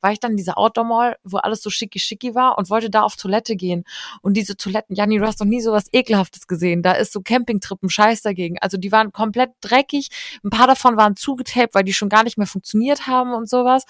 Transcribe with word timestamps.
war 0.00 0.12
ich 0.12 0.20
dann 0.20 0.32
in 0.32 0.36
dieser 0.36 0.58
Outdoor-Mall, 0.58 1.16
wo 1.24 1.38
alles 1.38 1.62
so 1.62 1.70
schicki-schicki 1.70 2.34
war 2.34 2.58
und 2.58 2.70
wollte 2.70 2.90
da 2.90 3.02
auf 3.02 3.16
Toilette 3.16 3.56
gehen. 3.56 3.84
Und 4.22 4.36
diese 4.36 4.56
Toiletten, 4.56 4.94
Janni, 4.94 5.18
du 5.18 5.26
hast 5.26 5.40
doch 5.40 5.46
nie 5.46 5.60
so 5.60 5.72
was 5.72 5.92
Ekelhaftes 5.92 6.46
gesehen. 6.46 6.82
Da 6.82 6.92
ist 6.92 7.12
so 7.12 7.20
Campingtrippen, 7.20 7.90
Scheiß 7.90 8.22
dagegen. 8.22 8.58
Also 8.60 8.76
die 8.76 8.92
waren 8.92 9.12
komplett 9.12 9.50
dreckig. 9.60 10.08
Ein 10.44 10.50
paar 10.50 10.66
davon 10.66 10.96
waren 10.96 11.16
zugetaped, 11.16 11.74
weil 11.74 11.84
die 11.84 11.92
schon 11.92 12.08
gar 12.08 12.24
nicht 12.24 12.38
mehr 12.38 12.46
funktioniert 12.46 13.06
haben 13.06 13.34
und 13.34 13.48
sowas. 13.48 13.84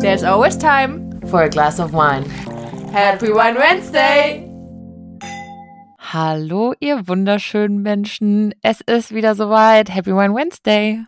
There's 0.00 0.22
always 0.22 0.58
time 0.58 1.20
for 1.26 1.40
a 1.42 1.48
glass 1.48 1.80
of 1.80 1.92
wine. 1.92 2.24
Happy 2.92 3.28
Wine 3.28 3.58
Wednesday! 3.58 4.50
Hallo, 6.12 6.74
ihr 6.78 7.08
wunderschönen 7.08 7.82
Menschen. 7.82 8.54
Es 8.62 8.80
ist 8.82 9.12
wieder 9.12 9.34
soweit. 9.34 9.92
Happy 9.92 10.12
Wine 10.12 10.34
Wednesday. 10.34 11.04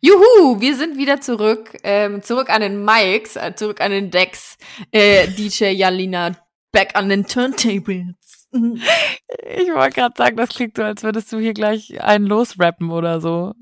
Juhu, 0.00 0.60
wir 0.60 0.76
sind 0.76 0.96
wieder 0.96 1.20
zurück. 1.20 1.76
Ähm, 1.82 2.22
zurück 2.22 2.50
an 2.50 2.62
den 2.62 2.84
Mics, 2.84 3.36
äh, 3.36 3.54
zurück 3.54 3.80
an 3.80 3.90
den 3.90 4.10
Decks. 4.10 4.56
Äh, 4.92 5.28
DJ 5.28 5.72
Jalina, 5.72 6.36
back 6.72 6.90
an 6.94 7.08
den 7.08 7.26
Turntables. 7.26 8.48
Ich 8.52 9.68
wollte 9.72 9.94
gerade 9.94 10.14
sagen, 10.16 10.36
das 10.36 10.50
klingt 10.50 10.76
so, 10.76 10.82
als 10.82 11.02
würdest 11.02 11.32
du 11.32 11.38
hier 11.38 11.54
gleich 11.54 12.02
einen 12.02 12.26
losrappen 12.26 12.90
oder 12.90 13.20
so. 13.20 13.54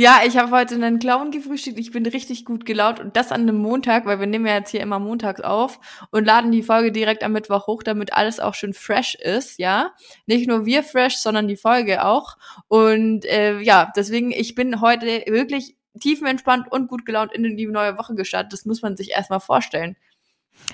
Ja, 0.00 0.20
ich 0.26 0.38
habe 0.38 0.50
heute 0.50 0.76
einen 0.76 0.98
Clown 0.98 1.30
gefrühstückt. 1.30 1.78
Ich 1.78 1.90
bin 1.90 2.06
richtig 2.06 2.46
gut 2.46 2.64
gelaunt 2.64 3.00
und 3.00 3.16
das 3.16 3.32
an 3.32 3.42
einem 3.42 3.58
Montag, 3.58 4.06
weil 4.06 4.18
wir 4.18 4.26
nehmen 4.26 4.46
ja 4.46 4.54
jetzt 4.54 4.70
hier 4.70 4.80
immer 4.80 4.98
montags 4.98 5.42
auf 5.42 5.78
und 6.10 6.24
laden 6.24 6.50
die 6.50 6.62
Folge 6.62 6.90
direkt 6.90 7.22
am 7.22 7.32
Mittwoch 7.32 7.66
hoch, 7.66 7.82
damit 7.82 8.14
alles 8.14 8.40
auch 8.40 8.54
schön 8.54 8.72
fresh 8.72 9.14
ist, 9.14 9.58
ja. 9.58 9.92
Nicht 10.24 10.48
nur 10.48 10.64
wir 10.64 10.84
fresh, 10.84 11.18
sondern 11.18 11.48
die 11.48 11.56
Folge 11.58 12.02
auch. 12.02 12.38
Und 12.66 13.26
äh, 13.26 13.58
ja, 13.60 13.92
deswegen, 13.94 14.30
ich 14.30 14.54
bin 14.54 14.80
heute 14.80 15.04
wirklich 15.26 15.76
tiefenentspannt 16.00 16.72
und 16.72 16.88
gut 16.88 17.04
gelaunt 17.04 17.34
in 17.34 17.58
die 17.58 17.66
neue 17.66 17.98
Woche 17.98 18.14
gestartet. 18.14 18.54
Das 18.54 18.64
muss 18.64 18.80
man 18.80 18.96
sich 18.96 19.10
erstmal 19.10 19.40
vorstellen. 19.40 19.98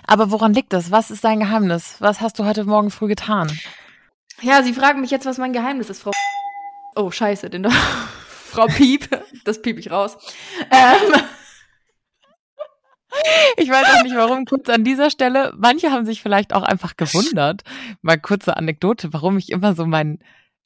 Aber 0.06 0.30
woran 0.30 0.54
liegt 0.54 0.72
das? 0.72 0.92
Was 0.92 1.10
ist 1.10 1.24
dein 1.24 1.40
Geheimnis? 1.40 1.96
Was 1.98 2.20
hast 2.20 2.38
du 2.38 2.44
heute 2.44 2.62
Morgen 2.62 2.92
früh 2.92 3.08
getan? 3.08 3.50
Ja, 4.40 4.62
Sie 4.62 4.72
fragen 4.72 5.00
mich 5.00 5.10
jetzt, 5.10 5.26
was 5.26 5.38
mein 5.38 5.52
Geheimnis 5.52 5.90
ist, 5.90 6.02
Frau. 6.02 6.12
Oh, 6.94 7.10
scheiße, 7.10 7.50
den 7.50 7.66
Frau 8.46 8.66
Piep. 8.66 9.08
Das 9.44 9.62
piep 9.62 9.78
ich 9.78 9.90
raus. 9.90 10.16
Ähm. 10.70 11.20
Ich 13.56 13.70
weiß 13.70 13.86
auch 13.96 14.02
nicht, 14.02 14.16
warum 14.16 14.44
kurz 14.44 14.68
an 14.68 14.84
dieser 14.84 15.10
Stelle. 15.10 15.52
Manche 15.56 15.90
haben 15.90 16.04
sich 16.04 16.22
vielleicht 16.22 16.54
auch 16.54 16.62
einfach 16.62 16.96
gewundert. 16.96 17.62
Mal 18.02 18.18
kurze 18.18 18.56
Anekdote, 18.56 19.12
warum 19.12 19.38
ich 19.38 19.50
immer 19.50 19.74
so 19.74 19.86
mein, 19.86 20.18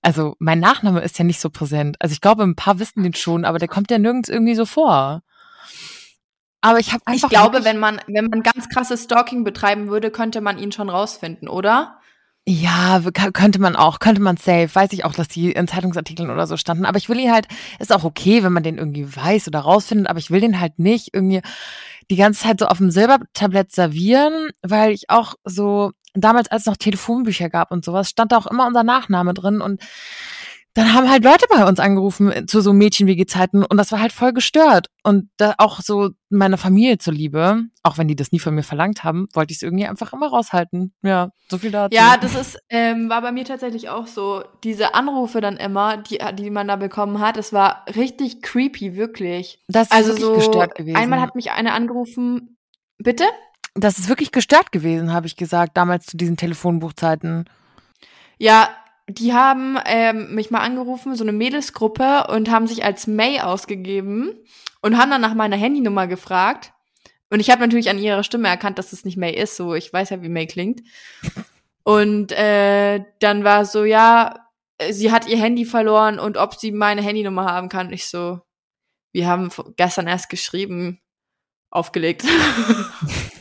also 0.02 0.34
mein 0.38 0.58
Nachname 0.58 1.00
ist 1.00 1.18
ja 1.18 1.24
nicht 1.24 1.40
so 1.40 1.50
präsent. 1.50 1.96
Also 2.00 2.12
ich 2.12 2.20
glaube, 2.20 2.42
ein 2.42 2.56
paar 2.56 2.78
wissen 2.78 3.02
den 3.02 3.14
schon, 3.14 3.44
aber 3.44 3.58
der 3.58 3.68
kommt 3.68 3.90
ja 3.90 3.98
nirgends 3.98 4.28
irgendwie 4.28 4.54
so 4.54 4.66
vor. 4.66 5.22
Aber 6.60 6.78
ich 6.78 6.92
habe 6.92 7.02
einfach. 7.06 7.30
Ich 7.30 7.36
glaube, 7.36 7.64
wenn 7.64 7.78
man, 7.78 8.00
wenn 8.06 8.26
man 8.26 8.42
ganz 8.42 8.68
krasses 8.68 9.04
Stalking 9.04 9.44
betreiben 9.44 9.88
würde, 9.88 10.10
könnte 10.10 10.40
man 10.40 10.58
ihn 10.58 10.72
schon 10.72 10.90
rausfinden, 10.90 11.48
oder? 11.48 11.99
Ja, 12.46 13.00
könnte 13.32 13.60
man 13.60 13.76
auch, 13.76 13.98
könnte 13.98 14.20
man 14.22 14.36
safe. 14.36 14.74
Weiß 14.74 14.92
ich 14.92 15.04
auch, 15.04 15.12
dass 15.12 15.28
die 15.28 15.52
in 15.52 15.68
Zeitungsartikeln 15.68 16.30
oder 16.30 16.46
so 16.46 16.56
standen. 16.56 16.86
Aber 16.86 16.96
ich 16.98 17.08
will 17.08 17.18
ihn 17.20 17.32
halt, 17.32 17.46
ist 17.78 17.92
auch 17.92 18.02
okay, 18.02 18.42
wenn 18.42 18.52
man 18.52 18.62
den 18.62 18.78
irgendwie 18.78 19.14
weiß 19.14 19.46
oder 19.48 19.60
rausfindet, 19.60 20.08
aber 20.08 20.18
ich 20.18 20.30
will 20.30 20.40
den 20.40 20.58
halt 20.58 20.78
nicht 20.78 21.10
irgendwie 21.12 21.42
die 22.10 22.16
ganze 22.16 22.42
Zeit 22.42 22.58
so 22.58 22.66
auf 22.66 22.78
dem 22.78 22.90
Silbertablett 22.90 23.72
servieren, 23.72 24.50
weil 24.62 24.90
ich 24.92 25.10
auch 25.10 25.34
so, 25.44 25.92
damals 26.14 26.50
als 26.50 26.62
es 26.62 26.66
noch 26.66 26.76
Telefonbücher 26.76 27.50
gab 27.50 27.70
und 27.70 27.84
sowas, 27.84 28.08
stand 28.08 28.32
da 28.32 28.38
auch 28.38 28.46
immer 28.46 28.66
unser 28.66 28.82
Nachname 28.82 29.34
drin 29.34 29.60
und 29.60 29.80
dann 30.74 30.94
haben 30.94 31.10
halt 31.10 31.24
Leute 31.24 31.46
bei 31.48 31.66
uns 31.66 31.80
angerufen 31.80 32.46
zu 32.46 32.60
so 32.60 32.72
Mädchen-WG-Zeiten 32.72 33.64
und 33.64 33.76
das 33.76 33.90
war 33.90 34.00
halt 34.00 34.12
voll 34.12 34.32
gestört. 34.32 34.86
Und 35.02 35.28
da 35.36 35.54
auch 35.58 35.80
so 35.80 36.10
meiner 36.28 36.58
Familie 36.58 36.98
zuliebe, 36.98 37.64
auch 37.82 37.98
wenn 37.98 38.06
die 38.06 38.14
das 38.14 38.30
nie 38.30 38.38
von 38.38 38.54
mir 38.54 38.62
verlangt 38.62 39.02
haben, 39.02 39.26
wollte 39.32 39.50
ich 39.50 39.58
es 39.58 39.62
irgendwie 39.62 39.86
einfach 39.86 40.12
immer 40.12 40.28
raushalten. 40.28 40.94
Ja, 41.02 41.30
so 41.48 41.58
viel 41.58 41.72
dazu. 41.72 41.94
Ja, 41.94 42.16
das 42.16 42.36
ist, 42.36 42.58
ähm, 42.68 43.08
war 43.08 43.20
bei 43.20 43.32
mir 43.32 43.44
tatsächlich 43.44 43.88
auch 43.88 44.06
so. 44.06 44.44
Diese 44.62 44.94
Anrufe 44.94 45.40
dann 45.40 45.56
immer, 45.56 45.96
die, 45.96 46.20
die 46.38 46.50
man 46.50 46.68
da 46.68 46.76
bekommen 46.76 47.18
hat, 47.18 47.36
das 47.36 47.52
war 47.52 47.84
richtig 47.96 48.40
creepy, 48.40 48.94
wirklich. 48.94 49.60
Das 49.66 49.88
ist 49.88 49.92
also 49.92 50.14
so, 50.14 50.34
gestört 50.34 50.76
gewesen. 50.76 50.96
Einmal 50.96 51.20
hat 51.20 51.34
mich 51.34 51.50
eine 51.50 51.72
angerufen, 51.72 52.58
bitte? 52.98 53.24
Das 53.74 53.98
ist 53.98 54.08
wirklich 54.08 54.30
gestört 54.30 54.70
gewesen, 54.70 55.12
habe 55.12 55.26
ich 55.26 55.36
gesagt, 55.36 55.76
damals 55.76 56.06
zu 56.06 56.16
diesen 56.16 56.36
Telefonbuchzeiten. 56.36 57.48
Ja, 58.38 58.70
die 59.18 59.32
haben 59.32 59.78
ähm, 59.86 60.34
mich 60.34 60.50
mal 60.50 60.60
angerufen, 60.60 61.14
so 61.14 61.24
eine 61.24 61.32
Mädelsgruppe, 61.32 62.26
und 62.28 62.50
haben 62.50 62.66
sich 62.66 62.84
als 62.84 63.06
May 63.06 63.40
ausgegeben 63.40 64.32
und 64.82 64.98
haben 64.98 65.10
dann 65.10 65.20
nach 65.20 65.34
meiner 65.34 65.56
Handynummer 65.56 66.06
gefragt. 66.06 66.72
Und 67.30 67.40
ich 67.40 67.50
habe 67.50 67.60
natürlich 67.60 67.90
an 67.90 67.98
ihrer 67.98 68.24
Stimme 68.24 68.48
erkannt, 68.48 68.78
dass 68.78 68.92
es 68.92 69.04
nicht 69.04 69.16
May 69.16 69.32
ist. 69.32 69.56
So, 69.56 69.74
ich 69.74 69.92
weiß 69.92 70.10
ja, 70.10 70.22
wie 70.22 70.28
May 70.28 70.46
klingt. 70.46 70.82
Und 71.84 72.32
äh, 72.32 73.04
dann 73.20 73.44
war 73.44 73.64
so, 73.64 73.84
ja, 73.84 74.46
sie 74.90 75.12
hat 75.12 75.28
ihr 75.28 75.38
Handy 75.38 75.64
verloren 75.64 76.18
und 76.18 76.36
ob 76.36 76.54
sie 76.54 76.72
meine 76.72 77.02
Handynummer 77.02 77.44
haben 77.46 77.68
kann. 77.68 77.92
Ich 77.92 78.06
so, 78.08 78.40
wir 79.12 79.26
haben 79.28 79.50
gestern 79.76 80.08
erst 80.08 80.28
geschrieben, 80.28 81.00
aufgelegt. 81.70 82.24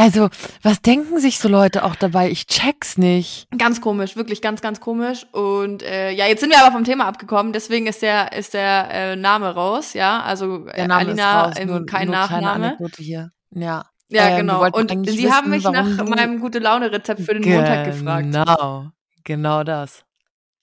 Also, 0.00 0.30
was 0.62 0.80
denken 0.80 1.20
sich 1.20 1.38
so 1.38 1.46
Leute 1.46 1.84
auch 1.84 1.94
dabei? 1.94 2.30
Ich 2.30 2.46
check's 2.46 2.96
nicht. 2.96 3.46
Ganz 3.58 3.82
komisch, 3.82 4.16
wirklich 4.16 4.40
ganz, 4.40 4.62
ganz 4.62 4.80
komisch. 4.80 5.26
Und 5.32 5.82
äh, 5.82 6.10
ja, 6.12 6.26
jetzt 6.26 6.40
sind 6.40 6.48
wir 6.48 6.58
aber 6.58 6.72
vom 6.72 6.84
Thema 6.84 7.04
abgekommen, 7.04 7.52
deswegen 7.52 7.86
ist 7.86 8.00
der, 8.00 8.32
ist 8.32 8.54
der 8.54 8.88
äh, 8.90 9.16
Name 9.16 9.54
raus, 9.54 9.92
ja. 9.92 10.22
Also 10.22 10.60
der 10.60 10.88
Name 10.88 11.00
Alina, 11.00 11.42
raus. 11.42 11.54
Nur, 11.66 11.84
kein 11.84 12.06
nur 12.06 12.16
Nachname. 12.16 12.78
hier. 12.96 13.30
Ja. 13.50 13.90
Ja, 14.08 14.28
ähm, 14.30 14.38
genau. 14.38 14.66
Und 14.72 14.88
Sie 15.06 15.18
wissen, 15.18 15.36
haben 15.36 15.50
mich 15.50 15.64
nach 15.64 15.84
meinem 16.06 16.40
gute 16.40 16.60
Laune-Rezept 16.60 17.20
für 17.20 17.34
den 17.34 17.42
genau, 17.42 17.56
Montag 17.56 17.84
gefragt. 17.84 18.24
Genau, 18.24 18.86
genau 19.22 19.64
das. 19.64 20.02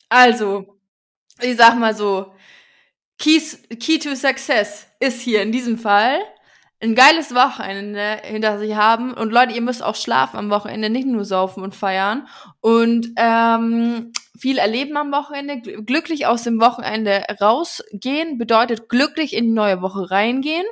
Also, 0.09 0.79
ich 1.41 1.55
sag 1.57 1.77
mal 1.77 1.95
so, 1.95 2.33
Keys, 3.19 3.61
Key 3.79 3.99
to 3.99 4.15
Success 4.15 4.87
ist 4.99 5.21
hier 5.21 5.43
in 5.43 5.51
diesem 5.51 5.77
Fall 5.77 6.21
ein 6.79 6.95
geiles 6.95 7.33
Wochenende 7.33 8.21
hinter 8.23 8.59
sich 8.59 8.75
haben. 8.75 9.13
Und 9.13 9.31
Leute, 9.31 9.53
ihr 9.53 9.61
müsst 9.61 9.83
auch 9.83 9.95
schlafen 9.95 10.37
am 10.37 10.49
Wochenende, 10.49 10.89
nicht 10.89 11.07
nur 11.07 11.25
saufen 11.25 11.63
und 11.63 11.75
feiern. 11.75 12.27
Und 12.61 13.09
ähm, 13.17 14.11
viel 14.37 14.57
erleben 14.59 14.95
am 14.97 15.11
Wochenende. 15.11 15.59
Glücklich 15.83 16.27
aus 16.27 16.43
dem 16.43 16.61
Wochenende 16.61 17.23
rausgehen 17.41 18.37
bedeutet 18.37 18.89
glücklich 18.89 19.33
in 19.33 19.45
die 19.45 19.53
neue 19.53 19.81
Woche 19.81 20.11
reingehen. 20.11 20.65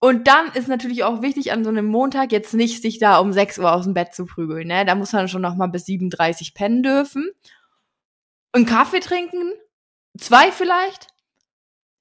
Und 0.00 0.26
dann 0.26 0.50
ist 0.54 0.66
natürlich 0.66 1.04
auch 1.04 1.22
wichtig 1.22 1.52
an 1.52 1.62
so 1.62 1.70
einem 1.70 1.86
Montag 1.86 2.32
jetzt 2.32 2.54
nicht 2.54 2.82
sich 2.82 2.98
da 2.98 3.18
um 3.18 3.32
6 3.32 3.58
Uhr 3.60 3.72
aus 3.72 3.84
dem 3.84 3.94
Bett 3.94 4.14
zu 4.14 4.26
prügeln. 4.26 4.66
Ne? 4.66 4.84
Da 4.84 4.96
muss 4.96 5.12
man 5.12 5.28
schon 5.28 5.42
noch 5.42 5.54
mal 5.54 5.68
bis 5.68 5.84
37 5.84 6.54
pennen 6.54 6.82
dürfen. 6.82 7.30
Einen 8.50 8.66
Kaffee 8.66 8.98
trinken, 8.98 9.52
zwei 10.18 10.50
vielleicht. 10.50 11.06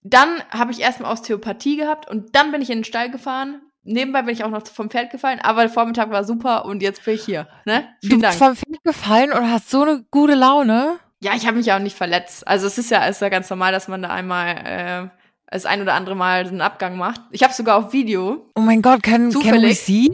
Dann 0.04 0.42
habe 0.50 0.72
ich 0.72 0.80
erstmal 0.80 1.12
Osteopathie 1.12 1.78
gehabt 1.78 2.10
und 2.10 2.36
dann 2.36 2.52
bin 2.52 2.62
ich 2.62 2.70
in 2.70 2.80
den 2.80 2.84
Stall 2.84 3.12
gefahren. 3.12 3.62
Nebenbei 3.84 4.22
bin 4.24 4.34
ich 4.34 4.44
auch 4.44 4.50
noch 4.50 4.66
vom 4.68 4.90
Pferd 4.90 5.12
gefallen, 5.12 5.40
aber 5.42 5.62
der 5.62 5.70
Vormittag 5.70 6.12
war 6.12 6.24
super 6.24 6.66
und 6.66 6.82
jetzt 6.84 7.04
bin 7.04 7.16
ich 7.16 7.26
hier. 7.26 7.48
Ne? 7.66 7.88
Vielen 8.02 8.22
du 8.22 8.28
bist 8.28 8.42
Dank. 8.42 8.56
vom 8.56 8.56
Pferd 8.56 8.84
gefallen 8.84 9.32
und 9.32 9.52
hast 9.52 9.70
so 9.70 9.82
eine 9.82 10.06
gute 10.12 10.36
Laune. 10.36 11.00
Ja, 11.24 11.34
ich 11.36 11.46
habe 11.46 11.58
mich 11.58 11.68
ja 11.68 11.78
auch 11.78 11.82
nicht 11.82 11.98
verletzt. 11.98 12.48
Also 12.48 12.68
es 12.68 12.78
ist 12.78 12.92
ja, 12.92 13.06
ist 13.06 13.22
ja 13.22 13.30
ganz 13.30 13.50
normal, 13.50 13.72
dass 13.72 13.88
man 13.88 14.02
da 14.02 14.10
einmal 14.10 14.58
äh, 14.58 15.10
das 15.52 15.66
ein 15.66 15.82
oder 15.82 15.94
andere 15.94 16.16
Mal 16.16 16.48
einen 16.48 16.62
Abgang 16.62 16.98
macht. 16.98 17.22
Ich 17.32 17.44
habe 17.44 17.54
sogar 17.54 17.78
auf 17.78 17.94
Video. 17.94 18.48
Oh 18.56 18.62
mein 18.62 18.82
Gott, 18.82 19.04
können 19.04 19.34
wir 19.34 19.76
sie? 19.76 20.12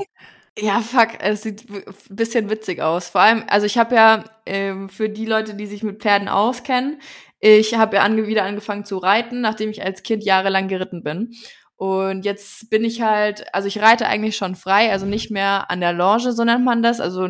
Ja, 0.59 0.81
fuck, 0.81 1.09
es 1.19 1.43
sieht 1.43 1.69
ein 1.69 1.83
bisschen 2.09 2.49
witzig 2.49 2.81
aus. 2.81 3.09
Vor 3.09 3.21
allem, 3.21 3.43
also 3.47 3.67
ich 3.67 3.77
habe 3.77 3.95
ja 3.95 4.23
ähm, 4.47 4.89
für 4.89 5.07
die 5.07 5.27
Leute, 5.27 5.53
die 5.53 5.67
sich 5.67 5.83
mit 5.83 6.01
Pferden 6.01 6.27
auskennen, 6.27 6.99
ich 7.39 7.75
habe 7.75 7.97
ja 7.97 8.03
ange 8.03 8.27
wieder 8.27 8.43
angefangen 8.43 8.85
zu 8.85 8.97
reiten, 8.97 9.41
nachdem 9.41 9.69
ich 9.69 9.83
als 9.83 10.03
Kind 10.03 10.23
jahrelang 10.23 10.67
geritten 10.67 11.03
bin. 11.03 11.33
Und 11.75 12.25
jetzt 12.25 12.69
bin 12.71 12.83
ich 12.83 13.01
halt, 13.01 13.53
also 13.53 13.67
ich 13.67 13.79
reite 13.79 14.07
eigentlich 14.07 14.35
schon 14.35 14.55
frei, 14.55 14.91
also 14.91 15.05
nicht 15.05 15.29
mehr 15.29 15.69
an 15.69 15.79
der 15.79 15.93
Longe, 15.93 16.31
so 16.31 16.43
nennt 16.43 16.65
man 16.65 16.81
das. 16.81 16.99
Also 16.99 17.27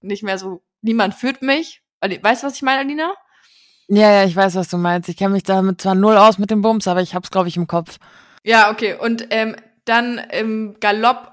nicht 0.00 0.22
mehr 0.22 0.38
so, 0.38 0.62
niemand 0.80 1.14
führt 1.14 1.42
mich. 1.42 1.82
Weißt 2.00 2.42
du, 2.42 2.46
was 2.46 2.56
ich 2.56 2.62
meine, 2.62 2.80
Alina? 2.80 3.12
Ja, 3.88 4.10
ja, 4.10 4.24
ich 4.24 4.34
weiß, 4.34 4.54
was 4.54 4.68
du 4.68 4.78
meinst. 4.78 5.08
Ich 5.10 5.18
kenne 5.18 5.34
mich 5.34 5.42
damit 5.42 5.82
zwar 5.82 5.94
null 5.94 6.16
aus 6.16 6.38
mit 6.38 6.50
dem 6.50 6.62
Bums, 6.62 6.88
aber 6.88 7.02
ich 7.02 7.14
hab's, 7.14 7.30
glaube 7.30 7.48
ich, 7.48 7.56
im 7.58 7.66
Kopf. 7.66 7.98
Ja, 8.42 8.70
okay. 8.70 8.94
Und 8.94 9.26
ähm, 9.30 9.54
dann 9.84 10.18
im 10.18 10.76
Galopp 10.80 11.32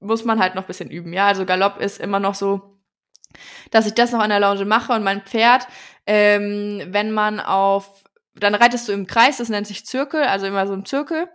muss 0.00 0.24
man 0.24 0.40
halt 0.40 0.56
noch 0.56 0.64
bisschen 0.64 0.90
üben. 0.90 1.12
Ja, 1.12 1.28
also 1.28 1.44
Galopp 1.44 1.78
ist 1.78 2.00
immer 2.00 2.18
noch 2.18 2.34
so, 2.34 2.79
dass 3.70 3.86
ich 3.86 3.94
das 3.94 4.12
noch 4.12 4.20
an 4.20 4.30
der 4.30 4.40
Lounge 4.40 4.64
mache 4.64 4.92
und 4.92 5.02
mein 5.02 5.22
Pferd 5.22 5.66
ähm, 6.12 6.82
wenn 6.88 7.12
man 7.12 7.38
auf, 7.38 8.02
dann 8.34 8.56
reitest 8.56 8.88
du 8.88 8.92
im 8.92 9.06
Kreis, 9.06 9.36
das 9.36 9.48
nennt 9.48 9.68
sich 9.68 9.86
Zirkel, 9.86 10.24
also 10.24 10.44
immer 10.44 10.66
so 10.66 10.72
ein 10.72 10.84
Zirkel. 10.84 11.28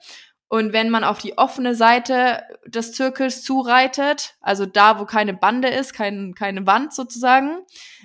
Und 0.49 0.73
wenn 0.73 0.89
man 0.89 1.05
auf 1.05 1.19
die 1.19 1.37
offene 1.37 1.75
Seite 1.75 2.43
des 2.65 2.91
Zirkels 2.91 3.41
zureitet, 3.41 4.35
also 4.41 4.65
da, 4.65 4.99
wo 4.99 5.05
keine 5.05 5.33
Bande 5.33 5.69
ist, 5.69 5.93
kein, 5.93 6.33
keine 6.35 6.67
Wand 6.67 6.93
sozusagen, 6.93 7.59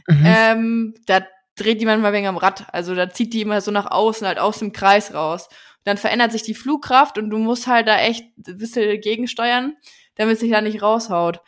mhm. 0.06 0.25
ähm, 0.25 0.94
da 1.06 1.22
dreht 1.56 1.81
die 1.81 1.87
manchmal 1.87 2.12
wegen 2.12 2.28
am 2.28 2.37
Rad. 2.37 2.66
Also 2.72 2.94
da 2.94 3.10
zieht 3.10 3.34
die 3.34 3.42
immer 3.42 3.60
so 3.60 3.72
nach 3.72 3.90
außen, 3.90 4.26
halt 4.26 4.38
aus 4.38 4.60
dem 4.60 4.70
Kreis 4.70 5.12
raus. 5.12 5.48
Dann 5.82 5.96
verändert 5.96 6.31
sich 6.31 6.42
die 6.42 6.54
Flugkraft 6.54 7.19
und 7.19 7.31
du 7.31 7.38
musst 7.38 7.66
halt 7.66 7.88
da 7.88 7.98
echt 7.98 8.25
ein 8.46 8.58
bisschen 8.58 9.00
gegensteuern, 9.00 9.75
damit 10.14 10.34
es 10.34 10.40
sich 10.40 10.52
da 10.52 10.60
nicht 10.60 10.82
raushaut. 10.82 11.40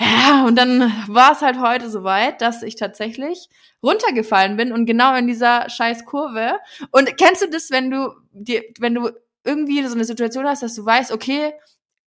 Ja, 0.00 0.44
und 0.44 0.56
dann 0.56 0.92
war 1.08 1.32
es 1.32 1.40
halt 1.40 1.60
heute 1.60 1.88
soweit, 1.88 2.40
dass 2.40 2.62
ich 2.62 2.74
tatsächlich 2.74 3.48
runtergefallen 3.82 4.56
bin 4.56 4.72
und 4.72 4.86
genau 4.86 5.14
in 5.14 5.26
dieser 5.26 5.70
scheiß 5.70 6.04
Kurve. 6.04 6.58
Und 6.90 7.16
kennst 7.16 7.42
du 7.42 7.48
das, 7.48 7.70
wenn 7.70 7.90
du 7.90 8.10
dir, 8.32 8.62
wenn 8.80 8.94
du 8.94 9.10
irgendwie 9.44 9.86
so 9.86 9.94
eine 9.94 10.04
Situation 10.04 10.46
hast, 10.46 10.62
dass 10.62 10.74
du 10.74 10.84
weißt, 10.84 11.12
okay, 11.12 11.52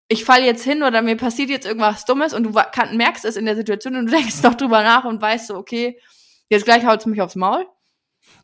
ich 0.09 0.25
falle 0.25 0.45
jetzt 0.45 0.65
hin 0.65 0.83
oder 0.83 1.03
mir 1.03 1.17
passiert 1.17 1.51
jetzt 1.51 1.67
irgendwas 1.67 2.05
Dummes 2.05 2.33
und 2.33 2.45
du 2.45 2.51
merkst 2.93 3.25
es 3.25 3.37
in 3.37 3.45
der 3.45 3.57
Situation 3.57 3.97
und 3.97 4.07
du 4.07 4.13
denkst 4.17 4.43
noch 4.43 4.55
drüber 4.55 4.83
nach 4.83 5.05
und 5.05 5.21
weißt 5.21 5.49
so, 5.49 5.57
okay, 5.57 6.01
jetzt 6.49 6.65
gleich 6.65 6.85
haut's 6.85 7.07
mich 7.07 7.21
aufs 7.23 7.37
Maul. 7.37 7.67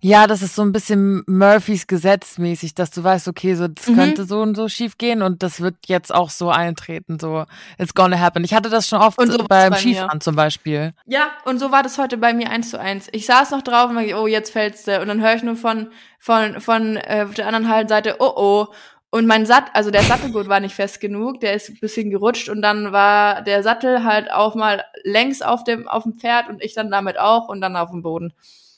Ja, 0.04 0.26
das 0.26 0.42
ist 0.42 0.56
so 0.56 0.62
ein 0.62 0.72
bisschen 0.72 1.22
Murphys 1.28 1.86
Gesetz 1.86 2.36
mäßig, 2.36 2.74
dass 2.74 2.90
du 2.90 3.04
weißt, 3.04 3.28
okay, 3.28 3.54
so 3.54 3.68
das 3.68 3.86
mhm. 3.86 3.94
könnte 3.94 4.24
so 4.24 4.40
und 4.40 4.56
so 4.56 4.68
schief 4.68 4.98
gehen 4.98 5.22
und 5.22 5.44
das 5.44 5.60
wird 5.60 5.76
jetzt 5.86 6.12
auch 6.12 6.28
so 6.28 6.50
eintreten, 6.50 7.20
so 7.20 7.44
it's 7.78 7.94
gonna 7.94 8.18
happen. 8.18 8.42
Ich 8.42 8.52
hatte 8.52 8.68
das 8.68 8.88
schon 8.88 9.00
oft 9.00 9.20
so 9.20 9.44
beim 9.44 9.70
bei 9.70 9.78
Skifahren 9.78 10.16
mir. 10.16 10.20
zum 10.20 10.34
Beispiel. 10.34 10.92
Ja, 11.06 11.30
und 11.44 11.60
so 11.60 11.70
war 11.70 11.84
das 11.84 11.98
heute 11.98 12.16
bei 12.16 12.34
mir 12.34 12.50
eins 12.50 12.70
zu 12.70 12.80
eins. 12.80 13.08
Ich 13.12 13.26
saß 13.26 13.52
noch 13.52 13.62
drauf 13.62 13.90
und 13.90 13.96
war, 13.96 14.20
oh, 14.20 14.26
jetzt 14.26 14.50
fällst 14.50 14.88
du 14.88 15.00
und 15.00 15.06
dann 15.06 15.20
höre 15.20 15.36
ich 15.36 15.44
nur 15.44 15.54
von 15.54 15.92
von 16.18 16.60
von 16.60 16.96
äh, 16.96 17.26
der 17.26 17.46
anderen 17.46 17.68
Hallenseite, 17.68 18.16
oh 18.18 18.32
oh. 18.34 18.66
Und 19.10 19.26
mein 19.26 19.46
Satt, 19.46 19.66
also 19.74 19.92
der 19.92 20.02
Sattelgurt 20.02 20.48
war 20.48 20.58
nicht 20.58 20.74
fest 20.74 20.98
genug, 21.00 21.38
der 21.40 21.54
ist 21.54 21.68
ein 21.68 21.78
bisschen 21.80 22.10
gerutscht 22.10 22.48
und 22.48 22.60
dann 22.60 22.92
war 22.92 23.42
der 23.42 23.62
Sattel 23.62 24.02
halt 24.02 24.32
auch 24.32 24.56
mal 24.56 24.84
längs 25.04 25.42
auf 25.42 25.62
dem 25.62 25.86
auf 25.86 26.02
dem 26.02 26.14
Pferd 26.14 26.48
und 26.48 26.60
ich 26.60 26.74
dann 26.74 26.90
damit 26.90 27.20
auch 27.20 27.48
und 27.48 27.60
dann 27.60 27.76
auf 27.76 27.90
dem 27.90 28.02
Boden. 28.02 28.32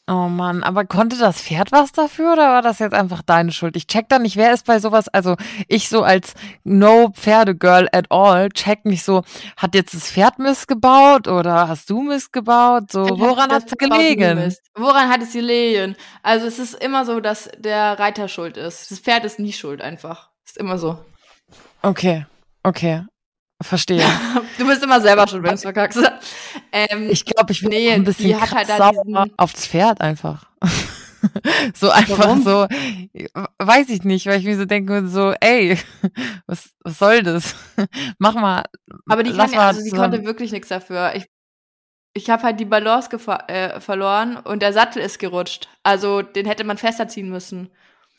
Oh 0.06 0.28
Mann, 0.28 0.62
aber 0.62 0.84
konnte 0.84 1.16
das 1.16 1.40
Pferd 1.40 1.72
was 1.72 1.90
dafür 1.92 2.34
oder 2.34 2.48
war 2.50 2.60
das 2.60 2.78
jetzt 2.78 2.92
einfach 2.92 3.22
deine 3.22 3.52
Schuld? 3.52 3.74
Ich 3.74 3.86
check 3.86 4.06
da 4.10 4.18
nicht, 4.18 4.36
wer 4.36 4.52
ist 4.52 4.66
bei 4.66 4.78
sowas, 4.78 5.08
also 5.08 5.36
ich 5.66 5.88
so 5.88 6.02
als 6.02 6.34
No 6.62 7.08
Pferdegirl 7.08 7.88
at 7.90 8.10
all, 8.10 8.50
check 8.50 8.84
nicht 8.84 9.02
so, 9.02 9.22
hat 9.56 9.74
jetzt 9.74 9.94
das 9.94 10.10
Pferd 10.10 10.38
missgebaut 10.38 11.26
oder 11.26 11.68
hast 11.68 11.88
du 11.88 12.02
missgebaut? 12.02 12.92
So, 12.92 13.18
woran 13.18 13.50
hat 13.50 13.64
es 13.64 13.78
gelegen? 13.78 14.54
Woran 14.74 15.08
hat 15.08 15.22
es 15.22 15.32
gelegen? 15.32 15.96
Also 16.22 16.48
es 16.48 16.58
ist 16.58 16.74
immer 16.74 17.06
so, 17.06 17.20
dass 17.20 17.48
der 17.56 17.98
Reiter 17.98 18.28
schuld 18.28 18.58
ist. 18.58 18.90
Das 18.90 18.98
Pferd 18.98 19.24
ist 19.24 19.38
nie 19.38 19.54
schuld 19.54 19.80
einfach. 19.80 20.28
Ist 20.44 20.58
immer 20.58 20.76
so. 20.76 20.98
Okay, 21.80 22.26
okay. 22.62 23.04
Verstehe. 23.64 24.04
du 24.58 24.66
bist 24.66 24.82
immer 24.82 25.00
selber 25.00 25.26
schon, 25.26 25.42
wenn 25.42 25.50
du 25.50 25.54
es 25.54 25.62
verkackst. 25.62 25.98
Ähm, 26.70 27.08
ich 27.10 27.24
glaube, 27.24 27.50
ich 27.52 27.62
bin 27.62 27.70
nee, 27.70 27.90
ein 27.92 28.04
bisschen 28.04 28.38
hat 28.38 28.52
halt 28.52 28.68
sauer 28.68 29.26
aufs 29.38 29.66
Pferd 29.66 30.02
einfach. 30.02 30.44
so 31.74 31.88
einfach 31.88 32.18
Warum? 32.18 32.42
so, 32.42 32.66
weiß 33.58 33.88
ich 33.88 34.04
nicht, 34.04 34.26
weil 34.26 34.38
ich 34.38 34.44
mir 34.44 34.58
so 34.58 34.66
denke, 34.66 35.08
so, 35.08 35.32
ey, 35.40 35.78
was, 36.46 36.74
was 36.80 36.98
soll 36.98 37.22
das? 37.22 37.54
Mach 38.18 38.34
mal. 38.34 38.64
Aber 39.08 39.22
die, 39.22 39.32
kann, 39.32 39.54
also 39.54 39.82
die 39.82 39.90
konnte 39.90 40.26
wirklich 40.26 40.52
nichts 40.52 40.68
dafür. 40.68 41.14
Ich, 41.14 41.24
ich 42.12 42.28
habe 42.28 42.42
halt 42.42 42.60
die 42.60 42.66
Balance 42.66 43.08
äh, 43.48 43.80
verloren 43.80 44.36
und 44.36 44.60
der 44.60 44.74
Sattel 44.74 45.00
ist 45.00 45.18
gerutscht. 45.18 45.70
Also 45.82 46.20
den 46.20 46.44
hätte 46.44 46.64
man 46.64 46.76
fester 46.76 47.08
ziehen 47.08 47.30
müssen. 47.30 47.70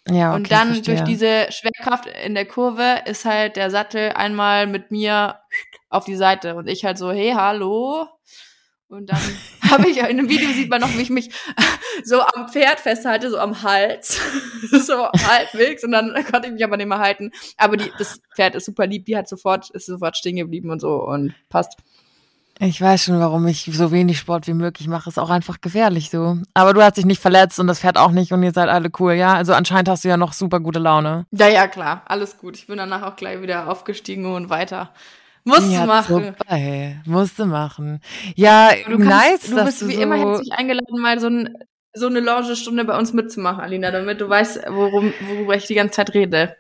Ja, 0.08 0.30
okay, 0.30 0.36
und 0.36 0.52
dann 0.52 0.84
durch 0.84 1.02
diese 1.02 1.48
Schwerkraft 1.50 2.06
in 2.06 2.36
der 2.36 2.46
Kurve 2.46 3.02
ist 3.06 3.26
halt 3.26 3.56
der 3.56 3.72
Sattel 3.72 4.12
einmal 4.12 4.68
mit 4.68 4.92
mir 4.92 5.40
auf 5.90 6.06
die 6.06 6.16
Seite 6.16 6.56
und 6.56 6.68
ich 6.68 6.86
halt 6.86 6.98
so, 6.98 7.12
hey, 7.12 7.34
hallo. 7.36 8.08
Und 8.88 9.10
dann 9.10 9.20
habe 9.70 9.90
ich 9.90 9.98
in 9.98 10.06
einem 10.06 10.30
Video 10.30 10.50
sieht 10.50 10.70
man 10.70 10.82
noch, 10.82 10.96
wie 10.96 11.02
ich 11.02 11.10
mich 11.10 11.32
so 12.04 12.22
am 12.22 12.50
Pferd 12.50 12.80
festhalte, 12.80 13.32
so 13.32 13.40
am 13.40 13.64
Hals, 13.64 14.22
so 14.72 15.10
halbwegs 15.10 15.84
und 15.84 15.92
dann 15.92 16.14
konnte 16.32 16.48
ich 16.48 16.54
mich 16.54 16.64
aber 16.64 16.78
nicht 16.78 16.88
mehr 16.88 17.00
halten. 17.00 17.32
Aber 17.58 17.76
die, 17.76 17.92
das 17.98 18.22
Pferd 18.36 18.54
ist 18.54 18.66
super 18.66 18.86
lieb, 18.86 19.06
die 19.06 19.18
hat 19.18 19.28
sofort 19.28 19.72
ist 19.72 19.88
sofort 19.88 20.18
stehen 20.18 20.36
geblieben 20.36 20.70
und 20.70 20.82
so 20.82 21.02
und 21.02 21.34
passt. 21.50 21.78
Ich 22.60 22.80
weiß 22.80 23.04
schon, 23.04 23.20
warum 23.20 23.46
ich 23.48 23.70
so 23.74 23.92
wenig 23.92 24.18
Sport 24.18 24.48
wie 24.48 24.54
möglich 24.54 24.88
mache. 24.88 25.10
Ist 25.10 25.20
auch 25.20 25.30
einfach 25.30 25.60
gefährlich 25.60 26.10
so. 26.10 26.38
Aber 26.54 26.74
du 26.74 26.82
hast 26.82 26.96
dich 26.96 27.06
nicht 27.06 27.22
verletzt 27.22 27.60
und 27.60 27.68
das 27.68 27.80
fährt 27.80 27.98
auch 27.98 28.12
nicht 28.12 28.32
und 28.32 28.42
ihr 28.44 28.54
seid 28.54 28.70
alle 28.70 28.90
cool, 29.00 29.14
ja? 29.14 29.34
Also 29.34 29.54
anscheinend 29.54 29.90
hast 29.90 30.06
du 30.06 30.08
ja 30.08 30.16
noch 30.16 30.32
super 30.32 30.62
gute 30.62 30.80
Laune. 30.80 31.26
Ja, 31.32 31.50
ja, 31.50 31.68
klar. 31.68 32.04
Alles 32.06 32.38
gut. 32.38 32.56
Ich 32.56 32.68
bin 32.68 32.78
danach 32.78 33.04
auch 33.04 33.18
gleich 33.18 33.42
wieder 33.42 33.70
aufgestiegen 33.70 34.26
und 34.34 34.50
weiter. 34.50 34.92
Musst 35.44 35.70
ja, 35.70 35.86
machen. 35.86 36.26
Super, 36.26 36.56
hey. 36.56 37.00
Musste 37.06 37.46
machen. 37.46 38.00
Ja, 38.36 38.72
du 38.88 38.98
kannst, 38.98 39.10
nice. 39.10 39.50
Du 39.50 39.66
bist 39.66 39.88
wie 39.88 39.96
so 39.96 40.02
immer 40.02 40.16
herzlich 40.16 40.54
eingeladen, 40.54 41.02
mal 41.02 41.20
so, 41.20 41.28
ein, 41.28 41.58
so 41.94 42.08
eine 42.08 42.22
Lounge-Stunde 42.22 42.86
bei 42.86 42.98
uns 42.98 43.14
mitzumachen, 43.14 43.60
Alina, 43.60 43.92
damit 43.92 44.22
du 44.22 44.30
weißt, 44.30 44.62
worum, 44.70 45.14
worüber 45.28 45.56
ich 45.56 45.68
die 45.68 45.76
ganze 45.76 45.96
Zeit 45.96 46.14
rede. 46.14 46.56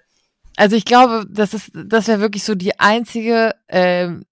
Also 0.57 0.75
ich 0.75 0.85
glaube, 0.85 1.25
das 1.29 1.53
ist, 1.53 1.71
das 1.73 2.07
wäre 2.07 2.19
wirklich 2.19 2.43
so 2.43 2.53
die 2.53 2.79
einzige 2.79 3.55
ähm, 3.69 4.25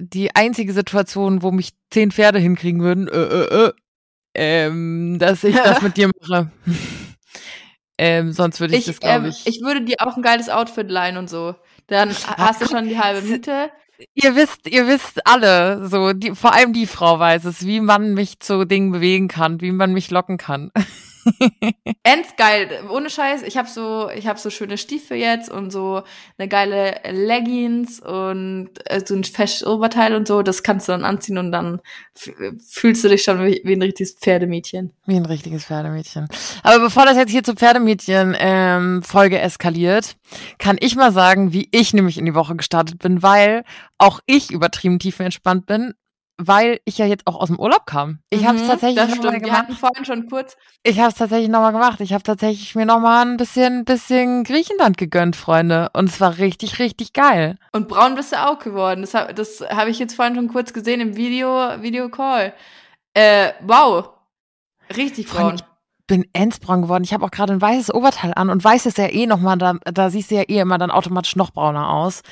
die 0.00 0.34
einzige 0.34 0.72
Situation, 0.72 1.42
wo 1.42 1.50
mich 1.50 1.72
zehn 1.90 2.10
Pferde 2.10 2.38
hinkriegen 2.38 2.80
würden, 2.80 3.08
äh, 3.08 3.22
äh, 3.22 3.66
äh, 3.66 3.72
ähm, 4.34 5.18
dass 5.18 5.44
ich 5.44 5.54
das 5.54 5.82
mit 5.82 5.96
dir 5.96 6.10
mache. 6.20 6.50
ähm, 7.98 8.32
sonst 8.32 8.60
würde 8.60 8.74
ich, 8.74 8.80
ich, 8.80 8.86
das, 8.86 9.00
glaube 9.00 9.26
ähm, 9.26 9.30
ich. 9.30 9.46
ich 9.46 9.60
würde 9.62 9.82
dir 9.82 9.96
auch 10.00 10.16
ein 10.16 10.22
geiles 10.22 10.48
Outfit 10.48 10.90
leihen 10.90 11.16
und 11.16 11.28
so. 11.28 11.54
Dann 11.86 12.10
hast 12.10 12.62
du 12.62 12.68
schon 12.68 12.88
die 12.88 12.98
halbe 12.98 13.26
Miete. 13.26 13.70
Ihr 14.14 14.34
wisst, 14.34 14.66
ihr 14.68 14.86
wisst 14.86 15.26
alle, 15.26 15.86
so, 15.86 16.12
die, 16.12 16.34
vor 16.34 16.54
allem 16.54 16.72
die 16.72 16.86
Frau 16.86 17.18
weiß 17.18 17.44
es, 17.44 17.66
wie 17.66 17.80
man 17.80 18.14
mich 18.14 18.40
zu 18.40 18.64
Dingen 18.64 18.92
bewegen 18.92 19.28
kann, 19.28 19.60
wie 19.60 19.72
man 19.72 19.92
mich 19.92 20.10
locken 20.10 20.38
kann. 20.38 20.70
Ends 22.02 22.36
geil, 22.36 22.82
ohne 22.90 23.10
Scheiß. 23.10 23.42
Ich 23.42 23.56
habe 23.56 23.68
so, 23.68 24.10
ich 24.10 24.26
habe 24.26 24.38
so 24.38 24.50
schöne 24.50 24.78
Stiefel 24.78 25.16
jetzt 25.16 25.50
und 25.50 25.70
so 25.70 26.02
eine 26.38 26.48
geile 26.48 27.00
Leggings 27.10 28.00
und 28.00 28.70
äh, 28.84 29.02
so 29.04 29.14
ein 29.14 29.24
festes 29.24 29.66
Oberteil 29.66 30.14
und 30.14 30.26
so. 30.26 30.42
Das 30.42 30.62
kannst 30.62 30.88
du 30.88 30.92
dann 30.92 31.04
anziehen 31.04 31.38
und 31.38 31.52
dann 31.52 31.80
fühlst 32.14 33.04
du 33.04 33.08
dich 33.08 33.22
schon 33.22 33.44
wie, 33.44 33.60
wie, 33.64 33.74
ein 33.74 33.82
richtiges 33.82 34.14
Pferdemädchen. 34.14 34.92
Wie 35.06 35.16
ein 35.16 35.26
richtiges 35.26 35.64
Pferdemädchen. 35.64 36.28
Aber 36.62 36.80
bevor 36.80 37.04
das 37.04 37.16
jetzt 37.16 37.30
hier 37.30 37.44
zu 37.44 37.54
Pferdemädchen 37.54 38.36
ähm, 38.38 39.02
Folge 39.02 39.38
eskaliert, 39.38 40.16
kann 40.58 40.76
ich 40.80 40.96
mal 40.96 41.12
sagen, 41.12 41.52
wie 41.52 41.68
ich 41.72 41.92
nämlich 41.92 42.18
in 42.18 42.26
die 42.26 42.34
Woche 42.34 42.56
gestartet 42.56 42.98
bin, 42.98 43.22
weil 43.22 43.64
auch 43.98 44.20
ich 44.26 44.50
übertrieben 44.50 44.98
tiefenentspannt 44.98 45.66
bin 45.66 45.94
weil 46.40 46.80
ich 46.84 46.98
ja 46.98 47.06
jetzt 47.06 47.26
auch 47.26 47.36
aus 47.36 47.48
dem 47.48 47.58
Urlaub 47.58 47.86
kam. 47.86 48.20
Ich 48.30 48.42
mhm, 48.42 48.48
habe 48.48 48.58
es 48.58 48.66
tatsächlich 48.66 49.04
das 49.04 49.16
stimmt. 49.16 49.44
Wir 49.44 49.56
hatten 49.56 49.74
vorhin 49.74 50.04
schon 50.04 50.28
kurz. 50.28 50.56
Ich 50.82 50.98
habe 50.98 51.10
es 51.10 51.14
tatsächlich 51.14 51.50
nochmal 51.50 51.72
gemacht. 51.72 52.00
Ich 52.00 52.12
habe 52.12 52.22
tatsächlich 52.22 52.74
mir 52.74 52.86
nochmal 52.86 53.26
ein 53.26 53.36
bisschen, 53.36 53.84
bisschen 53.84 54.44
Griechenland 54.44 54.96
gegönnt, 54.96 55.36
Freunde. 55.36 55.90
Und 55.92 56.08
es 56.08 56.20
war 56.20 56.38
richtig, 56.38 56.78
richtig 56.78 57.12
geil. 57.12 57.58
Und 57.72 57.88
braun 57.88 58.14
bist 58.14 58.32
du 58.32 58.42
auch 58.42 58.58
geworden. 58.58 59.02
Das 59.02 59.14
habe 59.14 59.34
das 59.34 59.60
hab 59.60 59.88
ich 59.88 59.98
jetzt 59.98 60.14
vorhin 60.14 60.34
schon 60.34 60.48
kurz 60.48 60.72
gesehen 60.72 61.00
im 61.00 61.16
Video, 61.16 61.82
Video 61.82 62.08
Call. 62.08 62.54
Äh, 63.14 63.52
wow. 63.60 64.10
Richtig 64.96 65.26
braun. 65.26 65.58
Freund, 65.58 65.64
bin 66.10 66.28
endsbraun 66.32 66.82
geworden. 66.82 67.04
Ich 67.04 67.14
habe 67.14 67.24
auch 67.24 67.30
gerade 67.30 67.52
ein 67.52 67.62
weißes 67.62 67.94
Oberteil 67.94 68.32
an 68.34 68.50
und 68.50 68.64
weiß 68.64 68.84
ist 68.86 68.98
ja 68.98 69.06
eh 69.06 69.26
nochmal, 69.26 69.56
da, 69.58 69.74
da 69.84 70.10
siehst 70.10 70.32
du 70.32 70.34
ja 70.34 70.42
eh 70.42 70.58
immer 70.58 70.76
dann 70.76 70.90
automatisch 70.90 71.36
noch 71.36 71.52
brauner 71.52 71.88
aus. 71.88 72.22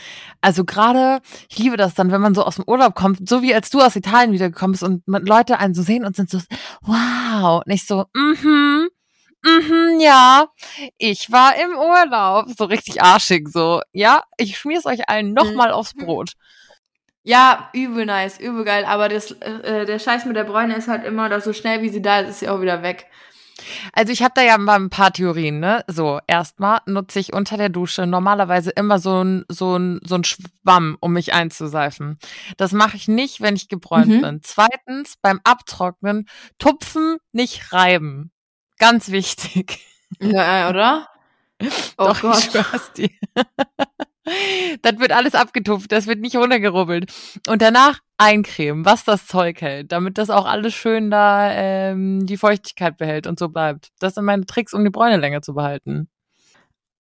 Also 0.41 0.65
gerade, 0.65 1.21
ich 1.49 1.59
liebe 1.59 1.77
das 1.77 1.95
dann, 1.95 2.11
wenn 2.11 2.21
man 2.21 2.35
so 2.35 2.43
aus 2.43 2.57
dem 2.57 2.65
Urlaub 2.67 2.97
kommt, 2.97 3.29
so 3.29 3.41
wie 3.41 3.55
als 3.55 3.71
du 3.71 3.81
aus 3.81 3.95
Italien 3.95 4.33
wiedergekommen 4.33 4.73
bist 4.73 4.83
und 4.83 5.05
Leute 5.07 5.61
einen 5.61 5.75
so 5.75 5.83
sehen 5.83 6.05
und 6.05 6.17
sind 6.17 6.29
so, 6.29 6.41
wow, 6.83 7.63
nicht 7.67 7.87
so, 7.87 8.07
mhm, 8.15 8.89
mhm, 9.45 10.01
ja, 10.01 10.49
ich 10.99 11.31
war 11.31 11.55
im 11.55 11.79
Urlaub. 11.79 12.47
So 12.59 12.65
richtig 12.65 13.01
arschig, 13.01 13.49
so, 13.49 13.81
ja, 13.93 14.25
ich 14.39 14.59
schmier's 14.59 14.87
euch 14.87 15.09
allen 15.09 15.33
nochmal 15.33 15.69
mhm. 15.69 15.75
aufs 15.75 15.95
Brot. 15.95 16.33
Ja, 17.23 17.71
übel 17.75 18.07
nice, 18.07 18.41
übel 18.41 18.65
geil. 18.65 18.85
Aber 18.87 19.09
das, 19.09 19.31
äh, 19.33 19.85
der 19.87 20.01
Scheiß 20.01 20.25
mit 20.25 20.35
der 20.35 20.45
Bräune 20.45 20.75
ist 20.75 20.89
halt 20.89 21.05
immer, 21.05 21.29
dass 21.29 21.45
so 21.45 21.53
schnell 21.53 21.83
wie 21.83 21.91
sie 21.91 22.03
da 22.03 22.21
ist, 22.21 22.31
ist 22.31 22.41
sie 22.41 22.49
auch 22.49 22.61
wieder 22.61 22.83
weg. 22.83 23.07
Also 23.93 24.13
ich 24.13 24.23
habe 24.23 24.35
da 24.35 24.43
ja 24.43 24.59
mal 24.59 24.77
ein 24.77 24.91
paar 24.91 25.13
Theorien, 25.13 25.61
ne? 25.61 25.85
So, 25.89 26.21
erstmal 26.27 26.81
nutze 26.87 27.19
ich 27.19 27.33
unter 27.33 27.57
der 27.57 27.69
Dusche 27.69 28.07
normalerweise 28.07 28.71
immer 28.71 28.99
so 28.99 29.23
ein, 29.23 29.45
so 29.49 29.77
ein, 29.77 30.01
so 30.05 30.17
ein 30.17 30.25
Schwamm, 30.25 30.97
um 31.01 31.13
mich 31.13 31.33
einzuseifen. 31.33 32.19
Das 32.57 32.73
mache 32.73 32.97
ich 32.97 33.09
nicht, 33.09 33.41
wenn 33.41 33.57
ich 33.57 33.69
gebräunt 33.69 34.09
mhm. 34.09 34.21
bin. 34.23 34.41
Zweitens, 34.43 35.15
beim 35.21 35.41
Abtrocknen, 35.45 36.29
tupfen, 36.59 37.19
nicht 37.33 37.73
reiben. 37.73 38.31
Ganz 38.79 39.11
wichtig. 39.11 39.81
Ja, 40.21 40.69
oder? 40.71 41.09
Oh 41.97 42.05
Doch, 42.05 42.21
Gott. 42.21 42.39
ich 42.39 42.45
schwör's 42.45 42.93
dir. 42.93 43.11
Das 44.83 44.99
wird 44.99 45.13
alles 45.13 45.35
abgetupft, 45.35 45.93
das 45.93 46.07
wird 46.07 46.21
nicht 46.21 46.37
runtergerubbelt. 46.37 47.13
Und 47.49 47.63
danach 47.63 48.01
eincremen, 48.19 48.85
was 48.85 49.05
das 49.05 49.27
Zeug 49.27 49.61
hält, 49.61 49.93
damit 49.93 50.19
das 50.19 50.31
auch 50.31 50.47
alles 50.47 50.75
schön 50.75 51.11
da 51.11 51.51
ähm, 51.53 52.27
die 52.27 52.37
Feuchtigkeit 52.37 52.97
behält 52.97 53.27
und 53.27 53.39
so 53.39 53.49
bleibt. 53.49 53.91
Das 54.01 54.15
sind 54.15 54.25
meine 54.25 54.47
Tricks, 54.47 54.75
um 54.75 54.85
die 54.85 54.91
Bräune 54.91 55.17
länger 55.17 55.43
zu 55.43 55.55
behalten. 55.55 56.09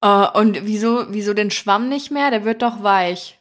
Uh, 0.04 0.28
und 0.34 0.64
wieso, 0.64 1.06
wieso 1.08 1.34
den 1.34 1.50
Schwamm 1.50 1.88
nicht 1.88 2.12
mehr? 2.12 2.30
Der 2.30 2.44
wird 2.44 2.62
doch 2.62 2.84
weich. 2.84 3.38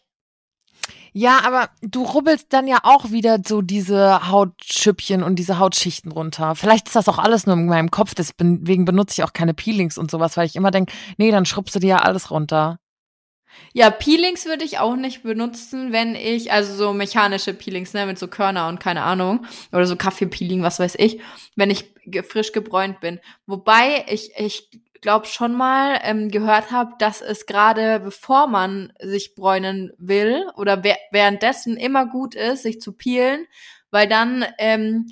Ja, 1.14 1.40
aber 1.46 1.70
du 1.82 2.04
rubbelst 2.04 2.54
dann 2.54 2.68
ja 2.68 2.78
auch 2.84 3.10
wieder 3.10 3.40
so 3.44 3.64
diese 3.64 4.30
Hautschüppchen 4.30 5.24
und 5.24 5.38
diese 5.38 5.58
Hautschichten 5.58 6.12
runter. 6.12 6.54
Vielleicht 6.54 6.88
ist 6.88 6.96
das 6.96 7.10
auch 7.10 7.18
alles 7.18 7.48
nur 7.48 7.56
in 7.56 7.66
meinem 7.66 7.90
Kopf, 7.90 8.14
deswegen 8.14 8.86
benutze 8.86 9.14
ich 9.14 9.24
auch 9.24 9.34
keine 9.34 9.56
Peelings 9.56 9.98
und 9.98 10.12
sowas, 10.12 10.38
weil 10.38 10.46
ich 10.46 10.56
immer 10.56 10.70
denke, 10.70 10.94
nee, 11.18 11.32
dann 11.32 11.46
schrubbst 11.46 11.74
du 11.74 11.80
dir 11.80 11.88
ja 11.88 11.98
alles 12.00 12.30
runter. 12.30 12.78
Ja, 13.74 13.90
Peelings 13.90 14.46
würde 14.46 14.66
ich 14.66 14.80
auch 14.80 14.96
nicht 14.96 15.24
benutzen, 15.24 15.92
wenn 15.92 16.16
ich, 16.16 16.52
also 16.52 16.74
so 16.74 16.94
mechanische 16.94 17.54
Peelings, 17.54 17.94
ne, 17.94 18.06
mit 18.06 18.18
so 18.18 18.28
Körner 18.28 18.68
und 18.68 18.80
keine 18.80 19.04
Ahnung, 19.04 19.46
oder 19.72 19.86
so 19.86 19.96
Kaffeepeeling, 19.96 20.64
was 20.64 20.80
weiß 20.80 20.96
ich, 20.98 21.22
wenn 21.56 21.70
ich 21.70 21.94
frisch 22.28 22.52
gebräunt 22.54 23.00
bin. 23.00 23.20
Wobei 23.46 24.06
ich, 24.10 24.32
ich 24.38 24.70
glaube 25.02 25.28
schon 25.28 25.54
mal 25.54 26.00
ähm, 26.04 26.30
gehört 26.30 26.72
habe, 26.72 26.94
dass 27.00 27.22
es 27.22 27.46
gerade 27.46 28.00
bevor 28.00 28.48
man 28.48 28.94
sich 29.00 29.36
bräunen 29.36 29.94
will 29.98 30.46
oder 30.56 30.84
währenddessen 30.84 31.78
immer 31.78 32.06
gut 32.08 32.36
ist, 32.36 32.64
sich 32.64 32.82
zu 32.82 32.94
peelen, 32.94 33.46
weil 33.92 34.08
dann 34.08 34.46
ähm, 34.58 35.08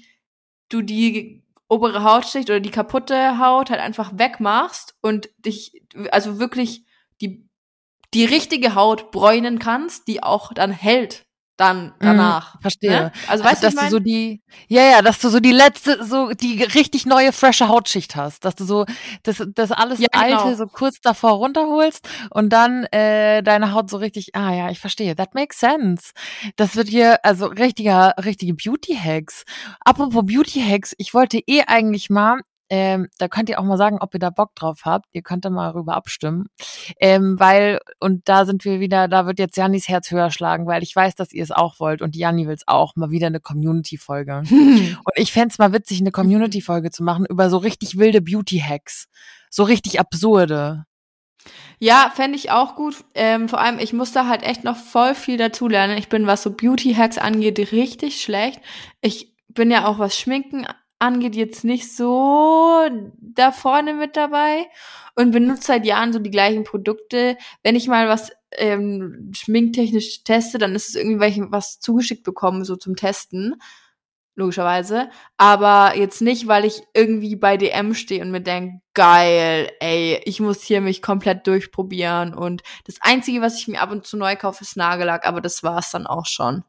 du 0.69 0.81
die 0.81 1.43
obere 1.67 2.03
Hautschicht 2.03 2.49
oder 2.49 2.59
die 2.59 2.71
kaputte 2.71 3.39
Haut 3.39 3.69
halt 3.69 3.81
einfach 3.81 4.11
wegmachst 4.15 4.95
und 5.01 5.29
dich, 5.39 5.83
also 6.11 6.39
wirklich 6.39 6.85
die 7.21 7.47
die 8.15 8.25
richtige 8.25 8.75
Haut 8.75 9.11
bräunen 9.11 9.59
kannst, 9.59 10.07
die 10.07 10.23
auch 10.23 10.53
dann 10.53 10.71
hält 10.71 11.25
dann 11.57 11.93
danach. 11.99 12.55
Mm, 12.55 12.61
verstehe. 12.61 12.91
Ne? 12.91 13.11
Also, 13.27 13.31
also 13.31 13.43
weißt 13.45 13.63
du, 13.63 13.67
dass 13.67 13.75
du 13.75 13.89
so 13.89 13.99
die, 13.99 14.41
ja, 14.67 14.83
ja, 14.83 15.01
dass 15.01 15.19
du 15.19 15.29
so 15.29 15.39
die 15.39 15.51
letzte, 15.51 16.03
so 16.03 16.31
die 16.31 16.61
richtig 16.63 17.05
neue, 17.05 17.31
frische 17.31 17.69
Hautschicht 17.69 18.15
hast, 18.15 18.43
dass 18.43 18.55
du 18.55 18.65
so 18.65 18.85
das, 19.23 19.41
das 19.55 19.71
alles 19.71 19.99
ja, 19.99 20.07
genau. 20.11 20.41
alte 20.41 20.57
so 20.57 20.67
kurz 20.67 20.99
davor 21.01 21.31
runterholst 21.31 22.07
und 22.29 22.49
dann 22.49 22.83
äh, 22.85 23.41
deine 23.41 23.71
Haut 23.71 23.89
so 23.89 23.97
richtig, 23.97 24.35
ah 24.35 24.53
ja, 24.53 24.69
ich 24.69 24.79
verstehe, 24.79 25.15
that 25.15 25.33
makes 25.33 25.59
sense. 25.59 26.11
Das 26.57 26.75
wird 26.75 26.89
hier, 26.89 27.23
also 27.23 27.45
richtiger, 27.45 28.15
richtige 28.23 28.53
Beauty-Hacks. 28.53 29.43
Apropos 29.79 30.25
Beauty-Hacks, 30.25 30.93
ich 30.97 31.13
wollte 31.13 31.39
eh 31.47 31.63
eigentlich 31.67 32.09
mal 32.09 32.41
ähm, 32.69 33.07
da 33.19 33.27
könnt 33.27 33.49
ihr 33.49 33.59
auch 33.59 33.63
mal 33.63 33.77
sagen, 33.77 33.97
ob 33.99 34.13
ihr 34.13 34.19
da 34.19 34.29
Bock 34.31 34.55
drauf 34.55 34.81
habt. 34.85 35.05
Ihr 35.11 35.21
könnt 35.21 35.45
da 35.45 35.49
mal 35.49 35.69
rüber 35.71 35.95
abstimmen. 35.95 36.47
Ähm, 36.99 37.39
weil, 37.39 37.79
und 37.99 38.27
da 38.27 38.45
sind 38.45 38.65
wir 38.65 38.79
wieder, 38.79 39.07
da 39.07 39.27
wird 39.27 39.39
jetzt 39.39 39.57
Jannis 39.57 39.87
Herz 39.87 40.09
höher 40.09 40.31
schlagen, 40.31 40.65
weil 40.65 40.81
ich 40.81 40.95
weiß, 40.95 41.15
dass 41.15 41.31
ihr 41.31 41.43
es 41.43 41.51
auch 41.51 41.79
wollt 41.79 42.01
und 42.01 42.15
Janni 42.15 42.47
will 42.47 42.55
es 42.55 42.67
auch, 42.67 42.95
mal 42.95 43.11
wieder 43.11 43.27
eine 43.27 43.39
Community-Folge. 43.39 44.43
und 44.49 45.13
ich 45.15 45.31
fände 45.31 45.53
mal 45.59 45.73
witzig, 45.73 46.01
eine 46.01 46.11
Community-Folge 46.11 46.91
zu 46.91 47.03
machen 47.03 47.25
über 47.29 47.49
so 47.49 47.57
richtig 47.57 47.97
wilde 47.97 48.21
Beauty-Hacks. 48.21 49.07
So 49.49 49.63
richtig 49.63 49.99
absurde. 49.99 50.85
Ja, 51.77 52.11
fände 52.15 52.37
ich 52.37 52.51
auch 52.51 52.75
gut. 52.75 53.05
Ähm, 53.13 53.47
vor 53.47 53.59
allem, 53.59 53.77
ich 53.79 53.93
muss 53.93 54.11
da 54.11 54.27
halt 54.27 54.43
echt 54.43 54.63
noch 54.63 54.77
voll 54.77 55.13
viel 55.13 55.37
dazulernen. 55.37 55.97
Ich 55.97 56.09
bin, 56.09 56.25
was 56.25 56.41
so 56.41 56.51
Beauty-Hacks 56.51 57.17
angeht, 57.19 57.59
richtig 57.71 58.21
schlecht. 58.21 58.59
Ich 59.01 59.35
bin 59.47 59.69
ja 59.69 59.85
auch, 59.85 59.99
was 59.99 60.17
Schminken 60.17 60.65
angeht, 61.05 61.35
jetzt 61.35 61.63
nicht 61.63 61.95
so 61.95 62.87
da 63.19 63.51
vorne 63.51 63.93
mit 63.93 64.15
dabei 64.15 64.67
und 65.15 65.31
benutze 65.31 65.67
seit 65.67 65.85
Jahren 65.85 66.13
so 66.13 66.19
die 66.19 66.31
gleichen 66.31 66.63
Produkte. 66.63 67.37
Wenn 67.63 67.75
ich 67.75 67.87
mal 67.87 68.07
was 68.07 68.31
ähm, 68.57 69.31
schminktechnisch 69.33 70.23
teste, 70.23 70.57
dann 70.57 70.75
ist 70.75 70.89
es 70.89 70.95
irgendwie, 70.95 71.19
weil 71.19 71.31
ich 71.31 71.41
was 71.49 71.79
zugeschickt 71.79 72.23
bekomme, 72.23 72.65
so 72.65 72.75
zum 72.75 72.95
Testen. 72.95 73.55
Logischerweise. 74.37 75.09
Aber 75.37 75.95
jetzt 75.95 76.21
nicht, 76.21 76.47
weil 76.47 76.65
ich 76.65 76.81
irgendwie 76.93 77.37
bei 77.37 77.55
DM 77.55 77.93
stehe 77.93 78.21
und 78.21 78.31
mir 78.31 78.41
denke, 78.41 78.81
geil, 78.93 79.71
ey, 79.79 80.21
ich 80.25 80.41
muss 80.41 80.61
hier 80.61 80.81
mich 80.81 81.01
komplett 81.01 81.47
durchprobieren. 81.47 82.33
Und 82.33 82.61
das 82.85 82.97
Einzige, 82.99 83.39
was 83.39 83.57
ich 83.57 83.69
mir 83.69 83.79
ab 83.79 83.91
und 83.91 84.05
zu 84.05 84.17
neu 84.17 84.35
kaufe, 84.35 84.63
ist 84.63 84.75
Nagellack, 84.75 85.25
aber 85.25 85.39
das 85.39 85.63
war's 85.63 85.91
dann 85.91 86.05
auch 86.05 86.25
schon. 86.25 86.65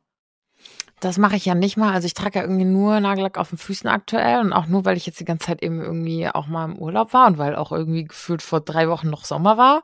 Das 1.00 1.18
mache 1.18 1.36
ich 1.36 1.44
ja 1.44 1.54
nicht 1.54 1.76
mal. 1.76 1.92
Also 1.92 2.06
ich 2.06 2.14
trage 2.14 2.38
ja 2.38 2.44
irgendwie 2.44 2.64
nur 2.64 2.98
Nagellack 3.00 3.36
auf 3.36 3.50
den 3.50 3.58
Füßen 3.58 3.88
aktuell 3.88 4.40
und 4.40 4.54
auch 4.54 4.66
nur, 4.66 4.86
weil 4.86 4.96
ich 4.96 5.04
jetzt 5.04 5.20
die 5.20 5.26
ganze 5.26 5.48
Zeit 5.48 5.62
eben 5.62 5.82
irgendwie 5.82 6.26
auch 6.26 6.46
mal 6.46 6.64
im 6.64 6.78
Urlaub 6.78 7.12
war 7.12 7.26
und 7.26 7.36
weil 7.36 7.54
auch 7.54 7.70
irgendwie 7.70 8.04
gefühlt 8.04 8.40
vor 8.40 8.62
drei 8.62 8.88
Wochen 8.88 9.10
noch 9.10 9.26
Sommer 9.26 9.58
war. 9.58 9.82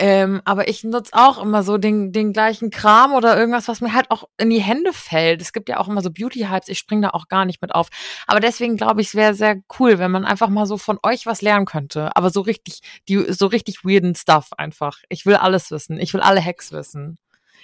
Ähm, 0.00 0.42
aber 0.44 0.66
ich 0.66 0.82
nutze 0.82 1.12
auch 1.14 1.40
immer 1.40 1.62
so 1.62 1.78
den, 1.78 2.10
den 2.10 2.32
gleichen 2.32 2.70
Kram 2.70 3.12
oder 3.12 3.38
irgendwas, 3.38 3.68
was 3.68 3.80
mir 3.80 3.94
halt 3.94 4.10
auch 4.10 4.24
in 4.38 4.50
die 4.50 4.60
Hände 4.60 4.92
fällt. 4.92 5.40
Es 5.40 5.52
gibt 5.52 5.68
ja 5.68 5.78
auch 5.78 5.86
immer 5.86 6.02
so 6.02 6.10
Beauty-Hypes. 6.10 6.68
Ich 6.68 6.78
springe 6.78 7.02
da 7.02 7.10
auch 7.10 7.28
gar 7.28 7.44
nicht 7.44 7.62
mit 7.62 7.72
auf. 7.72 7.88
Aber 8.26 8.40
deswegen 8.40 8.76
glaube 8.76 9.02
ich, 9.02 9.08
es 9.08 9.14
wäre 9.14 9.34
sehr 9.34 9.56
cool, 9.78 10.00
wenn 10.00 10.10
man 10.10 10.24
einfach 10.24 10.48
mal 10.48 10.66
so 10.66 10.78
von 10.78 10.98
euch 11.04 11.26
was 11.26 11.42
lernen 11.42 11.64
könnte. 11.64 12.16
Aber 12.16 12.30
so 12.30 12.40
richtig, 12.40 12.80
die, 13.08 13.32
so 13.32 13.46
richtig 13.46 13.84
weirden 13.84 14.16
Stuff 14.16 14.48
einfach. 14.56 14.98
Ich 15.10 15.26
will 15.26 15.36
alles 15.36 15.70
wissen. 15.70 16.00
Ich 16.00 16.12
will 16.12 16.20
alle 16.20 16.44
Hacks 16.44 16.72
wissen. 16.72 17.18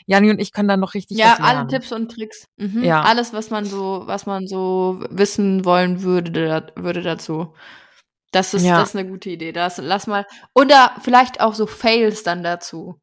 Jani 0.06 0.30
und 0.30 0.40
ich 0.40 0.52
können 0.52 0.68
dann 0.68 0.80
noch 0.80 0.94
richtig 0.94 1.16
Ja, 1.16 1.38
alle 1.40 1.66
Tipps 1.66 1.92
und 1.92 2.10
Tricks. 2.10 2.46
Mhm. 2.56 2.84
Ja. 2.84 3.02
Alles, 3.02 3.32
was 3.32 3.50
man 3.50 3.64
so, 3.64 4.02
was 4.04 4.26
man 4.26 4.46
so 4.46 5.02
wissen 5.10 5.64
wollen 5.64 6.02
würde, 6.02 6.72
würde 6.76 7.02
dazu. 7.02 7.54
Das 8.32 8.52
ist, 8.52 8.64
ja. 8.64 8.78
das 8.78 8.90
ist 8.90 8.96
eine 8.96 9.08
gute 9.08 9.30
Idee. 9.30 9.52
Das, 9.52 9.78
lass 9.78 10.06
mal. 10.06 10.26
Oder 10.54 10.92
vielleicht 11.00 11.40
auch 11.40 11.54
so 11.54 11.66
Fails 11.66 12.22
dann 12.22 12.42
dazu. 12.42 13.00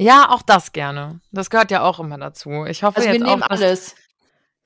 Ja, 0.00 0.30
auch 0.30 0.42
das 0.42 0.72
gerne. 0.72 1.20
Das 1.32 1.50
gehört 1.50 1.70
ja 1.70 1.82
auch 1.82 1.98
immer 1.98 2.18
dazu. 2.18 2.64
Ich 2.66 2.82
hoffe 2.82 2.98
also 2.98 3.08
jetzt 3.08 3.20
wir 3.20 3.26
nehmen 3.26 3.42
auch, 3.42 3.50
alles. 3.50 3.96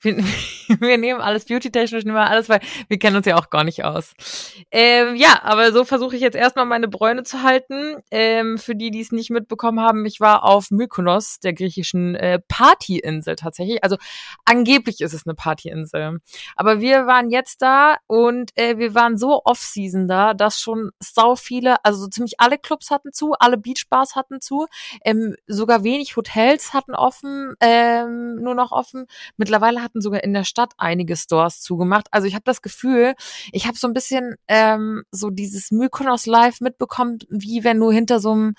Wir, 0.03 0.17
wir 0.79 0.97
nehmen 0.97 1.21
alles 1.21 1.45
beauty-technisch, 1.45 2.03
nehmen 2.03 2.17
wir 2.17 2.29
alles, 2.29 2.49
weil 2.49 2.59
wir 2.87 2.99
kennen 2.99 3.15
uns 3.15 3.25
ja 3.25 3.37
auch 3.37 3.49
gar 3.49 3.63
nicht 3.63 3.83
aus. 3.83 4.13
Ähm, 4.69 5.15
ja, 5.15 5.41
aber 5.43 5.71
so 5.71 5.85
versuche 5.85 6.15
ich 6.15 6.21
jetzt 6.21 6.35
erstmal 6.35 6.65
meine 6.65 6.87
Bräune 6.87 7.23
zu 7.23 7.41
halten. 7.41 7.95
Ähm, 8.11 8.57
für 8.57 8.75
die, 8.75 8.91
die 8.91 9.01
es 9.01 9.11
nicht 9.11 9.29
mitbekommen 9.29 9.79
haben, 9.79 10.05
ich 10.05 10.19
war 10.19 10.43
auf 10.43 10.69
Mykonos, 10.69 11.39
der 11.39 11.53
griechischen 11.53 12.15
äh, 12.15 12.39
Partyinsel 12.47 13.35
tatsächlich. 13.35 13.83
Also 13.83 13.97
angeblich 14.45 15.01
ist 15.01 15.13
es 15.13 15.25
eine 15.25 15.35
Partyinsel. 15.35 16.19
Aber 16.55 16.81
wir 16.81 17.07
waren 17.07 17.29
jetzt 17.29 17.61
da 17.61 17.97
und 18.07 18.51
äh, 18.55 18.77
wir 18.77 18.93
waren 18.93 19.17
so 19.17 19.41
off-season 19.45 20.07
da, 20.07 20.33
dass 20.33 20.59
schon 20.59 20.91
sau 20.99 21.35
viele, 21.35 21.83
also 21.85 22.03
so 22.03 22.07
ziemlich 22.07 22.39
alle 22.39 22.57
Clubs 22.57 22.91
hatten 22.91 23.13
zu, 23.13 23.33
alle 23.39 23.57
Beachbars 23.57 24.15
hatten 24.15 24.41
zu, 24.41 24.67
ähm, 25.05 25.35
sogar 25.47 25.83
wenig 25.83 26.17
Hotels 26.17 26.73
hatten 26.73 26.93
offen, 26.93 27.53
ähm, 27.61 28.35
nur 28.35 28.55
noch 28.55 28.71
offen. 28.71 29.05
Mittlerweile 29.37 29.81
hat 29.81 29.92
hatten 29.93 30.01
sogar 30.01 30.23
in 30.23 30.33
der 30.33 30.43
Stadt 30.43 30.73
einige 30.77 31.15
Stores 31.15 31.61
zugemacht. 31.61 32.07
Also 32.11 32.27
ich 32.27 32.33
habe 32.33 32.43
das 32.45 32.61
Gefühl, 32.61 33.13
ich 33.51 33.67
habe 33.67 33.77
so 33.77 33.87
ein 33.87 33.93
bisschen 33.93 34.35
ähm, 34.47 35.03
so 35.11 35.29
dieses 35.29 35.71
Mykonos 35.71 36.25
Live 36.25 36.61
mitbekommen, 36.61 37.19
wie 37.29 37.63
wenn 37.63 37.79
du 37.79 37.91
hinter 37.91 38.19
so 38.19 38.31
einem, 38.31 38.55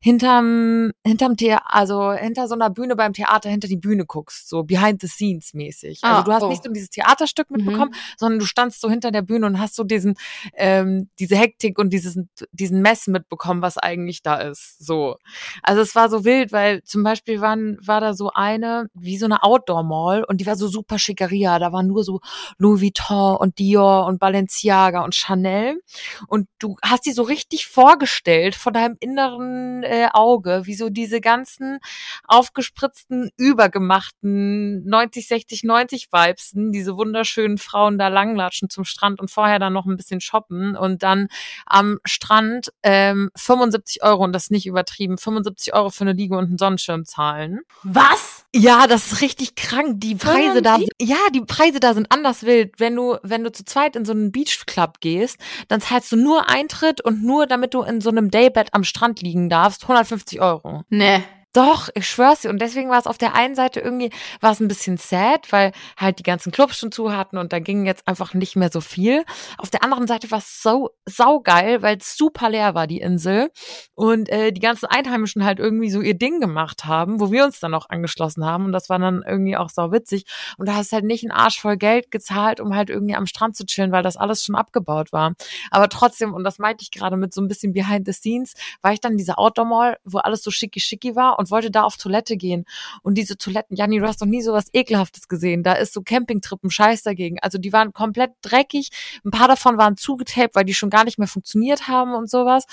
hinterm, 0.00 0.92
hinterm 1.04 1.36
Theater, 1.36 1.62
also 1.66 2.12
hinter 2.12 2.48
so 2.48 2.54
einer 2.54 2.70
Bühne 2.70 2.96
beim 2.96 3.12
Theater 3.12 3.50
hinter 3.50 3.68
die 3.68 3.76
Bühne 3.76 4.06
guckst, 4.06 4.48
so 4.48 4.62
behind 4.62 5.00
the 5.02 5.08
scenes 5.08 5.52
mäßig. 5.52 6.00
Also 6.02 6.20
ah, 6.20 6.22
du 6.22 6.32
hast 6.32 6.42
oh. 6.44 6.48
nicht 6.48 6.64
so 6.64 6.72
dieses 6.72 6.90
Theaterstück 6.90 7.50
mitbekommen, 7.50 7.90
mhm. 7.90 8.16
sondern 8.16 8.38
du 8.38 8.46
standst 8.46 8.80
so 8.80 8.88
hinter 8.88 9.10
der 9.10 9.22
Bühne 9.22 9.46
und 9.46 9.60
hast 9.60 9.74
so 9.74 9.84
diesen, 9.84 10.14
ähm, 10.54 11.10
diese 11.18 11.36
Hektik 11.36 11.78
und 11.78 11.90
dieses, 11.90 12.18
diesen 12.52 12.80
Mess 12.80 13.06
mitbekommen, 13.08 13.60
was 13.60 13.76
eigentlich 13.76 14.22
da 14.22 14.36
ist. 14.36 14.78
So. 14.78 15.16
Also 15.62 15.82
es 15.82 15.94
war 15.94 16.08
so 16.08 16.24
wild, 16.24 16.52
weil 16.52 16.82
zum 16.84 17.02
Beispiel 17.02 17.40
waren, 17.40 17.76
war 17.84 18.00
da 18.00 18.14
so 18.14 18.30
eine, 18.32 18.88
wie 18.94 19.18
so 19.18 19.26
eine 19.26 19.42
Outdoor-Mall 19.42 20.24
und 20.24 20.40
die 20.40 20.46
war 20.46 20.56
so 20.56 20.68
super 20.78 20.98
Schickeria. 20.98 21.58
Da 21.58 21.72
waren 21.72 21.88
nur 21.88 22.04
so 22.04 22.20
Louis 22.56 22.80
Vuitton 22.80 23.36
und 23.36 23.58
Dior 23.58 24.06
und 24.06 24.20
Balenciaga 24.20 25.02
und 25.02 25.14
Chanel. 25.14 25.80
Und 26.28 26.48
du 26.58 26.76
hast 26.82 27.06
die 27.06 27.12
so 27.12 27.22
richtig 27.22 27.66
vorgestellt 27.66 28.54
von 28.54 28.72
deinem 28.72 28.96
inneren 29.00 29.82
äh, 29.82 30.08
Auge, 30.12 30.62
wie 30.64 30.74
so 30.74 30.88
diese 30.88 31.20
ganzen 31.20 31.80
aufgespritzten, 32.26 33.30
übergemachten 33.36 34.84
90, 34.84 35.26
60, 35.26 35.64
90 35.64 36.08
Vibes, 36.12 36.52
diese 36.54 36.96
wunderschönen 36.96 37.58
Frauen 37.58 37.98
da 37.98 38.08
langlatschen 38.08 38.70
zum 38.70 38.84
Strand 38.84 39.20
und 39.20 39.30
vorher 39.30 39.58
dann 39.58 39.72
noch 39.72 39.86
ein 39.86 39.96
bisschen 39.96 40.20
shoppen 40.20 40.76
und 40.76 41.02
dann 41.02 41.28
am 41.66 41.98
Strand 42.04 42.72
ähm, 42.82 43.30
75 43.36 44.02
Euro, 44.02 44.24
und 44.24 44.32
das 44.32 44.44
ist 44.44 44.50
nicht 44.50 44.66
übertrieben, 44.66 45.18
75 45.18 45.74
Euro 45.74 45.90
für 45.90 46.04
eine 46.04 46.12
Liege 46.12 46.36
und 46.36 46.46
einen 46.46 46.58
Sonnenschirm 46.58 47.04
zahlen. 47.04 47.60
Was? 47.82 48.44
Ja, 48.54 48.86
das 48.86 49.12
ist 49.12 49.20
richtig 49.20 49.56
krank. 49.56 50.00
Die 50.00 50.14
Preise 50.14 50.62
da, 50.76 50.84
ja, 51.00 51.16
die 51.34 51.40
Preise 51.40 51.80
da 51.80 51.94
sind 51.94 52.10
anders 52.10 52.42
wild. 52.42 52.78
Wenn 52.78 52.96
du, 52.96 53.16
wenn 53.22 53.44
du 53.44 53.52
zu 53.52 53.64
zweit 53.64 53.96
in 53.96 54.04
so 54.04 54.12
einen 54.12 54.32
Beachclub 54.32 55.00
gehst, 55.00 55.38
dann 55.68 55.80
zahlst 55.80 56.12
du 56.12 56.16
nur 56.16 56.48
Eintritt 56.48 57.00
und 57.00 57.22
nur 57.22 57.46
damit 57.46 57.74
du 57.74 57.82
in 57.82 58.00
so 58.00 58.10
einem 58.10 58.30
Daybed 58.30 58.74
am 58.74 58.84
Strand 58.84 59.22
liegen 59.22 59.48
darfst, 59.48 59.82
150 59.82 60.40
Euro. 60.40 60.82
Nee. 60.88 61.22
Doch, 61.58 61.88
ich 61.94 62.08
schwör's 62.08 62.42
dir. 62.42 62.50
Und 62.50 62.62
deswegen 62.62 62.88
war 62.88 63.00
es 63.00 63.08
auf 63.08 63.18
der 63.18 63.34
einen 63.34 63.56
Seite 63.56 63.80
irgendwie, 63.80 64.10
war 64.40 64.52
es 64.52 64.60
ein 64.60 64.68
bisschen 64.68 64.96
sad, 64.96 65.50
weil 65.50 65.72
halt 65.96 66.20
die 66.20 66.22
ganzen 66.22 66.52
Clubs 66.52 66.78
schon 66.78 66.92
zu 66.92 67.10
hatten 67.10 67.36
und 67.36 67.52
da 67.52 67.58
ging 67.58 67.84
jetzt 67.84 68.06
einfach 68.06 68.32
nicht 68.32 68.54
mehr 68.54 68.70
so 68.70 68.80
viel. 68.80 69.24
Auf 69.56 69.68
der 69.68 69.82
anderen 69.82 70.06
Seite 70.06 70.30
war 70.30 70.38
es 70.38 70.62
so 70.62 70.90
saugeil, 71.04 71.82
weil 71.82 71.96
es 71.96 72.16
super 72.16 72.48
leer 72.48 72.76
war, 72.76 72.86
die 72.86 73.00
Insel. 73.00 73.50
Und 73.96 74.28
äh, 74.28 74.52
die 74.52 74.60
ganzen 74.60 74.86
Einheimischen 74.86 75.44
halt 75.44 75.58
irgendwie 75.58 75.90
so 75.90 76.00
ihr 76.00 76.16
Ding 76.16 76.38
gemacht 76.38 76.84
haben, 76.84 77.18
wo 77.18 77.32
wir 77.32 77.44
uns 77.44 77.58
dann 77.58 77.74
auch 77.74 77.88
angeschlossen 77.88 78.44
haben. 78.44 78.66
Und 78.66 78.72
das 78.72 78.88
war 78.88 79.00
dann 79.00 79.24
irgendwie 79.26 79.56
auch 79.56 79.68
sau 79.68 79.90
witzig. 79.90 80.26
Und 80.58 80.68
da 80.68 80.76
hast 80.76 80.92
halt 80.92 81.06
nicht 81.06 81.24
einen 81.24 81.32
Arsch 81.32 81.60
voll 81.60 81.76
Geld 81.76 82.12
gezahlt, 82.12 82.60
um 82.60 82.76
halt 82.76 82.88
irgendwie 82.88 83.16
am 83.16 83.26
Strand 83.26 83.56
zu 83.56 83.66
chillen, 83.66 83.90
weil 83.90 84.04
das 84.04 84.16
alles 84.16 84.44
schon 84.44 84.54
abgebaut 84.54 85.12
war. 85.12 85.34
Aber 85.72 85.88
trotzdem, 85.88 86.34
und 86.34 86.44
das 86.44 86.60
meinte 86.60 86.82
ich 86.82 86.92
gerade 86.92 87.16
mit 87.16 87.34
so 87.34 87.40
ein 87.40 87.48
bisschen 87.48 87.72
behind 87.72 88.06
the 88.06 88.12
scenes, 88.12 88.54
war 88.80 88.92
ich 88.92 89.00
dann 89.00 89.10
in 89.12 89.18
dieser 89.18 89.40
Outdoor 89.40 89.64
Mall, 89.64 89.98
wo 90.04 90.18
alles 90.18 90.44
so 90.44 90.52
schicki 90.52 90.78
schicki 90.78 91.16
war 91.16 91.36
und 91.36 91.47
und 91.48 91.50
wollte 91.50 91.70
da 91.70 91.82
auf 91.82 91.96
Toilette 91.96 92.36
gehen. 92.36 92.64
Und 93.02 93.14
diese 93.14 93.36
Toiletten, 93.36 93.76
Janni, 93.76 93.98
du 93.98 94.06
hast 94.06 94.20
doch 94.20 94.26
nie 94.26 94.42
sowas 94.42 94.66
Ekelhaftes 94.72 95.28
gesehen. 95.28 95.62
Da 95.62 95.72
ist 95.72 95.92
so 95.92 96.02
Campingtrippen 96.02 96.70
Scheiß 96.70 97.02
dagegen. 97.02 97.38
Also 97.40 97.58
die 97.58 97.72
waren 97.72 97.92
komplett 97.92 98.32
dreckig. 98.42 98.90
Ein 99.24 99.30
paar 99.30 99.48
davon 99.48 99.78
waren 99.78 99.96
zugetaped, 99.96 100.54
weil 100.54 100.64
die 100.64 100.74
schon 100.74 100.90
gar 100.90 101.04
nicht 101.04 101.18
mehr 101.18 101.28
funktioniert 101.28 101.88
haben 101.88 102.14
und 102.14 102.30
sowas. 102.30 102.64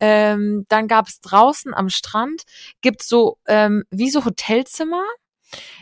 Ähm, 0.00 0.66
dann 0.68 0.88
gab 0.88 1.08
es 1.08 1.20
draußen 1.20 1.74
am 1.74 1.88
Strand, 1.88 2.42
gibt's 2.80 3.08
so 3.08 3.38
ähm, 3.46 3.84
wie 3.90 4.10
so 4.10 4.24
Hotelzimmer 4.24 5.02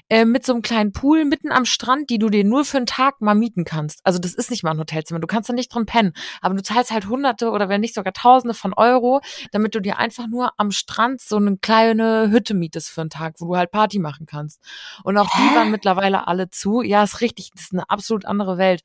äh, 0.09 0.25
mit 0.25 0.45
so 0.45 0.53
einem 0.53 0.63
kleinen 0.63 0.93
Pool 0.93 1.25
mitten 1.25 1.51
am 1.51 1.65
Strand, 1.65 2.11
die 2.11 2.19
du 2.19 2.29
dir 2.29 2.45
nur 2.45 2.65
für 2.65 2.77
einen 2.77 2.87
Tag 2.87 3.21
mal 3.21 3.35
mieten 3.35 3.65
kannst. 3.65 4.01
Also 4.05 4.19
das 4.19 4.35
ist 4.35 4.51
nicht 4.51 4.63
mal 4.63 4.73
ein 4.73 4.79
Hotelzimmer, 4.79 5.21
du 5.21 5.27
kannst 5.27 5.49
da 5.49 5.55
nicht 5.55 5.75
drin 5.75 5.87
pennen, 5.87 6.13
aber 6.41 6.55
du 6.55 6.63
zahlst 6.63 6.91
halt 6.91 7.09
Hunderte 7.09 7.51
oder 7.51 7.69
wenn 7.69 7.81
nicht 7.81 7.95
sogar 7.95 8.13
Tausende 8.13 8.55
von 8.55 8.75
Euro, 8.75 9.21
damit 9.53 9.75
du 9.75 9.81
dir 9.81 9.99
einfach 9.99 10.27
nur 10.27 10.53
am 10.57 10.71
Strand 10.71 11.21
so 11.21 11.37
eine 11.37 11.57
kleine 11.57 12.31
Hütte 12.31 12.55
mietest 12.55 12.91
für 12.91 13.01
einen 13.01 13.11
Tag, 13.11 13.37
wo 13.39 13.47
du 13.47 13.57
halt 13.57 13.71
Party 13.71 13.99
machen 13.99 14.27
kannst. 14.27 14.61
Und 15.05 15.17
auch 15.17 15.29
die 15.31 15.57
waren 15.57 15.71
mittlerweile 15.71 16.27
alle 16.27 16.51
zu. 16.51 16.83
Ja, 16.83 17.03
ist 17.03 17.21
richtig, 17.21 17.51
das 17.55 17.65
ist 17.65 17.73
eine 17.73 17.89
absolut 17.89 18.27
andere 18.27 18.59
Welt 18.59 18.83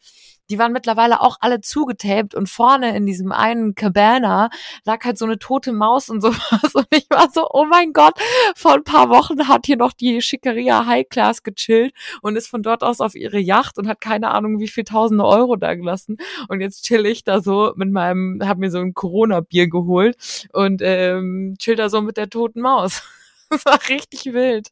die 0.49 0.57
waren 0.57 0.71
mittlerweile 0.71 1.21
auch 1.21 1.38
alle 1.41 1.61
zugetaped 1.61 2.33
und 2.33 2.49
vorne 2.49 2.95
in 2.95 3.05
diesem 3.05 3.31
einen 3.31 3.75
Cabana 3.75 4.49
lag 4.83 5.03
halt 5.05 5.17
so 5.17 5.25
eine 5.25 5.38
tote 5.38 5.73
Maus 5.73 6.09
und 6.09 6.21
sowas 6.21 6.73
und 6.73 6.88
ich 6.91 7.07
war 7.09 7.29
so, 7.31 7.47
oh 7.51 7.65
mein 7.65 7.93
Gott, 7.93 8.19
vor 8.55 8.73
ein 8.73 8.83
paar 8.83 9.09
Wochen 9.09 9.47
hat 9.47 9.65
hier 9.65 9.77
noch 9.77 9.93
die 9.93 10.21
Schickeria 10.21 10.85
High 10.85 11.07
Class 11.10 11.44
gechillt 11.44 11.94
und 12.22 12.36
ist 12.36 12.48
von 12.48 12.63
dort 12.63 12.84
aus 12.84 13.01
auf 13.01 13.16
ihre 13.16 13.39
Yacht 13.39 13.78
und 13.78 13.88
hat 13.88 14.01
keine 14.01 14.32
Ahnung, 14.32 14.60
wie 14.60 14.68
viel 14.68 14.84
tausende 14.84 15.25
Euro 15.25 15.56
da 15.56 15.75
gelassen 15.75 16.18
und 16.48 16.62
jetzt 16.62 16.86
chill 16.86 17.06
ich 17.06 17.24
da 17.24 17.42
so 17.42 17.74
mit 17.75 17.92
meinem, 17.92 18.42
hab 18.44 18.58
mir 18.58 18.72
so 18.72 18.80
ein 18.80 18.94
Corona-Bier 18.94 19.68
geholt 19.68 20.48
und 20.54 20.82
ähm, 20.84 21.56
chill 21.60 21.75
da 21.75 21.89
so 21.89 22.01
mit 22.01 22.18
der 22.18 22.30
toten 22.30 22.62
Maus. 22.62 23.04
das 23.50 23.66
war 23.66 23.80
richtig 23.89 24.34
wild. 24.34 24.70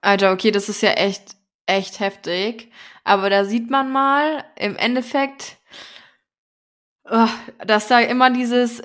Alter, 0.00 0.32
okay, 0.32 0.50
das 0.50 0.68
ist 0.68 0.82
ja 0.82 0.90
echt, 0.90 1.36
echt 1.66 2.00
heftig. 2.00 2.70
Aber 3.04 3.30
da 3.30 3.44
sieht 3.44 3.70
man 3.70 3.92
mal 3.92 4.44
im 4.56 4.76
Endeffekt, 4.76 5.58
oh, 7.04 7.28
dass 7.66 7.88
da 7.88 8.00
immer 8.00 8.30
dieses 8.30 8.82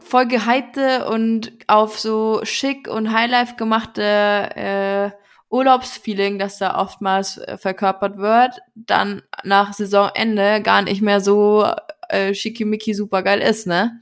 voll 0.00 0.26
gehypte 0.26 1.08
und 1.08 1.52
auf 1.66 1.98
so 1.98 2.40
schick 2.44 2.88
und 2.88 3.12
Highlife 3.12 3.56
gemachte 3.56 4.02
äh, 4.02 5.10
Urlaubsfeeling, 5.50 6.38
das 6.38 6.58
da 6.58 6.78
oftmals 6.78 7.38
äh, 7.38 7.56
verkörpert 7.56 8.18
wird, 8.18 8.60
dann 8.74 9.22
nach 9.44 9.72
Saisonende 9.72 10.62
gar 10.62 10.82
nicht 10.82 11.02
mehr 11.02 11.20
so 11.20 11.66
äh, 12.08 12.34
schickimicki 12.34 12.94
supergeil 12.94 13.40
ist, 13.40 13.66
ne? 13.66 14.00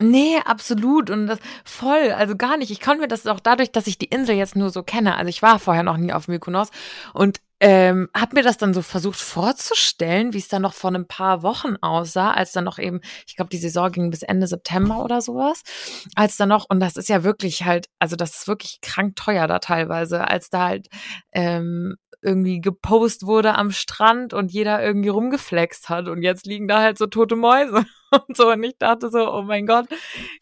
Nee, 0.00 0.38
absolut. 0.44 1.08
Und 1.08 1.28
das 1.28 1.38
voll, 1.64 2.10
also 2.10 2.36
gar 2.36 2.56
nicht. 2.56 2.70
Ich 2.70 2.80
konnte 2.80 3.02
mir 3.02 3.08
das 3.08 3.26
auch 3.26 3.40
dadurch, 3.40 3.70
dass 3.70 3.86
ich 3.86 3.96
die 3.96 4.06
Insel 4.06 4.34
jetzt 4.34 4.56
nur 4.56 4.70
so 4.70 4.82
kenne. 4.82 5.16
Also 5.16 5.28
ich 5.28 5.40
war 5.40 5.58
vorher 5.58 5.84
noch 5.84 5.96
nie 5.96 6.12
auf 6.12 6.26
Mykonos 6.26 6.70
und 7.12 7.38
ähm, 7.66 8.10
habe 8.14 8.34
mir 8.34 8.42
das 8.42 8.58
dann 8.58 8.74
so 8.74 8.82
versucht 8.82 9.18
vorzustellen, 9.18 10.34
wie 10.34 10.38
es 10.38 10.48
dann 10.48 10.60
noch 10.60 10.74
vor 10.74 10.92
ein 10.92 11.08
paar 11.08 11.42
Wochen 11.42 11.76
aussah, 11.80 12.32
als 12.32 12.52
dann 12.52 12.64
noch 12.64 12.78
eben, 12.78 13.00
ich 13.26 13.36
glaube, 13.36 13.48
die 13.48 13.56
Saison 13.56 13.90
ging 13.90 14.10
bis 14.10 14.22
Ende 14.22 14.46
September 14.46 15.02
oder 15.02 15.22
sowas, 15.22 15.62
als 16.14 16.36
dann 16.36 16.50
noch, 16.50 16.66
und 16.68 16.78
das 16.80 16.96
ist 16.96 17.08
ja 17.08 17.24
wirklich 17.24 17.64
halt, 17.64 17.86
also 17.98 18.16
das 18.16 18.36
ist 18.36 18.48
wirklich 18.48 18.80
krank 18.82 19.16
teuer 19.16 19.46
da 19.46 19.60
teilweise, 19.60 20.28
als 20.28 20.50
da 20.50 20.66
halt 20.66 20.88
ähm, 21.32 21.96
irgendwie 22.24 22.60
gepost 22.60 23.26
wurde 23.26 23.54
am 23.54 23.70
Strand 23.70 24.32
und 24.32 24.50
jeder 24.50 24.82
irgendwie 24.82 25.10
rumgeflext 25.10 25.88
hat 25.88 26.08
und 26.08 26.22
jetzt 26.22 26.46
liegen 26.46 26.66
da 26.66 26.80
halt 26.80 26.98
so 26.98 27.06
tote 27.06 27.36
Mäuse 27.36 27.84
und 28.26 28.36
so. 28.36 28.50
Und 28.50 28.62
ich 28.62 28.78
dachte 28.78 29.10
so, 29.10 29.30
oh 29.32 29.42
mein 29.42 29.66
Gott, 29.66 29.86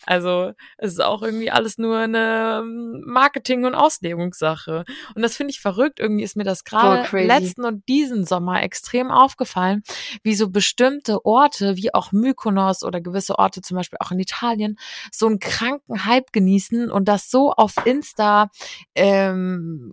also 0.06 0.52
es 0.78 0.92
ist 0.92 1.02
auch 1.02 1.22
irgendwie 1.22 1.50
alles 1.50 1.78
nur 1.78 1.98
eine 1.98 2.60
ähm, 2.62 3.02
Marketing- 3.04 3.64
und 3.64 3.74
Auslegungssache. 3.74 4.84
Und 5.14 5.22
das 5.22 5.36
finde 5.36 5.50
ich 5.50 5.60
verrückt, 5.60 5.98
irgendwie 5.98 6.22
ist 6.22 6.36
mir 6.36 6.44
das 6.44 6.64
gerade 6.64 7.02
letzten 7.12 7.64
und 7.64 7.88
diesen 7.88 8.26
Sommer 8.26 8.62
extrem 8.62 9.10
aufgefallen, 9.10 9.82
wie 10.22 10.34
so 10.34 10.50
bestimmte 10.50 11.24
Orte, 11.24 11.76
wie 11.76 11.94
auch 11.94 12.12
Mykonos 12.12 12.82
oder 12.82 13.00
gewisse 13.00 13.38
Orte 13.38 13.62
zum 13.62 13.76
Beispiel 13.76 13.98
auch 14.00 14.10
in 14.10 14.20
Italien, 14.20 14.78
so 15.10 15.26
einen 15.26 15.38
kranken 15.38 16.04
Hype 16.04 16.32
genießen 16.32 16.90
und 16.90 17.06
das 17.08 17.30
so 17.30 17.52
auf 17.52 17.74
Insta 17.86 18.50
ähm, 18.94 19.92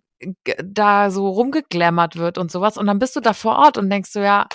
da 0.63 1.11
so 1.11 1.29
rumgeglammert 1.29 2.17
wird 2.17 2.38
und 2.38 2.51
sowas. 2.51 2.77
Und 2.77 2.88
dann 2.88 2.99
bist 2.99 3.15
du 3.15 3.19
da 3.21 3.34
vor 3.34 3.58
Ort 3.58 3.77
und 3.77 3.89
denkst 3.89 4.13
du, 4.13 4.19
ja, 4.19 4.47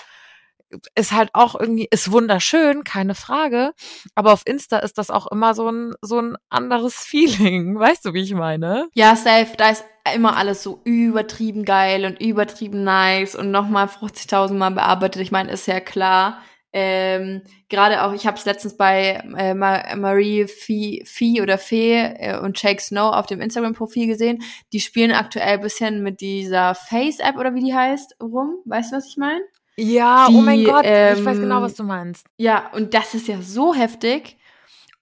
ist 0.95 1.11
halt 1.11 1.29
auch 1.33 1.59
irgendwie, 1.59 1.87
ist 1.89 2.11
wunderschön, 2.11 2.83
keine 2.83 3.15
Frage. 3.15 3.73
Aber 4.15 4.33
auf 4.33 4.43
Insta 4.45 4.79
ist 4.79 4.97
das 4.97 5.09
auch 5.09 5.27
immer 5.27 5.53
so 5.53 5.69
ein, 5.69 5.93
so 6.01 6.19
ein 6.19 6.37
anderes 6.49 6.95
Feeling. 6.99 7.79
Weißt 7.79 8.05
du, 8.05 8.13
wie 8.13 8.23
ich 8.23 8.33
meine? 8.33 8.87
Ja, 8.93 9.15
safe. 9.15 9.53
Da 9.57 9.69
ist 9.69 9.85
immer 10.13 10.37
alles 10.37 10.61
so 10.61 10.81
übertrieben 10.83 11.65
geil 11.65 12.05
und 12.05 12.21
übertrieben 12.21 12.83
nice 12.83 13.35
und 13.35 13.51
nochmal 13.51 13.87
50.000 13.87 14.53
Mal 14.53 14.71
bearbeitet. 14.71 15.21
Ich 15.21 15.31
meine, 15.31 15.51
ist 15.51 15.67
ja 15.67 15.79
klar. 15.79 16.41
Ähm, 16.77 17.41
Gerade 17.69 18.03
auch, 18.03 18.11
ich 18.11 18.27
habe 18.27 18.37
es 18.37 18.43
letztens 18.43 18.75
bei 18.75 19.23
äh, 19.37 19.53
Marie 19.53 20.45
Fee, 20.45 21.03
Fee 21.05 21.41
oder 21.41 21.57
Fee 21.57 21.93
äh, 21.95 22.37
und 22.37 22.61
Jake 22.61 22.81
Snow 22.81 23.15
auf 23.15 23.27
dem 23.27 23.39
Instagram-Profil 23.39 24.07
gesehen. 24.07 24.43
Die 24.73 24.81
spielen 24.81 25.13
aktuell 25.13 25.57
bisschen 25.59 26.03
mit 26.03 26.19
dieser 26.19 26.75
Face-App 26.75 27.37
oder 27.37 27.55
wie 27.55 27.63
die 27.63 27.73
heißt 27.73 28.17
rum. 28.21 28.57
Weißt 28.65 28.91
du, 28.91 28.97
was 28.97 29.07
ich 29.07 29.15
meine? 29.15 29.41
Ja, 29.77 30.27
die, 30.29 30.35
oh 30.35 30.41
mein 30.41 30.63
Gott, 30.63 30.83
ähm, 30.85 31.17
ich 31.17 31.25
weiß 31.25 31.39
genau, 31.39 31.61
was 31.61 31.75
du 31.75 31.83
meinst. 31.83 32.27
Ja, 32.37 32.71
und 32.73 32.93
das 32.93 33.13
ist 33.13 33.27
ja 33.27 33.41
so 33.41 33.73
heftig. 33.73 34.37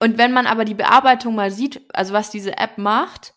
Und 0.00 0.18
wenn 0.18 0.32
man 0.32 0.46
aber 0.46 0.64
die 0.64 0.74
Bearbeitung 0.74 1.34
mal 1.34 1.50
sieht, 1.50 1.80
also 1.92 2.12
was 2.12 2.30
diese 2.30 2.58
App 2.58 2.78
macht, 2.78 3.34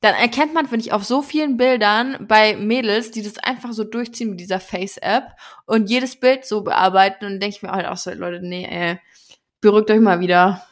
dann 0.00 0.14
erkennt 0.14 0.54
man, 0.54 0.66
finde 0.66 0.86
ich, 0.86 0.92
auf 0.92 1.04
so 1.04 1.22
vielen 1.22 1.56
Bildern 1.56 2.26
bei 2.26 2.56
Mädels, 2.56 3.10
die 3.10 3.22
das 3.22 3.38
einfach 3.38 3.72
so 3.72 3.84
durchziehen 3.84 4.30
mit 4.30 4.40
dieser 4.40 4.60
Face-App 4.60 5.32
und 5.66 5.90
jedes 5.90 6.16
Bild 6.16 6.44
so 6.44 6.62
bearbeiten 6.62 7.24
und 7.26 7.40
denke 7.40 7.56
ich 7.56 7.62
mir 7.62 7.72
halt 7.72 7.86
auch 7.86 7.96
so, 7.96 8.12
Leute, 8.12 8.40
nee, 8.40 8.66
ey, 8.70 8.98
beruhigt 9.60 9.90
euch 9.90 10.00
mal 10.00 10.20
wieder. 10.20 10.62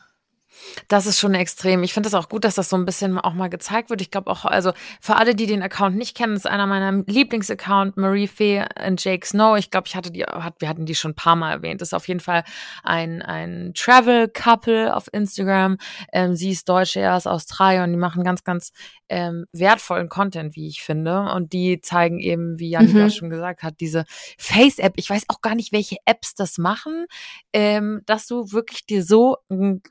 Das 0.88 1.06
ist 1.06 1.18
schon 1.18 1.34
extrem. 1.34 1.82
Ich 1.82 1.92
finde 1.92 2.08
es 2.08 2.14
auch 2.14 2.28
gut, 2.28 2.44
dass 2.44 2.54
das 2.54 2.68
so 2.68 2.76
ein 2.76 2.84
bisschen 2.84 3.18
auch 3.18 3.34
mal 3.34 3.48
gezeigt 3.48 3.90
wird. 3.90 4.00
Ich 4.00 4.10
glaube 4.10 4.30
auch, 4.30 4.44
also 4.44 4.72
für 5.00 5.16
alle, 5.16 5.34
die 5.34 5.46
den 5.46 5.62
Account 5.62 5.96
nicht 5.96 6.16
kennen, 6.16 6.36
ist 6.36 6.46
einer 6.46 6.66
meiner 6.66 7.04
Lieblingsaccounts, 7.06 7.96
Marie 7.96 8.28
Fee 8.28 8.64
und 8.86 9.02
Jake 9.02 9.26
Snow. 9.26 9.56
Ich 9.56 9.70
glaube, 9.70 9.86
ich 9.86 9.96
hatte 9.96 10.10
die, 10.10 10.20
wir 10.20 10.68
hatten 10.68 10.86
die 10.86 10.94
schon 10.94 11.12
ein 11.12 11.16
paar 11.16 11.36
Mal 11.36 11.52
erwähnt. 11.52 11.80
Das 11.80 11.88
ist 11.88 11.94
auf 11.94 12.08
jeden 12.08 12.20
Fall 12.20 12.44
ein, 12.82 13.22
ein 13.22 13.72
Travel-Couple 13.74 14.94
auf 14.94 15.12
Instagram. 15.12 15.78
Ähm, 16.12 16.36
sie 16.36 16.50
ist 16.50 16.68
Deutsche, 16.68 17.00
er 17.00 17.16
ist 17.16 17.26
Australier 17.26 17.84
und 17.84 17.92
die 17.92 17.98
machen 17.98 18.24
ganz, 18.24 18.44
ganz 18.44 18.72
ähm, 19.08 19.46
wertvollen 19.52 20.08
Content, 20.08 20.56
wie 20.56 20.68
ich 20.68 20.82
finde. 20.82 21.30
Und 21.32 21.52
die 21.52 21.80
zeigen 21.80 22.18
eben, 22.18 22.58
wie 22.58 22.70
Jan 22.70 22.92
mhm. 22.92 23.10
schon 23.10 23.30
gesagt 23.30 23.62
hat, 23.62 23.80
diese 23.80 24.04
Face-App. 24.38 24.94
Ich 24.96 25.10
weiß 25.10 25.24
auch 25.28 25.40
gar 25.40 25.54
nicht, 25.54 25.72
welche 25.72 25.96
Apps 26.04 26.34
das 26.34 26.58
machen, 26.58 27.06
ähm, 27.52 28.02
dass 28.06 28.26
du 28.26 28.52
wirklich 28.52 28.86
dir 28.86 29.02
so 29.02 29.36
ein 29.50 29.82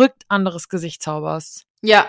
verrückt 0.00 0.24
anderes 0.28 0.68
Gesicht 0.68 1.02
zauberst. 1.02 1.66
Ja, 1.82 2.06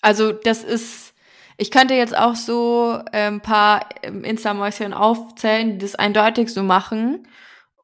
also 0.00 0.32
das 0.32 0.64
ist, 0.64 1.14
ich 1.56 1.70
könnte 1.70 1.94
jetzt 1.94 2.16
auch 2.16 2.36
so 2.36 2.98
ein 3.12 3.40
paar 3.40 3.88
ähm, 4.02 4.24
Insta-Mäuschen 4.24 4.94
aufzählen, 4.94 5.72
die 5.72 5.78
das 5.78 5.94
eindeutig 5.94 6.52
so 6.52 6.62
machen 6.62 7.28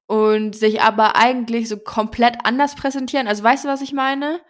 und 0.07 0.57
sich 0.57 0.81
aber 0.81 1.17
eigentlich 1.17 1.69
so 1.69 1.77
komplett 1.77 2.39
anders 2.45 2.75
präsentieren. 2.75 3.29
Also 3.29 3.43
weißt 3.43 3.65
du, 3.65 3.69
was 3.69 3.83
ich 3.83 3.93
meine? 3.93 4.41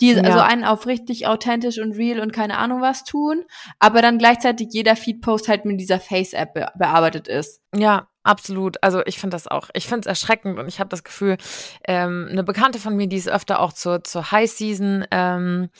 die 0.00 0.12
ja. 0.12 0.22
also 0.22 0.38
einen 0.38 0.62
auf 0.62 0.86
richtig 0.86 1.26
authentisch 1.26 1.78
und 1.78 1.90
real 1.96 2.20
und 2.20 2.32
keine 2.32 2.58
Ahnung 2.58 2.80
was 2.80 3.02
tun, 3.02 3.44
aber 3.80 4.00
dann 4.00 4.18
gleichzeitig 4.18 4.68
jeder 4.70 4.94
Feed-Post 4.94 5.48
halt 5.48 5.64
mit 5.64 5.80
dieser 5.80 5.98
Face-App 5.98 6.54
be 6.54 6.68
bearbeitet 6.78 7.26
ist. 7.26 7.60
Ja, 7.74 8.06
Absolut. 8.24 8.76
Also 8.82 9.00
ich 9.06 9.18
finde 9.18 9.36
das 9.36 9.46
auch. 9.46 9.70
Ich 9.74 9.86
finde 9.86 10.00
es 10.00 10.06
erschreckend 10.06 10.58
und 10.58 10.68
ich 10.68 10.80
habe 10.80 10.90
das 10.90 11.04
Gefühl, 11.04 11.38
ähm, 11.86 12.28
eine 12.30 12.42
Bekannte 12.42 12.78
von 12.78 12.96
mir, 12.96 13.06
die 13.06 13.16
ist 13.16 13.28
öfter 13.28 13.60
auch 13.60 13.72
zur, 13.72 14.04
zur 14.04 14.32
High 14.32 14.50
Season 14.50 15.06
ähm, 15.10 15.70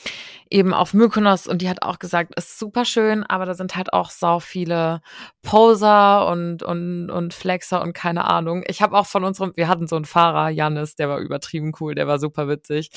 eben 0.48 0.72
auf 0.72 0.94
Mykonos 0.94 1.46
und 1.46 1.60
die 1.60 1.68
hat 1.68 1.82
auch 1.82 1.98
gesagt, 1.98 2.34
ist 2.36 2.58
super 2.58 2.84
schön, 2.84 3.24
aber 3.24 3.44
da 3.44 3.54
sind 3.54 3.76
halt 3.76 3.92
auch 3.92 4.10
sau 4.10 4.38
viele 4.38 5.02
Poser 5.42 6.28
und 6.28 6.62
und 6.62 7.10
und 7.10 7.34
Flexer 7.34 7.82
und 7.82 7.92
keine 7.92 8.24
Ahnung. 8.24 8.62
Ich 8.66 8.80
habe 8.82 8.96
auch 8.96 9.06
von 9.06 9.24
unserem, 9.24 9.52
wir 9.56 9.68
hatten 9.68 9.88
so 9.88 9.96
einen 9.96 10.04
Fahrer, 10.06 10.48
Janis, 10.48 10.94
der 10.94 11.08
war 11.08 11.18
übertrieben 11.18 11.72
cool, 11.80 11.94
der 11.94 12.06
war 12.06 12.18
super 12.18 12.48
witzig 12.48 12.90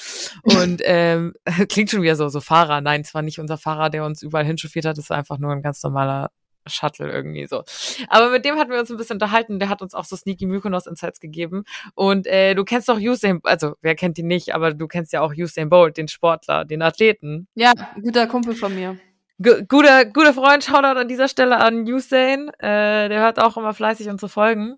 und 0.43 0.81
ähm, 0.85 1.33
klingt 1.67 1.89
schon 1.89 2.03
wieder 2.03 2.15
so 2.15 2.29
so 2.29 2.41
Fahrer. 2.41 2.79
Nein, 2.79 3.01
es 3.01 3.13
war 3.13 3.21
nicht 3.21 3.39
unser 3.39 3.57
Fahrer, 3.57 3.89
der 3.89 4.05
uns 4.05 4.21
überall 4.21 4.45
hinchauffiert 4.45 4.85
hat. 4.85 4.97
Es 4.97 5.09
war 5.09 5.17
einfach 5.17 5.39
nur 5.39 5.51
ein 5.51 5.61
ganz 5.61 5.83
normaler 5.83 6.31
Shuttle 6.67 7.11
irgendwie 7.11 7.45
so. 7.45 7.63
Aber 8.07 8.29
mit 8.29 8.45
dem 8.45 8.57
hatten 8.57 8.71
wir 8.71 8.79
uns 8.79 8.89
ein 8.89 8.97
bisschen 8.97 9.15
unterhalten. 9.15 9.59
Der 9.59 9.69
hat 9.69 9.81
uns 9.81 9.93
auch 9.93 10.05
so 10.05 10.15
Sneaky 10.15 10.45
Mykonos 10.45 10.87
Insights 10.87 11.19
gegeben. 11.19 11.63
Und 11.95 12.27
äh, 12.27 12.55
du 12.55 12.63
kennst 12.63 12.89
doch 12.89 12.99
Usain, 12.99 13.39
also 13.43 13.75
wer 13.81 13.95
kennt 13.95 14.17
ihn 14.17 14.27
nicht, 14.27 14.53
aber 14.53 14.73
du 14.73 14.87
kennst 14.87 15.13
ja 15.13 15.21
auch 15.21 15.33
Usain 15.35 15.69
Bolt, 15.69 15.97
den 15.97 16.07
Sportler, 16.07 16.65
den 16.65 16.81
Athleten. 16.81 17.47
Ja, 17.55 17.73
guter 18.01 18.27
Kumpel 18.27 18.55
von 18.55 18.73
mir. 18.75 18.97
G 19.39 19.63
guter, 19.67 20.05
guter 20.05 20.33
Freund, 20.33 20.63
Shoutout 20.63 20.99
an 20.99 21.07
dieser 21.07 21.27
Stelle 21.27 21.57
an 21.57 21.83
Usain. 21.83 22.49
Äh, 22.59 23.09
der 23.09 23.21
hört 23.21 23.39
auch 23.39 23.57
immer 23.57 23.73
fleißig 23.73 24.07
unsere 24.07 24.29
Folgen. 24.29 24.77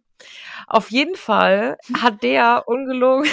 Auf 0.67 0.89
jeden 0.91 1.15
Fall 1.15 1.77
hat 2.01 2.23
der 2.23 2.63
ungelogen 2.65 3.29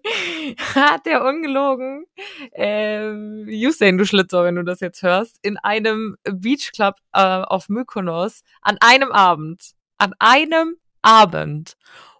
hat 0.74 1.06
der 1.06 1.24
ungelogen, 1.24 2.06
ähm, 2.52 3.46
Usain, 3.48 3.98
du 3.98 4.04
Schlitzer, 4.04 4.44
wenn 4.44 4.56
du 4.56 4.64
das 4.64 4.80
jetzt 4.80 5.02
hörst, 5.02 5.38
in 5.42 5.58
einem 5.58 6.16
Beachclub 6.24 6.94
äh, 7.12 7.20
auf 7.20 7.68
Mykonos 7.68 8.42
an 8.60 8.78
einem 8.80 9.12
Abend, 9.12 9.72
an 9.98 10.14
einem 10.18 10.76
Abend 11.02 11.76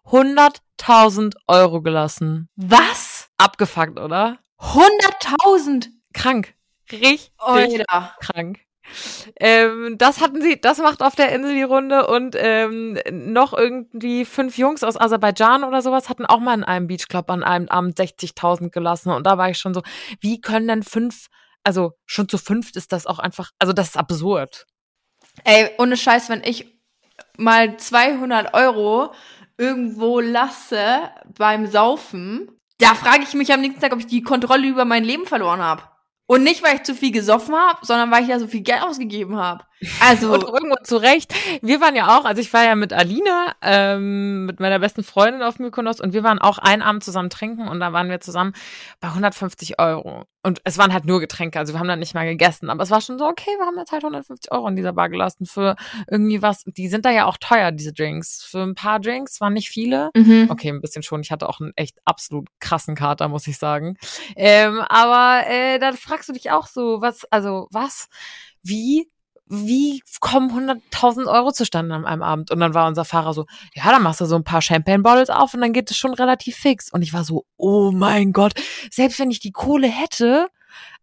100.000 0.06 1.34
Euro 1.46 1.82
gelassen. 1.82 2.48
Was? 2.56 3.28
Abgefuckt, 3.38 3.98
oder? 3.98 4.38
100.000? 4.58 5.88
Krank. 6.12 6.54
Richtig 6.90 7.32
Alter. 7.38 8.14
krank. 8.20 8.60
Ähm, 9.38 9.96
das 9.98 10.20
hatten 10.20 10.42
sie, 10.42 10.60
das 10.60 10.78
macht 10.78 11.02
auf 11.02 11.14
der 11.14 11.32
Insel 11.32 11.54
die 11.54 11.62
Runde 11.62 12.06
und 12.06 12.36
ähm, 12.38 12.98
noch 13.10 13.52
irgendwie 13.52 14.24
fünf 14.24 14.58
Jungs 14.58 14.82
aus 14.82 15.00
Aserbaidschan 15.00 15.64
oder 15.64 15.82
sowas 15.82 16.08
hatten 16.08 16.26
auch 16.26 16.40
mal 16.40 16.54
in 16.54 16.64
einem 16.64 16.86
Beachclub 16.86 17.30
an 17.30 17.42
einem 17.42 17.68
Abend 17.68 17.98
60.000 17.98 18.70
gelassen 18.70 19.10
und 19.10 19.26
da 19.26 19.38
war 19.38 19.50
ich 19.50 19.58
schon 19.58 19.74
so, 19.74 19.82
wie 20.20 20.40
können 20.40 20.68
denn 20.68 20.82
fünf, 20.82 21.26
also 21.64 21.92
schon 22.06 22.28
zu 22.28 22.38
fünft 22.38 22.76
ist 22.76 22.92
das 22.92 23.06
auch 23.06 23.18
einfach, 23.18 23.50
also 23.58 23.72
das 23.72 23.88
ist 23.88 23.96
absurd. 23.96 24.66
Ey, 25.44 25.70
ohne 25.78 25.96
Scheiß, 25.96 26.28
wenn 26.28 26.42
ich 26.44 26.66
mal 27.36 27.76
200 27.76 28.54
Euro 28.54 29.12
irgendwo 29.56 30.20
lasse 30.20 31.10
beim 31.36 31.66
Saufen, 31.66 32.50
da 32.78 32.94
frage 32.94 33.22
ich 33.22 33.34
mich 33.34 33.52
am 33.52 33.60
nächsten 33.60 33.80
Tag, 33.80 33.92
ob 33.92 34.00
ich 34.00 34.06
die 34.06 34.22
Kontrolle 34.22 34.66
über 34.66 34.84
mein 34.84 35.04
Leben 35.04 35.26
verloren 35.26 35.60
habe. 35.60 35.82
Und 36.26 36.44
nicht, 36.44 36.62
weil 36.62 36.76
ich 36.76 36.82
zu 36.84 36.94
viel 36.94 37.12
gesoffen 37.12 37.54
habe, 37.54 37.84
sondern 37.84 38.10
weil 38.10 38.22
ich 38.22 38.28
da 38.28 38.38
so 38.38 38.46
viel 38.46 38.62
Geld 38.62 38.82
ausgegeben 38.82 39.36
habe. 39.36 39.64
Also 40.00 40.32
und 40.32 40.44
irgendwo 40.44 40.76
zu 40.84 40.96
Recht. 40.96 41.34
Wir 41.62 41.80
waren 41.80 41.96
ja 41.96 42.18
auch, 42.18 42.24
also 42.24 42.40
ich 42.40 42.52
war 42.52 42.64
ja 42.64 42.74
mit 42.74 42.92
Alina, 42.92 43.54
ähm, 43.62 44.46
mit 44.46 44.60
meiner 44.60 44.78
besten 44.78 45.02
Freundin 45.02 45.42
auf 45.42 45.58
Mykonos 45.58 46.00
und 46.00 46.12
wir 46.12 46.22
waren 46.22 46.38
auch 46.38 46.58
einen 46.58 46.82
Abend 46.82 47.04
zusammen 47.04 47.30
trinken 47.30 47.68
und 47.68 47.80
da 47.80 47.92
waren 47.92 48.08
wir 48.08 48.20
zusammen 48.20 48.52
bei 49.00 49.08
150 49.08 49.78
Euro. 49.78 50.24
Und 50.44 50.60
es 50.64 50.76
waren 50.76 50.92
halt 50.92 51.04
nur 51.04 51.20
Getränke, 51.20 51.58
also 51.58 51.72
wir 51.72 51.78
haben 51.78 51.86
dann 51.86 52.00
nicht 52.00 52.14
mal 52.14 52.26
gegessen. 52.26 52.68
Aber 52.68 52.82
es 52.82 52.90
war 52.90 53.00
schon 53.00 53.16
so, 53.16 53.26
okay, 53.26 53.50
wir 53.58 53.66
haben 53.66 53.78
jetzt 53.78 53.92
halt 53.92 54.02
150 54.02 54.50
Euro 54.50 54.66
in 54.66 54.74
dieser 54.74 54.92
Bar 54.92 55.08
gelassen 55.08 55.46
für 55.46 55.76
irgendwie 56.10 56.42
was. 56.42 56.64
Die 56.66 56.88
sind 56.88 57.04
da 57.04 57.10
ja 57.10 57.26
auch 57.26 57.36
teuer, 57.36 57.70
diese 57.70 57.92
Drinks. 57.92 58.42
Für 58.42 58.62
ein 58.62 58.74
paar 58.74 58.98
Drinks 58.98 59.40
waren 59.40 59.52
nicht 59.52 59.68
viele. 59.68 60.10
Mhm. 60.16 60.48
Okay, 60.50 60.70
ein 60.70 60.80
bisschen 60.80 61.04
schon. 61.04 61.20
Ich 61.20 61.30
hatte 61.30 61.48
auch 61.48 61.60
einen 61.60 61.72
echt 61.76 61.98
absolut 62.04 62.48
krassen 62.58 62.96
Kater, 62.96 63.28
muss 63.28 63.46
ich 63.46 63.56
sagen. 63.56 63.96
Ähm, 64.34 64.80
aber 64.80 65.46
äh, 65.46 65.78
dann 65.78 65.96
fragst 65.96 66.28
du 66.28 66.32
dich 66.32 66.50
auch 66.50 66.66
so, 66.66 67.00
was, 67.00 67.24
also 67.30 67.68
was, 67.70 68.08
wie 68.64 69.08
wie 69.54 70.02
kommen 70.20 70.50
100.000 70.50 71.26
Euro 71.26 71.52
zustande 71.52 71.94
an 71.94 72.06
einem 72.06 72.22
Abend? 72.22 72.50
Und 72.50 72.58
dann 72.60 72.72
war 72.72 72.88
unser 72.88 73.04
Fahrer 73.04 73.34
so, 73.34 73.44
ja, 73.74 73.84
dann 73.90 74.02
machst 74.02 74.22
du 74.22 74.24
so 74.24 74.36
ein 74.36 74.44
paar 74.44 74.62
Champagne-Bottles 74.62 75.28
auf 75.28 75.52
und 75.52 75.60
dann 75.60 75.74
geht 75.74 75.90
es 75.90 75.96
schon 75.98 76.14
relativ 76.14 76.56
fix. 76.56 76.90
Und 76.90 77.02
ich 77.02 77.12
war 77.12 77.22
so, 77.22 77.44
oh 77.58 77.90
mein 77.92 78.32
Gott, 78.32 78.54
selbst 78.90 79.18
wenn 79.18 79.30
ich 79.30 79.40
die 79.40 79.52
Kohle 79.52 79.88
hätte, 79.88 80.48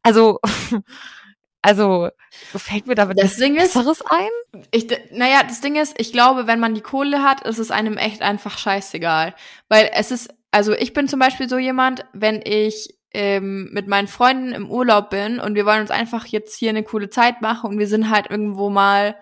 also, 0.02 0.40
also, 1.62 2.10
fällt 2.56 2.88
mir 2.88 2.96
da 2.96 3.06
das 3.06 3.36
Ding 3.36 3.56
ist, 3.56 3.76
Besseres 3.76 4.02
ein? 4.02 4.64
Ich, 4.72 4.88
naja, 5.12 5.44
das 5.44 5.62
Ding 5.62 5.76
ist, 5.76 5.94
ich 6.00 6.12
glaube, 6.12 6.48
wenn 6.48 6.60
man 6.60 6.74
die 6.74 6.82
Kohle 6.82 7.22
hat, 7.22 7.46
ist 7.46 7.60
es 7.60 7.70
einem 7.70 7.98
echt 7.98 8.24
einfach 8.24 8.58
scheißegal. 8.58 9.36
Weil 9.68 9.92
es 9.94 10.10
ist, 10.10 10.34
also 10.50 10.74
ich 10.74 10.94
bin 10.94 11.08
zum 11.08 11.20
Beispiel 11.20 11.48
so 11.48 11.60
jemand, 11.60 12.04
wenn 12.14 12.42
ich 12.44 12.99
ähm, 13.14 13.70
mit 13.72 13.88
meinen 13.88 14.08
Freunden 14.08 14.54
im 14.54 14.70
Urlaub 14.70 15.10
bin 15.10 15.40
und 15.40 15.56
wir 15.56 15.66
wollen 15.66 15.82
uns 15.82 15.92
einfach 15.92 16.26
jetzt 16.26 16.58
hier 16.58 16.70
eine 16.70 16.84
coole 16.84 17.10
Zeit 17.10 17.42
machen 17.42 17.72
und 17.72 17.80
wir 17.80 17.88
sind 17.88 18.10
halt 18.10 18.30
irgendwo 18.30 18.70
mal 18.70 19.16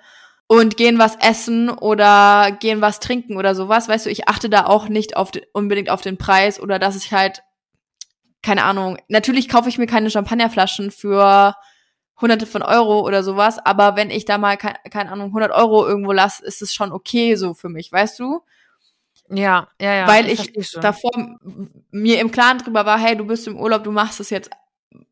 und 0.47 0.77
gehen 0.77 0.99
was 0.99 1.15
essen 1.17 1.69
oder 1.69 2.51
gehen 2.59 2.81
was 2.81 2.99
trinken 2.99 3.37
oder 3.37 3.55
sowas, 3.55 3.87
weißt 3.87 4.05
du, 4.05 4.09
ich 4.09 4.27
achte 4.27 4.49
da 4.49 4.65
auch 4.65 4.89
nicht 4.89 5.15
auf 5.15 5.31
den, 5.31 5.43
unbedingt 5.53 5.89
auf 5.89 6.01
den 6.01 6.17
Preis 6.17 6.59
oder 6.59 6.79
dass 6.79 6.95
ich 6.95 7.11
halt 7.13 7.43
keine 8.41 8.63
Ahnung, 8.63 8.97
natürlich 9.07 9.49
kaufe 9.49 9.67
ich 9.69 9.77
mir 9.77 9.87
keine 9.87 10.09
Champagnerflaschen 10.09 10.91
für 10.91 11.55
hunderte 12.19 12.45
von 12.45 12.61
Euro 12.61 13.01
oder 13.01 13.23
sowas, 13.23 13.59
aber 13.59 13.95
wenn 13.95 14.09
ich 14.09 14.25
da 14.25 14.37
mal, 14.37 14.57
keine, 14.57 15.11
Ahnung, 15.11 15.27
100 15.27 15.51
Euro 15.51 15.85
irgendwo 15.85 16.11
lasse, 16.11 16.45
ist 16.45 16.61
es 16.61 16.73
schon 16.73 16.91
okay 16.91 17.35
so 17.35 17.53
für 17.53 17.69
mich, 17.69 17.91
weißt 17.91 18.19
du? 18.19 18.41
Ja, 19.29 19.67
ja, 19.81 19.93
ja. 19.93 20.07
Weil 20.07 20.29
ich 20.29 20.51
davor 20.73 21.11
mir 21.91 22.19
im 22.19 22.31
Klaren 22.31 22.59
drüber 22.59 22.85
war, 22.85 22.97
hey, 22.99 23.15
du 23.17 23.25
bist 23.25 23.47
im 23.47 23.57
Urlaub, 23.57 23.83
du 23.83 23.91
machst 23.91 24.19
es 24.19 24.29
jetzt 24.29 24.49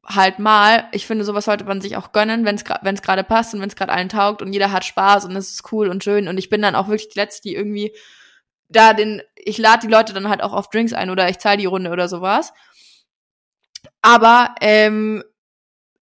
halt 0.06 0.40
mal. 0.40 0.88
Ich 0.92 1.06
finde, 1.06 1.26
sowas 1.26 1.46
sollte 1.46 1.66
man 1.66 1.82
sich 1.82 1.98
auch 1.98 2.12
gönnen, 2.12 2.46
wenn 2.46 2.56
es 2.56 2.64
wenn 2.82 2.96
es 2.96 3.02
gerade 3.02 3.24
passt 3.24 3.54
und 3.54 3.62
wenn 3.62 3.70
es 3.70 3.76
gerade 3.76 3.92
allen 3.92 4.10
taugt 4.10 4.42
und 4.42 4.54
jeder 4.54 4.72
hat 4.72 4.86
Spaß 4.86 5.26
und 5.26 5.36
es 5.36 5.52
ist 5.52 5.72
cool 5.72 5.90
und 5.90 6.04
schön 6.04 6.28
und 6.28 6.38
ich 6.38 6.50
bin 6.50 6.62
dann 6.62 6.76
auch 6.76 6.88
wirklich 6.88 7.10
die 7.10 7.20
letzte, 7.20 7.42
die 7.44 7.56
irgendwie 7.56 7.94
da 8.70 8.94
den 8.94 9.22
ich 9.36 9.58
lade 9.58 9.86
die 9.86 9.92
Leute 9.92 10.14
dann 10.14 10.30
halt 10.30 10.42
auch 10.42 10.54
auf 10.54 10.70
Drinks 10.70 10.94
ein 10.94 11.10
oder 11.10 11.30
ich 11.30 11.40
zahle 11.40 11.58
die 11.58 11.66
Runde 11.66 11.90
oder 11.92 12.08
sowas. 12.08 12.54
Aber 14.02 14.56
ähm, 14.62 15.24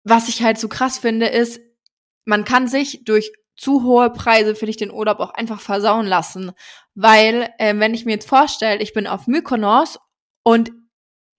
was 0.04 0.28
ich 0.28 0.42
halt 0.42 0.58
so 0.58 0.68
krass 0.68 0.98
finde, 0.98 1.26
ist, 1.26 1.60
man 2.24 2.44
kann 2.44 2.68
sich 2.68 3.04
durch 3.04 3.32
zu 3.56 3.82
hohe 3.82 4.10
Preise 4.10 4.54
für 4.54 4.66
dich 4.66 4.76
den 4.76 4.92
Urlaub 4.92 5.20
auch 5.20 5.34
einfach 5.34 5.60
versauen 5.60 6.06
lassen. 6.06 6.52
Weil, 6.94 7.50
äh, 7.58 7.74
wenn 7.78 7.94
ich 7.94 8.04
mir 8.04 8.12
jetzt 8.12 8.28
vorstelle, 8.28 8.82
ich 8.82 8.92
bin 8.92 9.06
auf 9.06 9.26
Mykonos 9.26 9.98
und 10.42 10.72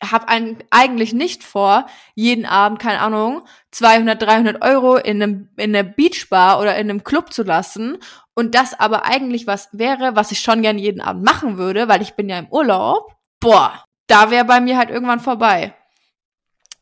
habe 0.02 0.28
eigentlich 0.28 1.14
nicht 1.14 1.44
vor, 1.44 1.88
jeden 2.14 2.46
Abend, 2.46 2.80
keine 2.80 3.00
Ahnung, 3.00 3.44
200, 3.72 4.22
300 4.22 4.62
Euro 4.62 4.96
in 4.98 5.24
einem 5.24 5.50
in 5.58 5.76
einer 5.76 5.84
Beachbar 5.84 6.60
oder 6.60 6.76
in 6.76 6.90
einem 6.90 7.04
Club 7.04 7.34
zu 7.34 7.44
lassen 7.44 7.98
und 8.36 8.54
das 8.54 8.80
aber 8.80 9.06
eigentlich 9.06 9.48
was 9.48 9.70
wäre, 9.72 10.16
was 10.16 10.32
ich 10.32 10.40
schon 10.40 10.62
gern 10.62 10.78
jeden 10.78 11.02
Abend 11.02 11.24
machen 11.24 11.58
würde, 11.58 11.88
weil 11.88 12.04
ich 12.04 12.14
bin 12.14 12.30
ja 12.30 12.38
im 12.38 12.48
Urlaub. 12.50 13.16
Boah, 13.40 13.84
da 14.06 14.30
wäre 14.30 14.46
bei 14.46 14.62
mir 14.62 14.78
halt 14.78 14.92
irgendwann 14.92 15.20
vorbei. 15.20 15.74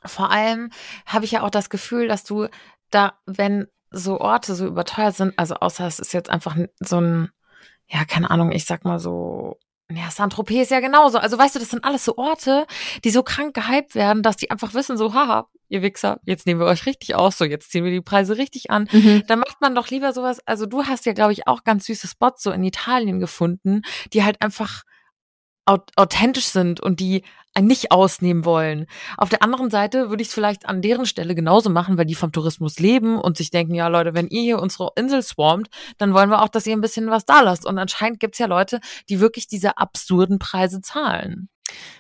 Vor 0.04 0.30
allem 0.30 0.70
habe 1.06 1.26
ich 1.26 1.32
ja 1.32 1.42
auch 1.44 1.50
das 1.50 1.70
Gefühl, 1.70 2.08
dass 2.08 2.26
du 2.26 2.48
da, 2.92 3.14
wenn 3.26 3.68
so 3.96 4.20
Orte 4.20 4.56
so 4.56 4.66
überteuert 4.66 5.16
sind, 5.16 5.34
also 5.38 5.56
außer 5.56 5.88
es 5.88 6.00
ist 6.00 6.14
jetzt 6.14 6.30
einfach 6.30 6.56
so 6.80 7.00
ein, 7.00 7.30
ja, 7.88 8.04
keine 8.06 8.30
Ahnung, 8.30 8.52
ich 8.52 8.66
sag 8.66 8.84
mal 8.84 9.00
so, 9.00 9.58
ja, 9.92 10.10
Saint-Tropez 10.10 10.64
ist 10.64 10.72
ja 10.72 10.80
genauso. 10.80 11.20
Also 11.20 11.38
weißt 11.38 11.56
du, 11.56 11.60
das 11.60 11.70
sind 11.70 11.86
alles 11.86 12.04
so 12.04 12.18
Orte, 12.18 12.66
die 13.04 13.12
so 13.12 13.24
krank 13.24 13.54
gehypt 13.54 13.96
werden, 13.96 14.24
dass 14.24 14.36
die 14.36 14.50
einfach 14.50 14.74
wissen, 14.74 14.98
so, 14.98 15.14
haha, 15.14 15.48
ihr 15.70 15.82
Wichser, 15.82 16.20
jetzt 16.26 16.46
nehmen 16.46 16.60
wir 16.60 16.68
euch 16.68 16.86
richtig 16.86 17.16
aus, 17.16 17.38
so, 17.38 17.46
jetzt 17.46 17.72
ziehen 17.72 17.84
wir 17.84 17.92
die 17.92 18.02
Preise 18.02 18.38
richtig 18.38 18.72
an. 18.72 18.90
Mhm. 18.92 19.24
Da 19.28 19.36
macht 19.36 19.62
man 19.62 19.76
doch 19.76 19.90
lieber 19.90 20.12
sowas, 20.14 20.40
also 20.46 20.66
du 20.66 20.86
hast 20.86 21.06
ja, 21.06 21.14
glaube 21.14 21.34
ich, 21.34 21.48
auch 21.48 21.64
ganz 21.64 21.86
süße 21.86 22.08
Spots 22.08 22.44
so 22.44 22.52
in 22.52 22.64
Italien 22.64 23.20
gefunden, 23.20 23.82
die 24.14 24.24
halt 24.24 24.42
einfach 24.42 24.84
authentisch 25.66 26.46
sind 26.46 26.80
und 26.80 27.00
die 27.00 27.24
nicht 27.62 27.92
ausnehmen 27.92 28.44
wollen. 28.44 28.86
Auf 29.18 29.30
der 29.30 29.42
anderen 29.42 29.70
Seite 29.70 30.10
würde 30.10 30.22
ich 30.22 30.28
es 30.28 30.34
vielleicht 30.34 30.68
an 30.68 30.82
deren 30.82 31.06
Stelle 31.06 31.36
genauso 31.36 31.70
machen, 31.70 31.98
weil 31.98 32.06
die 32.06 32.16
vom 32.16 32.32
Tourismus 32.32 32.80
leben 32.80 33.18
und 33.18 33.38
sich 33.38 33.50
denken, 33.50 33.74
ja 33.74 33.88
Leute, 33.88 34.14
wenn 34.14 34.28
ihr 34.28 34.42
hier 34.42 34.60
unsere 34.60 34.92
Insel 34.98 35.22
swarmt, 35.22 35.70
dann 35.98 36.14
wollen 36.14 36.30
wir 36.30 36.42
auch, 36.42 36.50
dass 36.50 36.68
ihr 36.68 36.76
ein 36.76 36.82
bisschen 36.82 37.10
was 37.10 37.26
da 37.26 37.42
lasst. 37.42 37.66
Und 37.66 37.78
anscheinend 37.78 38.20
gibt's 38.20 38.40
ja 38.40 38.48
Leute, 38.48 38.82
die 39.10 39.22
wirklich 39.22 39.48
diese 39.48 39.78
absurden 39.78 40.38
Preise 40.38 40.82
zahlen. 40.82 41.50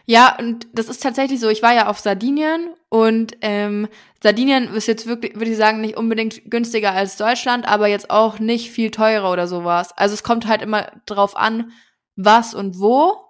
Ja, 0.05 0.37
und 0.37 0.67
das 0.73 0.89
ist 0.89 1.01
tatsächlich 1.01 1.39
so. 1.39 1.49
Ich 1.49 1.63
war 1.63 1.73
ja 1.73 1.87
auf 1.87 1.99
Sardinien 1.99 2.69
und 2.89 3.35
ähm, 3.41 3.87
Sardinien 4.21 4.73
ist 4.73 4.87
jetzt 4.87 5.07
wirklich, 5.07 5.35
würde 5.35 5.51
ich 5.51 5.57
sagen, 5.57 5.81
nicht 5.81 5.97
unbedingt 5.97 6.49
günstiger 6.51 6.91
als 6.91 7.17
Deutschland, 7.17 7.67
aber 7.67 7.87
jetzt 7.87 8.11
auch 8.11 8.39
nicht 8.39 8.69
viel 8.69 8.91
teurer 8.91 9.31
oder 9.31 9.47
sowas. 9.47 9.91
Also 9.97 10.13
es 10.13 10.23
kommt 10.23 10.45
halt 10.47 10.61
immer 10.61 10.91
drauf 11.05 11.35
an, 11.35 11.71
was 12.15 12.53
und 12.53 12.79
wo. 12.79 13.24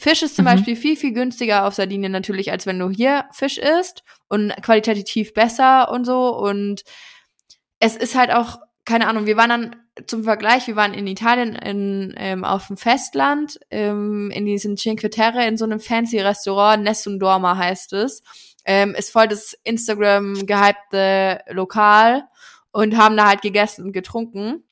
Fisch 0.00 0.22
ist 0.22 0.36
zum 0.36 0.44
mhm. 0.44 0.50
Beispiel 0.50 0.76
viel, 0.76 0.96
viel 0.96 1.12
günstiger 1.12 1.66
auf 1.66 1.74
Sardinien 1.74 2.12
natürlich, 2.12 2.52
als 2.52 2.66
wenn 2.66 2.78
du 2.78 2.88
hier 2.88 3.24
Fisch 3.32 3.58
isst 3.58 4.04
und 4.28 4.54
qualitativ 4.62 5.34
besser 5.34 5.90
und 5.90 6.04
so. 6.04 6.36
Und 6.36 6.84
es 7.80 7.96
ist 7.96 8.14
halt 8.14 8.32
auch, 8.32 8.60
keine 8.84 9.08
Ahnung, 9.08 9.26
wir 9.26 9.36
waren 9.36 9.50
dann 9.50 9.76
zum 10.06 10.22
Vergleich, 10.22 10.68
wir 10.68 10.76
waren 10.76 10.94
in 10.94 11.08
Italien 11.08 11.56
in, 11.56 12.14
ähm, 12.16 12.44
auf 12.44 12.68
dem 12.68 12.76
Festland, 12.76 13.58
ähm, 13.72 14.30
in 14.30 14.46
diesem 14.46 14.76
Cinque 14.76 15.10
Terre, 15.10 15.44
in 15.46 15.56
so 15.56 15.64
einem 15.64 15.80
fancy 15.80 16.20
Restaurant, 16.20 16.84
Nessun 16.84 17.18
Dorma 17.18 17.56
heißt 17.56 17.92
es. 17.94 18.22
Ähm, 18.64 18.94
ist 18.94 19.10
voll 19.10 19.26
das 19.26 19.58
Instagram 19.64 20.46
gehypte 20.46 21.40
Lokal 21.48 22.22
und 22.70 22.96
haben 22.96 23.16
da 23.16 23.26
halt 23.26 23.42
gegessen 23.42 23.86
und 23.86 23.92
getrunken. 23.92 24.62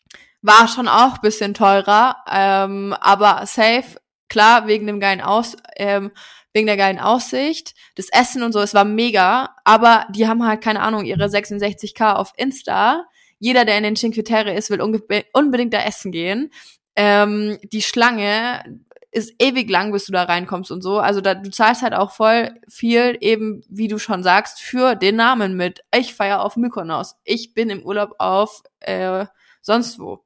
War 0.41 0.69
schon 0.69 0.87
auch 0.87 1.19
bisschen 1.19 1.55
teurer, 1.55 2.19
ähm, 2.31 2.95
aber 3.01 3.45
safe 3.47 3.97
Klar, 4.29 4.67
wegen 4.67 4.87
dem 4.87 5.01
geilen 5.01 5.21
Aus, 5.21 5.57
ähm, 5.77 6.11
wegen 6.53 6.67
der 6.67 6.77
geilen 6.77 6.99
Aussicht, 6.99 7.75
das 7.97 8.09
Essen 8.11 8.43
und 8.43 8.53
so, 8.53 8.61
es 8.61 8.75
war 8.75 8.85
mega, 8.85 9.55
aber 9.65 10.07
die 10.11 10.27
haben 10.27 10.47
halt, 10.47 10.62
keine 10.62 10.81
Ahnung, 10.81 11.05
ihre 11.05 11.27
66k 11.27 12.15
auf 12.15 12.33
Insta. 12.37 13.05
Jeder, 13.39 13.65
der 13.65 13.77
in 13.77 13.85
den 13.85 13.97
Cinque 13.97 14.25
Terre 14.25 14.53
ist, 14.55 14.71
will 14.71 14.81
unbedingt 14.81 15.75
da 15.75 15.83
essen 15.83 16.12
gehen. 16.12 16.51
Ähm, 16.97 17.59
die 17.62 17.83
Schlange 17.83 18.81
ist 19.17 19.35
ewig 19.39 19.71
lang, 19.71 19.93
bis 19.93 20.05
du 20.05 20.12
da 20.12 20.25
reinkommst 20.25 20.71
und 20.71 20.83
so. 20.83 20.99
Also 20.99 21.23
da, 21.23 21.35
du 21.35 21.51
zahlst 21.51 21.83
halt 21.83 21.95
auch 21.95 22.11
voll 22.11 22.51
viel, 22.69 23.17
eben 23.21 23.62
wie 23.69 23.89
du 23.89 23.99
schon 23.99 24.23
sagst, 24.23 24.61
für 24.61 24.95
den 24.95 25.17
Namen 25.17 25.57
mit. 25.57 25.81
Ich 25.95 26.15
feier 26.15 26.43
auf 26.43 26.57
Mykonos. 26.57 27.17
Ich 27.25 27.55
bin 27.55 27.71
im 27.71 27.83
Urlaub 27.83 28.15
auf 28.19 28.62
äh, 28.81 29.25
sonst 29.62 29.99
wo. 29.99 30.26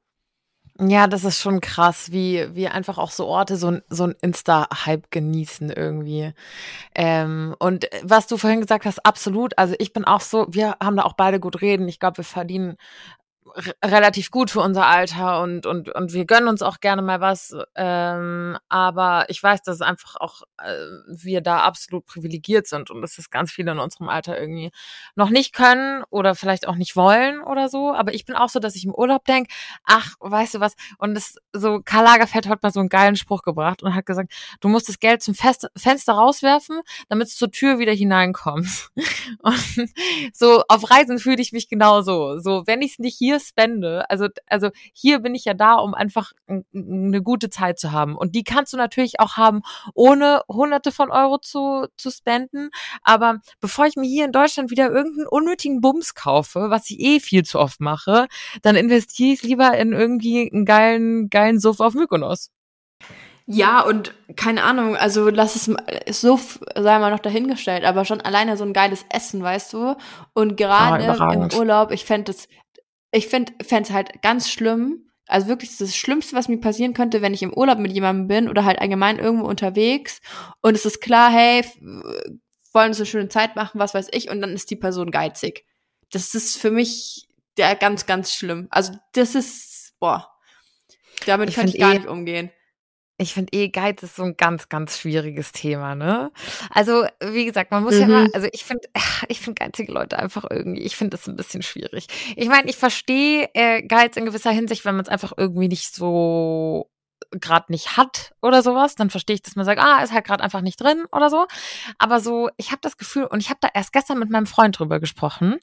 Ja, 0.83 1.05
das 1.05 1.23
ist 1.25 1.39
schon 1.39 1.61
krass, 1.61 2.11
wie, 2.11 2.47
wie 2.55 2.67
einfach 2.67 2.97
auch 2.97 3.11
so 3.11 3.27
Orte 3.27 3.55
so, 3.55 3.67
ein- 3.67 3.83
so 3.89 4.05
ein 4.05 4.15
Insta-Hype 4.19 5.11
genießen 5.11 5.69
irgendwie. 5.69 6.33
Ähm, 6.95 7.55
und 7.59 7.87
was 8.03 8.27
du 8.27 8.37
vorhin 8.37 8.61
gesagt 8.61 8.85
hast, 8.85 9.05
absolut. 9.05 9.57
Also 9.59 9.75
ich 9.79 9.93
bin 9.93 10.05
auch 10.05 10.21
so, 10.21 10.47
wir 10.51 10.77
haben 10.83 10.97
da 10.97 11.03
auch 11.03 11.13
beide 11.13 11.39
gut 11.39 11.61
reden. 11.61 11.87
Ich 11.89 11.99
glaube, 11.99 12.17
wir 12.17 12.23
verdienen 12.25 12.77
relativ 13.83 14.31
gut 14.31 14.51
für 14.51 14.61
unser 14.61 14.87
Alter 14.87 15.41
und, 15.41 15.65
und, 15.65 15.89
und 15.89 16.13
wir 16.13 16.25
gönnen 16.25 16.47
uns 16.47 16.61
auch 16.61 16.79
gerne 16.79 17.01
mal 17.01 17.21
was. 17.21 17.55
Ähm, 17.75 18.57
aber 18.69 19.25
ich 19.29 19.41
weiß, 19.41 19.61
dass 19.63 19.81
einfach 19.81 20.15
auch 20.17 20.43
äh, 20.61 20.73
wir 21.07 21.41
da 21.41 21.59
absolut 21.59 22.05
privilegiert 22.05 22.67
sind 22.67 22.89
und 22.89 23.01
dass 23.01 23.15
das 23.15 23.29
ganz 23.29 23.51
viele 23.51 23.71
in 23.71 23.79
unserem 23.79 24.09
Alter 24.09 24.39
irgendwie 24.39 24.71
noch 25.15 25.29
nicht 25.29 25.53
können 25.53 26.03
oder 26.09 26.35
vielleicht 26.35 26.67
auch 26.67 26.75
nicht 26.75 26.95
wollen 26.95 27.41
oder 27.41 27.69
so. 27.69 27.93
Aber 27.93 28.13
ich 28.13 28.25
bin 28.25 28.35
auch 28.35 28.49
so, 28.49 28.59
dass 28.59 28.75
ich 28.75 28.85
im 28.85 28.93
Urlaub 28.93 29.25
denke, 29.25 29.53
ach, 29.83 30.15
weißt 30.19 30.55
du 30.55 30.59
was? 30.59 30.75
Und 30.97 31.13
das 31.15 31.35
so, 31.53 31.81
Karl 31.83 32.05
Lagerfeld 32.05 32.47
hat 32.47 32.63
mal 32.63 32.71
so 32.71 32.79
einen 32.79 32.89
geilen 32.89 33.15
Spruch 33.15 33.41
gebracht 33.41 33.83
und 33.83 33.95
hat 33.95 34.05
gesagt, 34.05 34.31
du 34.59 34.69
musst 34.69 34.89
das 34.89 34.99
Geld 34.99 35.21
zum 35.21 35.35
Fest 35.35 35.67
Fenster 35.75 36.13
rauswerfen, 36.13 36.81
damit 37.09 37.27
es 37.27 37.35
zur 37.35 37.51
Tür 37.51 37.79
wieder 37.79 37.93
hineinkommt. 37.93 38.89
Und 39.41 39.89
so 40.33 40.63
auf 40.67 40.89
Reisen 40.89 41.19
fühle 41.19 41.41
ich 41.41 41.51
mich 41.51 41.67
genauso. 41.67 42.39
So, 42.39 42.63
wenn 42.65 42.81
ich 42.81 42.93
es 42.93 42.99
nicht 42.99 43.17
hier 43.17 43.39
spende, 43.41 44.09
also, 44.09 44.27
also 44.47 44.69
hier 44.93 45.19
bin 45.19 45.35
ich 45.35 45.45
ja 45.45 45.53
da, 45.53 45.75
um 45.75 45.93
einfach 45.93 46.31
eine 46.47 47.21
gute 47.21 47.49
Zeit 47.49 47.79
zu 47.79 47.91
haben. 47.91 48.15
Und 48.15 48.35
die 48.35 48.43
kannst 48.43 48.73
du 48.73 48.77
natürlich 48.77 49.19
auch 49.19 49.37
haben, 49.37 49.61
ohne 49.93 50.43
hunderte 50.47 50.91
von 50.91 51.11
Euro 51.11 51.37
zu, 51.39 51.87
zu 51.97 52.11
spenden. 52.11 52.69
Aber 53.03 53.39
bevor 53.59 53.85
ich 53.85 53.95
mir 53.95 54.07
hier 54.07 54.25
in 54.25 54.31
Deutschland 54.31 54.71
wieder 54.71 54.89
irgendeinen 54.89 55.27
unnötigen 55.27 55.81
Bums 55.81 56.15
kaufe, 56.15 56.69
was 56.69 56.89
ich 56.89 56.99
eh 56.99 57.19
viel 57.19 57.43
zu 57.43 57.59
oft 57.59 57.81
mache, 57.81 58.27
dann 58.61 58.75
investiere 58.75 59.33
ich 59.33 59.43
lieber 59.43 59.77
in 59.77 59.93
irgendwie 59.93 60.49
einen 60.51 60.65
geilen, 60.65 61.29
geilen 61.29 61.59
Suff 61.59 61.79
auf 61.79 61.93
Mykonos. 61.93 62.51
Ja, 63.47 63.81
und 63.81 64.13
keine 64.37 64.63
Ahnung, 64.63 64.95
also 64.95 65.29
lass 65.29 65.55
es 65.55 66.21
so 66.21 66.39
sei 66.75 66.99
mal 66.99 67.11
noch 67.11 67.19
dahingestellt, 67.19 67.83
aber 67.83 68.05
schon 68.05 68.21
alleine 68.21 68.55
so 68.55 68.63
ein 68.63 68.71
geiles 68.71 69.05
Essen, 69.09 69.43
weißt 69.43 69.73
du? 69.73 69.95
Und 70.33 70.55
gerade 70.55 71.03
im 71.03 71.09
überragend. 71.13 71.55
Urlaub, 71.55 71.91
ich 71.91 72.05
fände 72.05 72.31
es, 72.31 72.47
ich 73.11 73.27
fände 73.27 73.53
es 73.59 73.91
halt 73.91 74.21
ganz 74.21 74.49
schlimm. 74.49 75.07
Also 75.27 75.47
wirklich 75.47 75.77
das 75.77 75.95
Schlimmste, 75.95 76.35
was 76.35 76.49
mir 76.49 76.59
passieren 76.59 76.93
könnte, 76.93 77.21
wenn 77.21 77.33
ich 77.33 77.41
im 77.41 77.53
Urlaub 77.53 77.77
mit 77.79 77.93
jemandem 77.93 78.27
bin 78.27 78.49
oder 78.49 78.65
halt 78.65 78.79
allgemein 78.79 79.17
irgendwo 79.17 79.45
unterwegs 79.47 80.19
und 80.61 80.75
es 80.75 80.85
ist 80.85 80.99
klar, 80.99 81.31
hey, 81.31 81.63
wollen 82.73 82.89
uns 82.89 82.97
eine 82.97 83.05
schöne 83.05 83.29
Zeit 83.29 83.55
machen, 83.55 83.79
was 83.79 83.93
weiß 83.93 84.09
ich, 84.11 84.29
und 84.29 84.41
dann 84.41 84.51
ist 84.53 84.69
die 84.71 84.75
Person 84.75 85.09
geizig. 85.11 85.65
Das 86.11 86.33
ist 86.35 86.57
für 86.57 86.71
mich 86.71 87.27
der 87.57 87.75
ganz, 87.75 88.05
ganz 88.05 88.33
schlimm. 88.33 88.67
Also 88.71 88.93
das 89.13 89.35
ist, 89.35 89.93
boah, 89.99 90.29
damit 91.25 91.49
Ich 91.49 91.55
könnte 91.55 91.71
find 91.71 91.75
ich 91.75 91.81
gar 91.81 91.93
eh- 91.93 91.97
nicht 91.99 92.07
umgehen. 92.09 92.51
Ich 93.21 93.33
finde 93.35 93.53
eh, 93.53 93.69
Geiz 93.69 94.01
ist 94.01 94.15
so 94.15 94.23
ein 94.23 94.35
ganz, 94.35 94.67
ganz 94.67 94.97
schwieriges 94.97 95.51
Thema, 95.51 95.93
ne? 95.93 96.31
Also, 96.71 97.05
wie 97.23 97.45
gesagt, 97.45 97.69
man 97.71 97.83
muss 97.83 97.99
ja 97.99 98.07
Mhm. 98.07 98.11
immer, 98.13 98.29
also 98.33 98.47
ich 98.51 98.63
finde, 98.65 98.87
ich 99.29 99.39
finde 99.39 99.59
geizige 99.63 99.91
Leute 99.91 100.17
einfach 100.17 100.45
irgendwie, 100.49 100.81
ich 100.81 100.95
finde 100.95 101.17
das 101.17 101.27
ein 101.27 101.35
bisschen 101.35 101.61
schwierig. 101.61 102.07
Ich 102.35 102.47
meine, 102.49 102.69
ich 102.69 102.77
verstehe 102.77 103.47
äh, 103.53 103.83
Geiz 103.83 104.17
in 104.17 104.25
gewisser 104.25 104.51
Hinsicht, 104.51 104.85
wenn 104.85 104.95
man 104.95 105.03
es 105.03 105.09
einfach 105.09 105.33
irgendwie 105.37 105.67
nicht 105.67 105.93
so 105.93 106.89
gerade 107.29 107.71
nicht 107.71 107.95
hat 107.95 108.33
oder 108.41 108.61
sowas, 108.61 108.95
dann 108.95 109.09
verstehe 109.09 109.35
ich, 109.35 109.41
dass 109.41 109.55
man 109.55 109.65
sagt, 109.65 109.79
ah, 109.79 110.03
ist 110.03 110.11
halt 110.11 110.25
gerade 110.25 110.43
einfach 110.43 110.61
nicht 110.61 110.81
drin 110.81 111.05
oder 111.11 111.29
so. 111.29 111.45
Aber 111.97 112.19
so, 112.19 112.49
ich 112.57 112.71
habe 112.71 112.81
das 112.81 112.97
Gefühl, 112.97 113.25
und 113.25 113.39
ich 113.39 113.49
habe 113.49 113.59
da 113.61 113.69
erst 113.73 113.93
gestern 113.93 114.17
mit 114.19 114.29
meinem 114.31 114.47
Freund 114.47 114.77
drüber 114.77 114.99
gesprochen, 114.99 115.57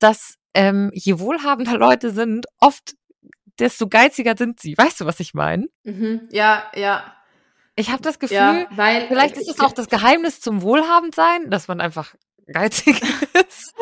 dass 0.00 0.34
ähm, 0.54 0.90
je 0.94 1.18
wohlhabender 1.20 1.78
Leute 1.78 2.10
sind, 2.10 2.46
oft 2.58 2.94
desto 3.58 3.88
geiziger 3.88 4.36
sind 4.36 4.60
sie. 4.60 4.76
Weißt 4.76 5.00
du, 5.00 5.06
was 5.06 5.20
ich 5.20 5.34
meine? 5.34 5.68
Mhm. 5.84 6.28
Ja, 6.30 6.64
ja. 6.74 7.04
Ich 7.74 7.90
habe 7.90 8.02
das 8.02 8.18
Gefühl, 8.18 8.36
Ja, 8.36 8.66
weil 8.70 9.06
vielleicht 9.08 9.36
ist 9.36 9.48
es 9.48 9.60
auch 9.60 9.72
das 9.72 9.88
Geheimnis 9.88 10.40
zum 10.40 10.62
Wohlhabendsein, 10.62 11.50
dass 11.50 11.68
man 11.68 11.80
einfach 11.80 12.14
geizig 12.46 13.00
ist. 13.48 13.74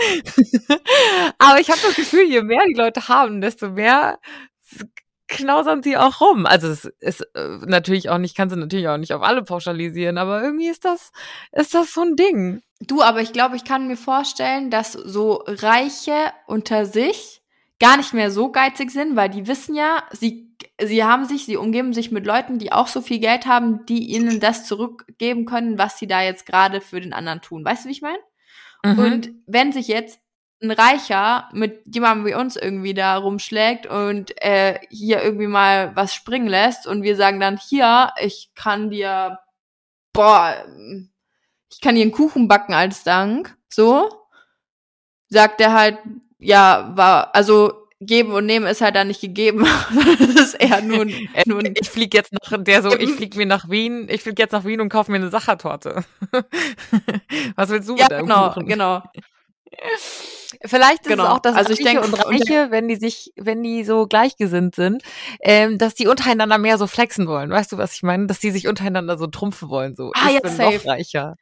Aber 1.38 1.58
ich 1.60 1.70
habe 1.70 1.80
das 1.82 1.96
Gefühl, 1.96 2.24
je 2.28 2.42
mehr 2.42 2.64
die 2.68 2.74
Leute 2.78 3.08
haben, 3.08 3.40
desto 3.40 3.70
mehr 3.70 4.18
knausern 5.26 5.82
sie 5.82 5.96
auch 5.96 6.20
rum. 6.20 6.44
Also 6.46 6.68
es 6.68 6.84
ist 6.98 7.22
äh, 7.34 7.58
natürlich 7.66 8.10
auch 8.10 8.18
nicht, 8.18 8.36
kann 8.36 8.50
sie 8.50 8.56
natürlich 8.56 8.88
auch 8.88 8.96
nicht 8.96 9.14
auf 9.14 9.22
alle 9.22 9.42
pauschalisieren, 9.42 10.18
aber 10.18 10.42
irgendwie 10.42 10.68
ist 10.68 10.84
das, 10.84 11.12
ist 11.52 11.74
das 11.74 11.92
so 11.94 12.02
ein 12.02 12.16
Ding. 12.16 12.62
Du, 12.80 13.02
aber 13.02 13.20
ich 13.20 13.32
glaube, 13.32 13.56
ich 13.56 13.64
kann 13.64 13.86
mir 13.88 13.96
vorstellen, 13.96 14.70
dass 14.70 14.92
so 14.92 15.44
Reiche 15.46 16.14
unter 16.46 16.84
sich 16.86 17.39
gar 17.80 17.96
nicht 17.96 18.12
mehr 18.12 18.30
so 18.30 18.52
geizig 18.52 18.90
sind, 18.90 19.16
weil 19.16 19.30
die 19.30 19.46
wissen 19.46 19.74
ja, 19.74 20.04
sie, 20.12 20.54
sie 20.80 21.02
haben 21.02 21.24
sich, 21.24 21.46
sie 21.46 21.56
umgeben 21.56 21.92
sich 21.92 22.12
mit 22.12 22.26
Leuten, 22.26 22.58
die 22.58 22.72
auch 22.72 22.86
so 22.86 23.00
viel 23.00 23.18
Geld 23.18 23.46
haben, 23.46 23.86
die 23.86 24.10
ihnen 24.10 24.38
das 24.38 24.66
zurückgeben 24.66 25.46
können, 25.46 25.78
was 25.78 25.98
sie 25.98 26.06
da 26.06 26.22
jetzt 26.22 26.46
gerade 26.46 26.80
für 26.80 27.00
den 27.00 27.14
anderen 27.14 27.40
tun. 27.40 27.64
Weißt 27.64 27.84
du, 27.84 27.88
wie 27.88 27.92
ich 27.92 28.02
meine? 28.02 28.18
Mhm. 28.84 28.98
Und 28.98 29.30
wenn 29.46 29.72
sich 29.72 29.88
jetzt 29.88 30.20
ein 30.62 30.70
Reicher 30.70 31.48
mit 31.52 31.82
jemandem 31.86 32.26
wie 32.26 32.34
uns 32.34 32.56
irgendwie 32.56 32.92
da 32.92 33.16
rumschlägt 33.16 33.86
und 33.86 34.40
äh, 34.42 34.78
hier 34.90 35.22
irgendwie 35.22 35.46
mal 35.46 35.96
was 35.96 36.14
springen 36.14 36.48
lässt 36.48 36.86
und 36.86 37.02
wir 37.02 37.16
sagen 37.16 37.40
dann, 37.40 37.56
hier, 37.56 38.12
ich 38.20 38.50
kann 38.54 38.90
dir, 38.90 39.38
boah, 40.12 40.66
ich 41.72 41.80
kann 41.80 41.94
dir 41.94 42.02
einen 42.02 42.12
Kuchen 42.12 42.46
backen 42.46 42.74
als 42.74 43.04
Dank, 43.04 43.56
so, 43.70 44.10
sagt 45.28 45.62
er 45.62 45.72
halt, 45.72 45.98
ja, 46.40 46.92
war, 46.96 47.34
also 47.34 47.74
geben 48.02 48.32
und 48.32 48.46
nehmen 48.46 48.66
ist 48.66 48.80
halt 48.80 48.96
dann 48.96 49.08
nicht 49.08 49.20
gegeben. 49.20 49.66
das 50.34 50.54
ist 50.54 50.54
eher 50.54 50.80
nur, 50.80 51.02
ein- 51.02 51.28
nur 51.46 51.58
ein, 51.60 51.74
ich 51.78 51.90
fliege 51.90 52.16
jetzt 52.16 52.32
nach 52.32 52.62
der 52.64 52.82
so, 52.82 52.96
ich 52.96 53.10
fliege 53.10 53.36
mir 53.36 53.46
nach 53.46 53.68
Wien, 53.68 54.06
ich 54.10 54.22
fliege 54.22 54.42
jetzt 54.42 54.52
nach 54.52 54.64
Wien 54.64 54.80
und 54.80 54.88
kaufe 54.88 55.10
mir 55.10 55.18
eine 55.18 55.28
Sachertorte. 55.30 56.02
Was 57.56 57.68
willst 57.68 57.88
du 57.88 57.96
ja, 57.96 58.04
mit 58.04 58.12
deinem 58.12 58.26
genau, 58.26 58.48
Kuchen? 58.50 58.66
genau. 58.66 59.02
Vielleicht 60.64 61.02
ist 61.02 61.08
Genau. 61.08 61.24
es 61.24 61.28
auch 61.30 61.38
das 61.38 61.54
Also 61.56 61.72
ich 61.72 61.82
denke, 61.82 62.02
und 62.02 62.12
Reiche, 62.14 62.68
wenn 62.70 62.88
die 62.88 62.96
sich, 62.96 63.32
wenn 63.36 63.62
die 63.62 63.84
so 63.84 64.06
gleichgesinnt 64.06 64.74
sind, 64.74 65.02
ähm, 65.40 65.78
dass 65.78 65.94
die 65.94 66.06
untereinander 66.08 66.58
mehr 66.58 66.76
so 66.76 66.86
flexen 66.86 67.28
wollen. 67.28 67.50
Weißt 67.50 67.70
du, 67.72 67.78
was 67.78 67.94
ich 67.94 68.02
meine? 68.02 68.26
Dass 68.26 68.40
die 68.40 68.50
sich 68.50 68.66
untereinander 68.66 69.16
so 69.16 69.26
trumpfen 69.28 69.68
wollen. 69.68 69.94
So, 69.94 70.10
Ah, 70.14 70.26
ich 70.28 70.34
ja, 70.34 70.40
bin 70.40 70.52
safe. 70.52 70.76
noch 70.76 70.86
reicher. 70.86 71.36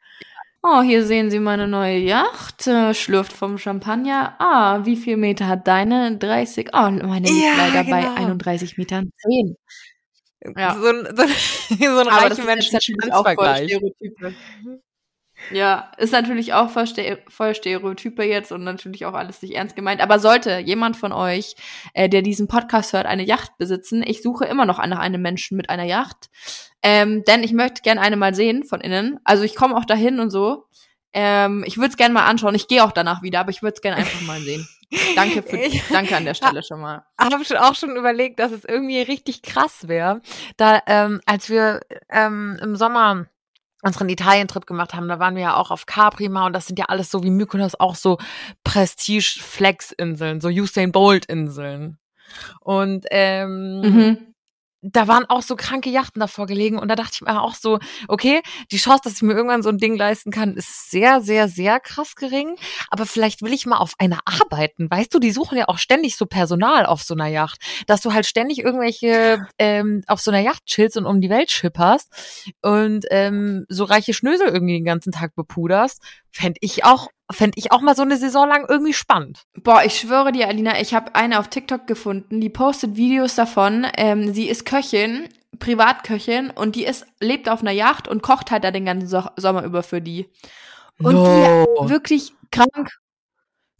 Oh, 0.63 0.81
hier 0.81 1.05
sehen 1.05 1.31
Sie 1.31 1.39
meine 1.39 1.67
neue 1.69 1.97
Yacht, 1.99 2.67
äh, 2.67 2.93
schlürft 2.93 3.31
vom 3.31 3.57
Champagner. 3.57 4.35
Ah, 4.39 4.85
wie 4.85 4.97
viel 4.97 5.15
Meter 5.15 5.47
hat 5.47 5.65
deine? 5.67 6.17
30. 6.17 6.69
Oh, 6.73 6.89
meine 6.91 7.29
liegt 7.29 7.41
Ja, 7.41 7.55
leider 7.55 7.89
bei 7.89 8.01
genau. 8.01 8.15
31 8.15 8.77
Metern 8.77 9.09
10. 9.21 9.55
Ja. 10.57 10.75
So 10.75 10.87
ein, 10.87 11.05
so 11.15 11.23
so 11.79 11.99
ein 11.99 12.07
reichen 12.07 12.29
das 12.29 12.39
ist 12.39 12.45
Menschen 12.45 12.79
auch 13.11 13.23
voll. 13.33 13.55
Stereotype. 13.57 14.35
Ja, 15.51 15.91
ist 15.97 16.13
natürlich 16.13 16.53
auch 16.53 16.69
voll, 16.69 16.85
voll 17.27 17.55
Stereotype 17.55 18.23
jetzt 18.23 18.51
und 18.51 18.63
natürlich 18.63 19.05
auch 19.05 19.13
alles 19.13 19.41
nicht 19.41 19.55
ernst 19.55 19.75
gemeint. 19.75 20.01
Aber 20.01 20.19
sollte 20.19 20.59
jemand 20.59 20.97
von 20.97 21.11
euch, 21.11 21.55
äh, 21.93 22.09
der 22.09 22.21
diesen 22.21 22.47
Podcast 22.47 22.93
hört, 22.93 23.05
eine 23.05 23.23
Yacht 23.23 23.57
besitzen, 23.57 24.03
ich 24.05 24.21
suche 24.21 24.45
immer 24.45 24.65
noch 24.65 24.77
nach 24.85 24.99
einem 24.99 25.21
Menschen 25.21 25.57
mit 25.57 25.69
einer 25.69 25.83
Yacht. 25.85 26.29
Ähm, 26.81 27.23
denn 27.25 27.43
ich 27.43 27.53
möchte 27.53 27.81
gerne 27.81 28.01
eine 28.01 28.15
mal 28.15 28.33
sehen 28.33 28.63
von 28.63 28.79
innen. 28.81 29.19
Also 29.23 29.43
ich 29.43 29.55
komme 29.55 29.75
auch 29.75 29.85
dahin 29.85 30.19
und 30.19 30.29
so. 30.29 30.65
Ähm, 31.11 31.63
ich 31.65 31.77
würde 31.77 31.89
es 31.89 31.97
gerne 31.97 32.13
mal 32.13 32.25
anschauen. 32.25 32.53
Ich 32.55 32.67
gehe 32.67 32.83
auch 32.83 32.91
danach 32.91 33.23
wieder, 33.23 33.39
aber 33.39 33.49
ich 33.49 33.61
würde 33.63 33.73
es 33.75 33.81
gerne 33.81 33.97
einfach 33.97 34.21
mal 34.21 34.39
sehen. 34.39 34.67
Danke 35.15 35.41
für, 35.43 35.57
Ich- 35.57 35.83
danke 35.89 36.15
an 36.15 36.25
der 36.25 36.35
Stelle 36.35 36.61
schon 36.63 36.79
mal. 36.81 37.03
habe 37.19 37.43
schon 37.45 37.57
auch 37.57 37.75
schon 37.75 37.95
überlegt, 37.95 38.39
dass 38.39 38.51
es 38.51 38.63
irgendwie 38.63 39.01
richtig 39.01 39.41
krass 39.41 39.87
wäre, 39.87 40.21
da 40.57 40.81
ähm, 40.87 41.19
als 41.25 41.49
wir 41.49 41.81
ähm, 42.09 42.57
im 42.61 42.75
Sommer 42.75 43.25
unseren 43.81 44.09
Italien-Trip 44.09 44.65
gemacht 44.65 44.93
haben, 44.93 45.07
da 45.07 45.19
waren 45.19 45.35
wir 45.35 45.43
ja 45.43 45.55
auch 45.55 45.71
auf 45.71 45.85
Capri 45.85 46.29
mal 46.29 46.45
und 46.47 46.53
das 46.53 46.67
sind 46.67 46.77
ja 46.79 46.85
alles 46.85 47.09
so 47.11 47.23
wie 47.23 47.29
Mykonos 47.29 47.79
auch 47.79 47.95
so 47.95 48.17
Prestige-Flex-Inseln, 48.63 50.41
so 50.41 50.49
Usain 50.49 50.91
Bolt-Inseln. 50.91 51.97
Und 52.61 53.05
ähm, 53.11 53.81
Mhm. 53.81 54.28
Da 54.81 55.07
waren 55.07 55.25
auch 55.25 55.41
so 55.41 55.55
kranke 55.55 55.89
Yachten 55.89 56.19
davor 56.19 56.45
gelegen 56.45 56.79
und 56.79 56.87
da 56.87 56.95
dachte 56.95 57.11
ich 57.15 57.21
mir 57.21 57.41
auch 57.41 57.55
so, 57.55 57.79
okay, 58.07 58.41
die 58.71 58.77
Chance, 58.77 59.01
dass 59.03 59.13
ich 59.13 59.21
mir 59.21 59.33
irgendwann 59.33 59.61
so 59.61 59.69
ein 59.69 59.77
Ding 59.77 59.95
leisten 59.97 60.31
kann, 60.31 60.53
ist 60.53 60.89
sehr, 60.89 61.21
sehr, 61.21 61.49
sehr 61.49 61.79
krass 61.79 62.15
gering. 62.15 62.55
Aber 62.89 63.05
vielleicht 63.05 63.41
will 63.41 63.53
ich 63.53 63.65
mal 63.65 63.77
auf 63.77 63.93
einer 63.97 64.19
arbeiten. 64.25 64.89
Weißt 64.89 65.13
du, 65.13 65.19
die 65.19 65.31
suchen 65.31 65.57
ja 65.57 65.67
auch 65.67 65.77
ständig 65.77 66.15
so 66.15 66.25
Personal 66.25 66.85
auf 66.85 67.03
so 67.03 67.13
einer 67.13 67.27
Yacht, 67.27 67.59
dass 67.87 68.01
du 68.01 68.13
halt 68.13 68.25
ständig 68.25 68.59
irgendwelche 68.59 69.45
ähm, 69.57 70.03
auf 70.07 70.21
so 70.21 70.31
einer 70.31 70.39
Yacht 70.39 70.65
chillst 70.65 70.97
und 70.97 71.05
um 71.05 71.19
die 71.19 71.29
Welt 71.29 71.51
schipperst 71.51 72.53
und 72.61 73.05
ähm, 73.11 73.65
so 73.67 73.83
reiche 73.83 74.13
Schnösel 74.13 74.47
irgendwie 74.47 74.73
den 74.73 74.85
ganzen 74.85 75.11
Tag 75.11 75.35
bepuderst. 75.35 76.01
Fände 76.31 76.59
ich 76.61 76.85
auch, 76.85 77.09
fänd 77.31 77.53
ich 77.57 77.71
auch 77.71 77.81
mal 77.81 77.95
so 77.95 78.01
eine 78.01 78.17
Saison 78.17 78.47
lang 78.47 78.65
irgendwie 78.67 78.93
spannend. 78.93 79.43
Boah, 79.63 79.83
ich 79.83 79.99
schwöre 79.99 80.31
dir, 80.31 80.47
Alina, 80.47 80.79
ich 80.79 80.93
habe 80.93 81.15
eine 81.15 81.39
auf 81.39 81.47
TikTok 81.47 81.87
gefunden, 81.87 82.41
die 82.41 82.49
postet 82.49 82.95
Videos 82.95 83.35
davon. 83.35 83.85
Ähm, 83.97 84.33
sie 84.33 84.47
ist 84.47 84.65
Köchin, 84.65 85.29
Privatköchin 85.59 86.49
und 86.49 86.75
die 86.75 86.85
ist 86.85 87.05
lebt 87.19 87.49
auf 87.49 87.61
einer 87.61 87.71
Yacht 87.71 88.07
und 88.07 88.23
kocht 88.23 88.51
halt 88.51 88.63
da 88.63 88.71
den 88.71 88.85
ganzen 88.85 89.07
so 89.07 89.23
Sommer 89.35 89.63
über 89.63 89.83
für 89.83 90.01
die. 90.01 90.29
Und 91.01 91.15
die 91.15 91.89
wirklich 91.89 92.33
krank, 92.51 92.99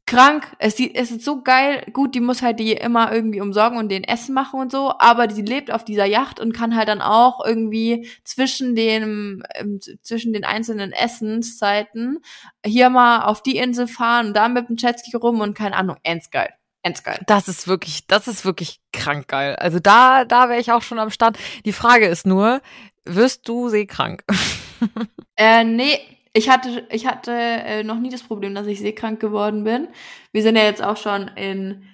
krank. 0.09 0.47
Es, 0.57 0.75
die, 0.75 0.95
es 0.95 1.11
ist 1.11 1.23
so 1.23 1.41
geil. 1.41 1.85
Gut, 1.93 2.15
die 2.15 2.19
muss 2.19 2.41
halt 2.41 2.59
die 2.59 2.73
immer 2.73 3.11
irgendwie 3.11 3.41
umsorgen 3.41 3.77
und 3.77 3.89
den 3.89 4.03
Essen 4.03 4.33
machen 4.33 4.59
und 4.59 4.71
so, 4.71 4.93
aber 4.97 5.27
die 5.27 5.41
lebt 5.41 5.71
auf 5.71 5.85
dieser 5.85 6.05
Yacht 6.05 6.39
und 6.39 6.53
kann 6.53 6.75
halt 6.75 6.87
dann 6.87 7.01
auch 7.01 7.45
irgendwie 7.45 8.09
zwischen 8.23 8.75
den, 8.75 9.43
ähm, 9.55 9.79
zwischen 10.01 10.33
den 10.33 10.43
einzelnen 10.43 10.91
Essenszeiten 10.91 12.19
hier 12.65 12.89
mal 12.89 13.23
auf 13.23 13.43
die 13.43 13.57
Insel 13.57 13.87
fahren 13.87 14.27
und 14.27 14.33
da 14.33 14.47
mit 14.49 14.69
dem 14.69 14.77
Jetski 14.77 15.15
rum 15.15 15.41
und 15.41 15.55
keine 15.55 15.75
Ahnung, 15.75 15.97
ends 16.03 16.31
geil. 16.31 16.53
Ends 16.81 17.03
geil. 17.03 17.19
Das 17.27 17.47
ist 17.47 17.67
wirklich, 17.67 18.07
das 18.07 18.27
ist 18.27 18.45
wirklich 18.45 18.79
krank 18.93 19.27
geil. 19.27 19.55
Also 19.57 19.79
da, 19.79 20.23
da 20.25 20.49
wäre 20.49 20.61
ich 20.61 20.71
auch 20.71 20.81
schon 20.81 20.97
am 20.97 21.09
Start. 21.09 21.37
Die 21.65 21.73
Frage 21.73 22.07
ist 22.07 22.25
nur, 22.25 22.61
wirst 23.03 23.47
du 23.47 23.69
seekrank? 23.69 24.23
äh, 25.35 25.63
nee, 25.65 25.99
ich 26.33 26.49
hatte, 26.49 26.87
ich 26.91 27.07
hatte 27.07 27.31
äh, 27.31 27.83
noch 27.83 27.99
nie 27.99 28.09
das 28.09 28.23
Problem, 28.23 28.53
dass 28.55 28.67
ich 28.67 28.79
seekrank 28.79 29.19
geworden 29.19 29.63
bin. 29.63 29.87
Wir 30.31 30.43
sind 30.43 30.55
ja 30.55 30.63
jetzt 30.63 30.83
auch 30.83 30.97
schon 30.97 31.27
in, 31.29 31.85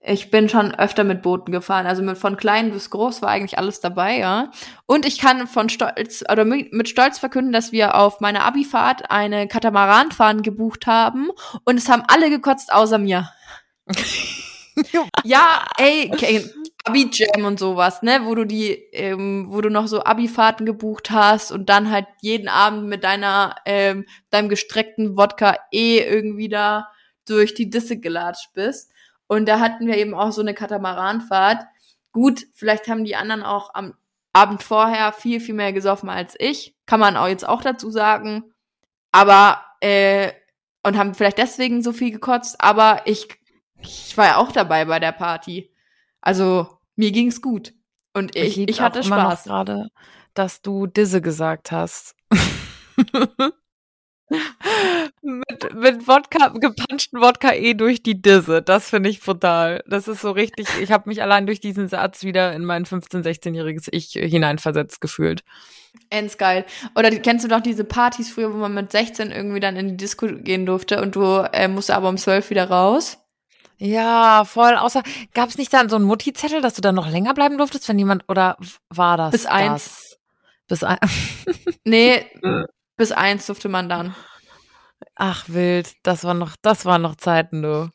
ich 0.00 0.30
bin 0.30 0.48
schon 0.48 0.74
öfter 0.74 1.04
mit 1.04 1.22
Booten 1.22 1.52
gefahren. 1.52 1.86
Also 1.86 2.02
mit 2.02 2.18
von 2.18 2.36
klein 2.36 2.72
bis 2.72 2.90
groß 2.90 3.22
war 3.22 3.30
eigentlich 3.30 3.58
alles 3.58 3.80
dabei, 3.80 4.18
ja. 4.18 4.50
Und 4.86 5.06
ich 5.06 5.18
kann 5.18 5.46
von 5.46 5.68
Stolz 5.68 6.24
oder 6.30 6.44
mit 6.44 6.88
Stolz 6.88 7.18
verkünden, 7.18 7.52
dass 7.52 7.72
wir 7.72 7.94
auf 7.94 8.20
meiner 8.20 8.44
Abifahrt 8.44 9.10
eine 9.10 9.46
Katamaranfahren 9.48 10.42
gebucht 10.42 10.86
haben 10.86 11.30
und 11.64 11.76
es 11.76 11.88
haben 11.88 12.02
alle 12.08 12.30
gekotzt 12.30 12.72
außer 12.72 12.98
mir. 12.98 13.30
ja, 15.24 15.64
ey, 15.78 16.10
Abi-Jam 16.84 17.46
und 17.46 17.58
sowas, 17.58 18.02
ne, 18.02 18.20
wo 18.24 18.34
du 18.34 18.44
die, 18.44 18.72
ähm, 18.92 19.46
wo 19.48 19.62
du 19.62 19.70
noch 19.70 19.86
so 19.86 20.04
Abi-Fahrten 20.04 20.66
gebucht 20.66 21.10
hast 21.10 21.50
und 21.50 21.70
dann 21.70 21.90
halt 21.90 22.06
jeden 22.20 22.48
Abend 22.48 22.86
mit 22.88 23.04
deiner, 23.04 23.56
ähm, 23.64 24.04
deinem 24.30 24.50
gestreckten 24.50 25.16
Wodka 25.16 25.56
eh 25.72 25.98
irgendwie 25.98 26.50
da 26.50 26.88
durch 27.26 27.54
die 27.54 27.70
Disse 27.70 27.98
gelatscht 27.98 28.52
bist. 28.52 28.92
Und 29.26 29.46
da 29.48 29.60
hatten 29.60 29.86
wir 29.86 29.96
eben 29.96 30.14
auch 30.14 30.32
so 30.32 30.42
eine 30.42 30.52
Katamaranfahrt. 30.52 31.64
Gut, 32.12 32.46
vielleicht 32.52 32.86
haben 32.88 33.04
die 33.04 33.16
anderen 33.16 33.42
auch 33.42 33.70
am 33.74 33.94
Abend 34.34 34.62
vorher 34.62 35.12
viel, 35.12 35.40
viel 35.40 35.54
mehr 35.54 35.72
gesoffen 35.72 36.10
als 36.10 36.34
ich. 36.38 36.76
Kann 36.84 37.00
man 37.00 37.16
auch 37.16 37.28
jetzt 37.28 37.48
auch 37.48 37.62
dazu 37.62 37.90
sagen. 37.90 38.52
Aber, 39.10 39.62
äh, 39.80 40.32
und 40.82 40.98
haben 40.98 41.14
vielleicht 41.14 41.38
deswegen 41.38 41.82
so 41.82 41.92
viel 41.92 42.10
gekotzt, 42.10 42.56
aber 42.60 43.02
ich, 43.06 43.28
ich 43.80 44.14
war 44.18 44.26
ja 44.26 44.36
auch 44.36 44.52
dabei 44.52 44.84
bei 44.84 45.00
der 45.00 45.12
Party. 45.12 45.73
Also 46.24 46.66
mir 46.96 47.12
ging's 47.12 47.42
gut 47.42 47.74
und 48.14 48.34
ich, 48.34 48.58
ich, 48.58 48.68
ich 48.68 48.80
hatte 48.80 49.02
Spaß. 49.02 49.44
gerade, 49.44 49.88
dass 50.32 50.62
du 50.62 50.86
Disse 50.86 51.20
gesagt 51.20 51.70
hast. 51.70 52.16
mit, 55.20 55.74
mit 55.74 56.08
Wodka, 56.08 56.48
gepanschten 56.48 57.20
Wodka 57.20 57.52
eh 57.52 57.74
durch 57.74 58.02
die 58.02 58.22
Disse. 58.22 58.62
Das 58.62 58.88
finde 58.88 59.10
ich 59.10 59.20
brutal. 59.20 59.84
Das 59.86 60.08
ist 60.08 60.22
so 60.22 60.30
richtig, 60.30 60.66
ich 60.80 60.90
habe 60.90 61.10
mich 61.10 61.20
allein 61.20 61.44
durch 61.44 61.60
diesen 61.60 61.88
Satz 61.88 62.22
wieder 62.22 62.54
in 62.54 62.64
mein 62.64 62.86
15-, 62.86 63.22
16-jähriges 63.22 63.88
Ich 63.92 64.12
hineinversetzt 64.12 65.02
gefühlt. 65.02 65.44
Ends 66.08 66.38
geil. 66.38 66.64
Oder 66.96 67.10
kennst 67.10 67.44
du 67.44 67.50
noch 67.50 67.60
diese 67.60 67.84
Partys 67.84 68.30
früher, 68.30 68.54
wo 68.54 68.56
man 68.56 68.72
mit 68.72 68.92
16 68.92 69.30
irgendwie 69.30 69.60
dann 69.60 69.76
in 69.76 69.88
die 69.88 69.98
Disco 69.98 70.26
gehen 70.26 70.64
durfte 70.64 71.02
und 71.02 71.16
du 71.16 71.46
äh, 71.52 71.68
musst 71.68 71.90
aber 71.90 72.08
um 72.08 72.16
12 72.16 72.48
wieder 72.48 72.70
raus? 72.70 73.18
Ja, 73.78 74.44
voll. 74.44 74.76
Außer, 74.76 75.02
gab 75.34 75.48
es 75.48 75.58
nicht 75.58 75.72
dann 75.72 75.88
so 75.88 75.96
einen 75.96 76.04
Mutti-Zettel, 76.04 76.60
dass 76.60 76.74
du 76.74 76.80
dann 76.80 76.94
noch 76.94 77.08
länger 77.10 77.34
bleiben 77.34 77.58
durftest, 77.58 77.88
wenn 77.88 77.98
jemand, 77.98 78.24
oder 78.28 78.56
war 78.88 79.16
das? 79.16 79.32
Bis 79.32 79.46
eins. 79.46 80.16
Das? 80.68 80.80
Bis 80.80 80.84
eins. 80.84 81.00
nee, 81.84 82.24
bis 82.96 83.12
eins 83.12 83.46
durfte 83.46 83.68
man 83.68 83.88
dann. 83.88 84.14
Ach, 85.16 85.44
wild. 85.48 85.92
Das 86.02 86.24
war 86.24 86.34
noch, 86.34 86.56
das 86.62 86.84
waren 86.84 87.02
noch 87.02 87.16
Zeiten, 87.16 87.62
du. 87.62 87.90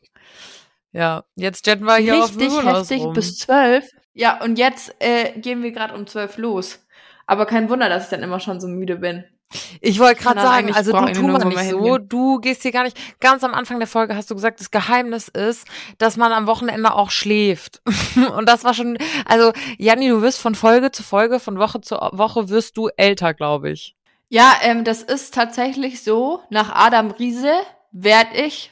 Ja, 0.92 1.24
jetzt 1.36 1.66
jetten 1.66 1.84
wir 1.84 1.96
hier 1.96 2.24
Richtig 2.24 2.50
auf 2.50 2.64
heftig 2.64 3.02
rum. 3.02 3.12
bis 3.12 3.36
zwölf. 3.36 3.88
Ja, 4.12 4.42
und 4.42 4.58
jetzt 4.58 4.94
äh, 4.98 5.38
gehen 5.38 5.62
wir 5.62 5.70
gerade 5.70 5.94
um 5.94 6.06
zwölf 6.06 6.36
los. 6.36 6.84
Aber 7.26 7.46
kein 7.46 7.70
Wunder, 7.70 7.88
dass 7.88 8.04
ich 8.04 8.10
dann 8.10 8.22
immer 8.22 8.40
schon 8.40 8.60
so 8.60 8.66
müde 8.66 8.96
bin. 8.96 9.24
Ich 9.80 9.98
wollte 9.98 10.22
gerade 10.22 10.40
sagen, 10.40 10.72
also 10.74 10.92
du 10.92 11.12
tu 11.12 11.26
mal 11.26 11.44
nicht 11.44 11.70
so, 11.70 11.98
du 11.98 12.38
gehst 12.38 12.62
hier 12.62 12.70
gar 12.70 12.84
nicht. 12.84 12.96
Ganz 13.20 13.42
am 13.42 13.52
Anfang 13.52 13.78
der 13.78 13.88
Folge 13.88 14.14
hast 14.14 14.30
du 14.30 14.34
gesagt, 14.34 14.60
das 14.60 14.70
Geheimnis 14.70 15.28
ist, 15.28 15.66
dass 15.98 16.16
man 16.16 16.32
am 16.32 16.46
Wochenende 16.46 16.94
auch 16.94 17.10
schläft. 17.10 17.82
Und 18.36 18.48
das 18.48 18.62
war 18.62 18.74
schon, 18.74 18.96
also 19.24 19.52
Janni, 19.78 20.08
du 20.08 20.22
wirst 20.22 20.40
von 20.40 20.54
Folge 20.54 20.92
zu 20.92 21.02
Folge, 21.02 21.40
von 21.40 21.58
Woche 21.58 21.80
zu 21.80 21.96
Woche 21.96 22.48
wirst 22.48 22.76
du 22.76 22.88
älter, 22.96 23.34
glaube 23.34 23.70
ich. 23.70 23.96
Ja, 24.28 24.52
ähm, 24.62 24.84
das 24.84 25.02
ist 25.02 25.34
tatsächlich 25.34 26.04
so. 26.04 26.40
Nach 26.50 26.72
Adam 26.72 27.10
Riese 27.10 27.52
werde 27.90 28.36
ich 28.36 28.70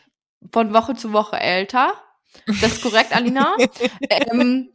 von 0.53 0.73
Woche 0.73 0.95
zu 0.95 1.13
Woche 1.13 1.41
älter. 1.41 1.93
Das 2.47 2.75
ist 2.75 2.83
korrekt, 2.83 3.15
Alina. 3.15 3.57
ähm, 4.11 4.71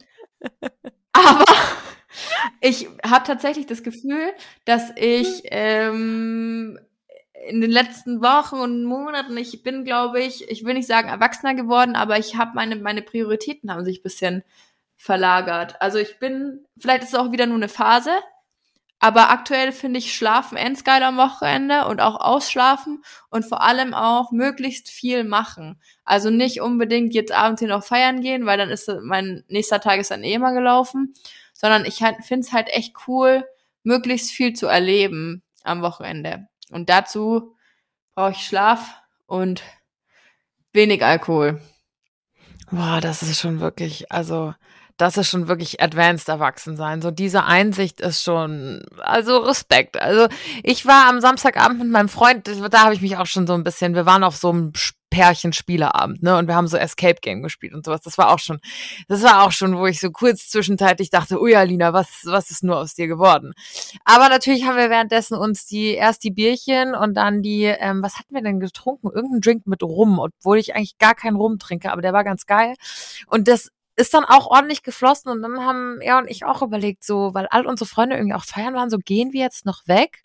aber 1.12 1.44
ich 2.60 2.88
habe 3.04 3.26
tatsächlich 3.26 3.66
das 3.66 3.82
Gefühl, 3.82 4.32
dass 4.64 4.92
ich 4.96 5.42
ähm, 5.44 6.78
in 7.46 7.60
den 7.60 7.70
letzten 7.70 8.22
Wochen 8.22 8.56
und 8.56 8.84
Monaten, 8.84 9.36
ich 9.36 9.62
bin, 9.62 9.84
glaube 9.84 10.20
ich, 10.20 10.48
ich 10.50 10.64
will 10.64 10.74
nicht 10.74 10.88
sagen 10.88 11.08
erwachsener 11.08 11.54
geworden, 11.54 11.96
aber 11.96 12.18
ich 12.18 12.36
habe 12.36 12.52
meine, 12.54 12.76
meine 12.76 13.02
Prioritäten 13.02 13.70
haben 13.70 13.84
sich 13.84 14.02
bisschen 14.02 14.42
verlagert. 14.96 15.80
Also 15.80 15.98
ich 15.98 16.18
bin, 16.18 16.64
vielleicht 16.78 17.02
ist 17.02 17.10
es 17.10 17.18
auch 17.18 17.32
wieder 17.32 17.46
nur 17.46 17.56
eine 17.56 17.68
Phase, 17.68 18.10
aber 19.00 19.30
aktuell 19.30 19.72
finde 19.72 19.98
ich 19.98 20.14
Schlafen 20.14 20.56
endgeil 20.56 21.02
am 21.02 21.18
Wochenende 21.18 21.86
und 21.86 22.00
auch 22.00 22.18
ausschlafen 22.18 23.04
und 23.28 23.44
vor 23.44 23.60
allem 23.60 23.92
auch 23.92 24.32
möglichst 24.32 24.88
viel 24.88 25.24
machen. 25.24 25.78
Also 26.04 26.30
nicht 26.30 26.62
unbedingt 26.62 27.12
jetzt 27.12 27.32
abends 27.32 27.60
hier 27.60 27.68
noch 27.68 27.84
feiern 27.84 28.22
gehen, 28.22 28.46
weil 28.46 28.56
dann 28.56 28.70
ist 28.70 28.90
mein 29.02 29.44
nächster 29.48 29.80
Tag 29.80 30.00
ist 30.00 30.10
dann 30.10 30.24
eh 30.24 30.38
mal 30.38 30.54
gelaufen, 30.54 31.12
sondern 31.54 31.86
ich 31.86 32.02
halt, 32.02 32.24
finde 32.24 32.46
es 32.46 32.52
halt 32.52 32.68
echt 32.68 32.94
cool, 33.08 33.44
möglichst 33.82 34.30
viel 34.30 34.52
zu 34.52 34.66
erleben 34.66 35.42
am 35.62 35.80
Wochenende. 35.80 36.46
Und 36.70 36.90
dazu 36.90 37.56
brauche 38.14 38.32
ich 38.32 38.46
Schlaf 38.46 39.00
und 39.26 39.62
wenig 40.72 41.02
Alkohol. 41.02 41.60
Boah, 42.70 43.00
das 43.00 43.22
ist 43.22 43.40
schon 43.40 43.60
wirklich, 43.60 44.10
also 44.12 44.54
das 44.96 45.16
ist 45.16 45.28
schon 45.28 45.48
wirklich 45.48 45.82
advanced 45.82 46.28
Erwachsensein. 46.28 47.02
So 47.02 47.10
diese 47.10 47.44
Einsicht 47.44 48.00
ist 48.00 48.22
schon, 48.22 48.84
also 48.98 49.38
Respekt. 49.38 50.00
Also 50.00 50.28
ich 50.62 50.86
war 50.86 51.08
am 51.08 51.20
Samstagabend 51.20 51.80
mit 51.80 51.88
meinem 51.88 52.08
Freund, 52.08 52.46
da 52.46 52.84
habe 52.84 52.94
ich 52.94 53.00
mich 53.00 53.16
auch 53.16 53.26
schon 53.26 53.46
so 53.46 53.54
ein 53.54 53.64
bisschen, 53.64 53.94
wir 53.94 54.06
waren 54.06 54.24
auf 54.24 54.36
so 54.36 54.50
einem 54.50 54.72
Pärchen-Spieleabend, 55.14 56.24
ne? 56.24 56.36
Und 56.36 56.48
wir 56.48 56.56
haben 56.56 56.66
so 56.66 56.76
Escape 56.76 57.20
Game 57.20 57.40
gespielt 57.40 57.72
und 57.72 57.84
sowas. 57.84 58.00
Das 58.00 58.18
war 58.18 58.30
auch 58.32 58.40
schon, 58.40 58.58
das 59.06 59.22
war 59.22 59.44
auch 59.44 59.52
schon, 59.52 59.78
wo 59.78 59.86
ich 59.86 60.00
so 60.00 60.10
kurz 60.10 60.48
zwischenzeitlich 60.48 61.08
dachte, 61.08 61.40
ui 61.40 61.54
Alina, 61.54 61.92
was, 61.92 62.08
was 62.24 62.50
ist 62.50 62.64
nur 62.64 62.78
aus 62.78 62.94
dir 62.94 63.06
geworden? 63.06 63.52
Aber 64.04 64.28
natürlich 64.28 64.64
haben 64.66 64.76
wir 64.76 64.90
währenddessen 64.90 65.36
uns 65.36 65.66
die, 65.66 65.92
erst 65.92 66.24
die 66.24 66.32
Bierchen 66.32 66.96
und 66.96 67.14
dann 67.14 67.42
die, 67.42 67.62
ähm, 67.62 68.02
was 68.02 68.18
hatten 68.18 68.34
wir 68.34 68.42
denn 68.42 68.58
getrunken? 68.58 69.08
Irgendein 69.14 69.40
Drink 69.40 69.66
mit 69.68 69.84
Rum, 69.84 70.18
obwohl 70.18 70.58
ich 70.58 70.74
eigentlich 70.74 70.98
gar 70.98 71.14
keinen 71.14 71.36
Rum 71.36 71.60
trinke, 71.60 71.92
aber 71.92 72.02
der 72.02 72.12
war 72.12 72.24
ganz 72.24 72.44
geil. 72.46 72.74
Und 73.28 73.46
das 73.46 73.70
ist 73.94 74.12
dann 74.14 74.24
auch 74.24 74.48
ordentlich 74.48 74.82
geflossen 74.82 75.30
und 75.30 75.42
dann 75.42 75.60
haben 75.60 76.00
er 76.00 76.18
und 76.18 76.28
ich 76.28 76.44
auch 76.44 76.62
überlegt, 76.62 77.04
so, 77.04 77.34
weil 77.34 77.46
all 77.46 77.66
unsere 77.66 77.88
Freunde 77.88 78.16
irgendwie 78.16 78.34
auch 78.34 78.44
feiern 78.44 78.74
waren, 78.74 78.90
so 78.90 78.98
gehen 78.98 79.32
wir 79.32 79.42
jetzt 79.42 79.64
noch 79.64 79.86
weg. 79.86 80.24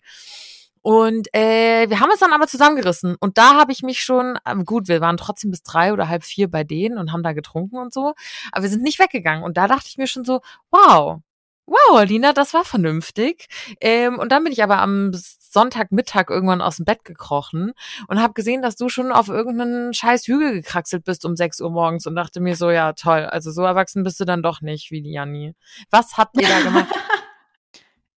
Und 0.82 1.28
äh, 1.34 1.88
wir 1.88 2.00
haben 2.00 2.10
es 2.12 2.20
dann 2.20 2.32
aber 2.32 2.46
zusammengerissen. 2.46 3.16
Und 3.20 3.38
da 3.38 3.54
habe 3.54 3.72
ich 3.72 3.82
mich 3.82 4.02
schon, 4.02 4.38
ähm, 4.46 4.64
gut, 4.64 4.88
wir 4.88 5.00
waren 5.00 5.16
trotzdem 5.16 5.50
bis 5.50 5.62
drei 5.62 5.92
oder 5.92 6.08
halb 6.08 6.24
vier 6.24 6.50
bei 6.50 6.64
denen 6.64 6.98
und 6.98 7.12
haben 7.12 7.22
da 7.22 7.32
getrunken 7.32 7.76
und 7.76 7.92
so. 7.92 8.14
Aber 8.52 8.62
wir 8.62 8.70
sind 8.70 8.82
nicht 8.82 8.98
weggegangen. 8.98 9.44
Und 9.44 9.56
da 9.56 9.68
dachte 9.68 9.86
ich 9.88 9.98
mir 9.98 10.06
schon 10.06 10.24
so, 10.24 10.40
wow, 10.70 11.20
wow, 11.66 12.04
Lina, 12.04 12.32
das 12.32 12.54
war 12.54 12.64
vernünftig. 12.64 13.46
Ähm, 13.80 14.18
und 14.18 14.32
dann 14.32 14.44
bin 14.44 14.52
ich 14.52 14.62
aber 14.62 14.78
am 14.78 15.12
Sonntagmittag 15.14 16.30
irgendwann 16.30 16.60
aus 16.60 16.76
dem 16.76 16.84
Bett 16.84 17.04
gekrochen 17.04 17.72
und 18.08 18.20
habe 18.20 18.34
gesehen, 18.34 18.62
dass 18.62 18.76
du 18.76 18.88
schon 18.88 19.12
auf 19.12 19.28
irgendeinen 19.28 19.92
scheiß 19.92 20.26
Hügel 20.26 20.52
gekraxelt 20.52 21.04
bist 21.04 21.24
um 21.24 21.36
6 21.36 21.60
Uhr 21.60 21.70
morgens 21.70 22.06
und 22.06 22.14
dachte 22.14 22.40
mir 22.40 22.56
so, 22.56 22.70
ja, 22.70 22.92
toll, 22.92 23.26
also 23.26 23.50
so 23.50 23.62
erwachsen 23.62 24.04
bist 24.04 24.20
du 24.20 24.24
dann 24.24 24.42
doch 24.42 24.60
nicht 24.60 24.90
wie 24.90 25.02
die 25.02 25.12
Janni. 25.12 25.54
Was 25.90 26.16
habt 26.16 26.40
ihr 26.40 26.48
da 26.48 26.60
gemacht? 26.60 26.94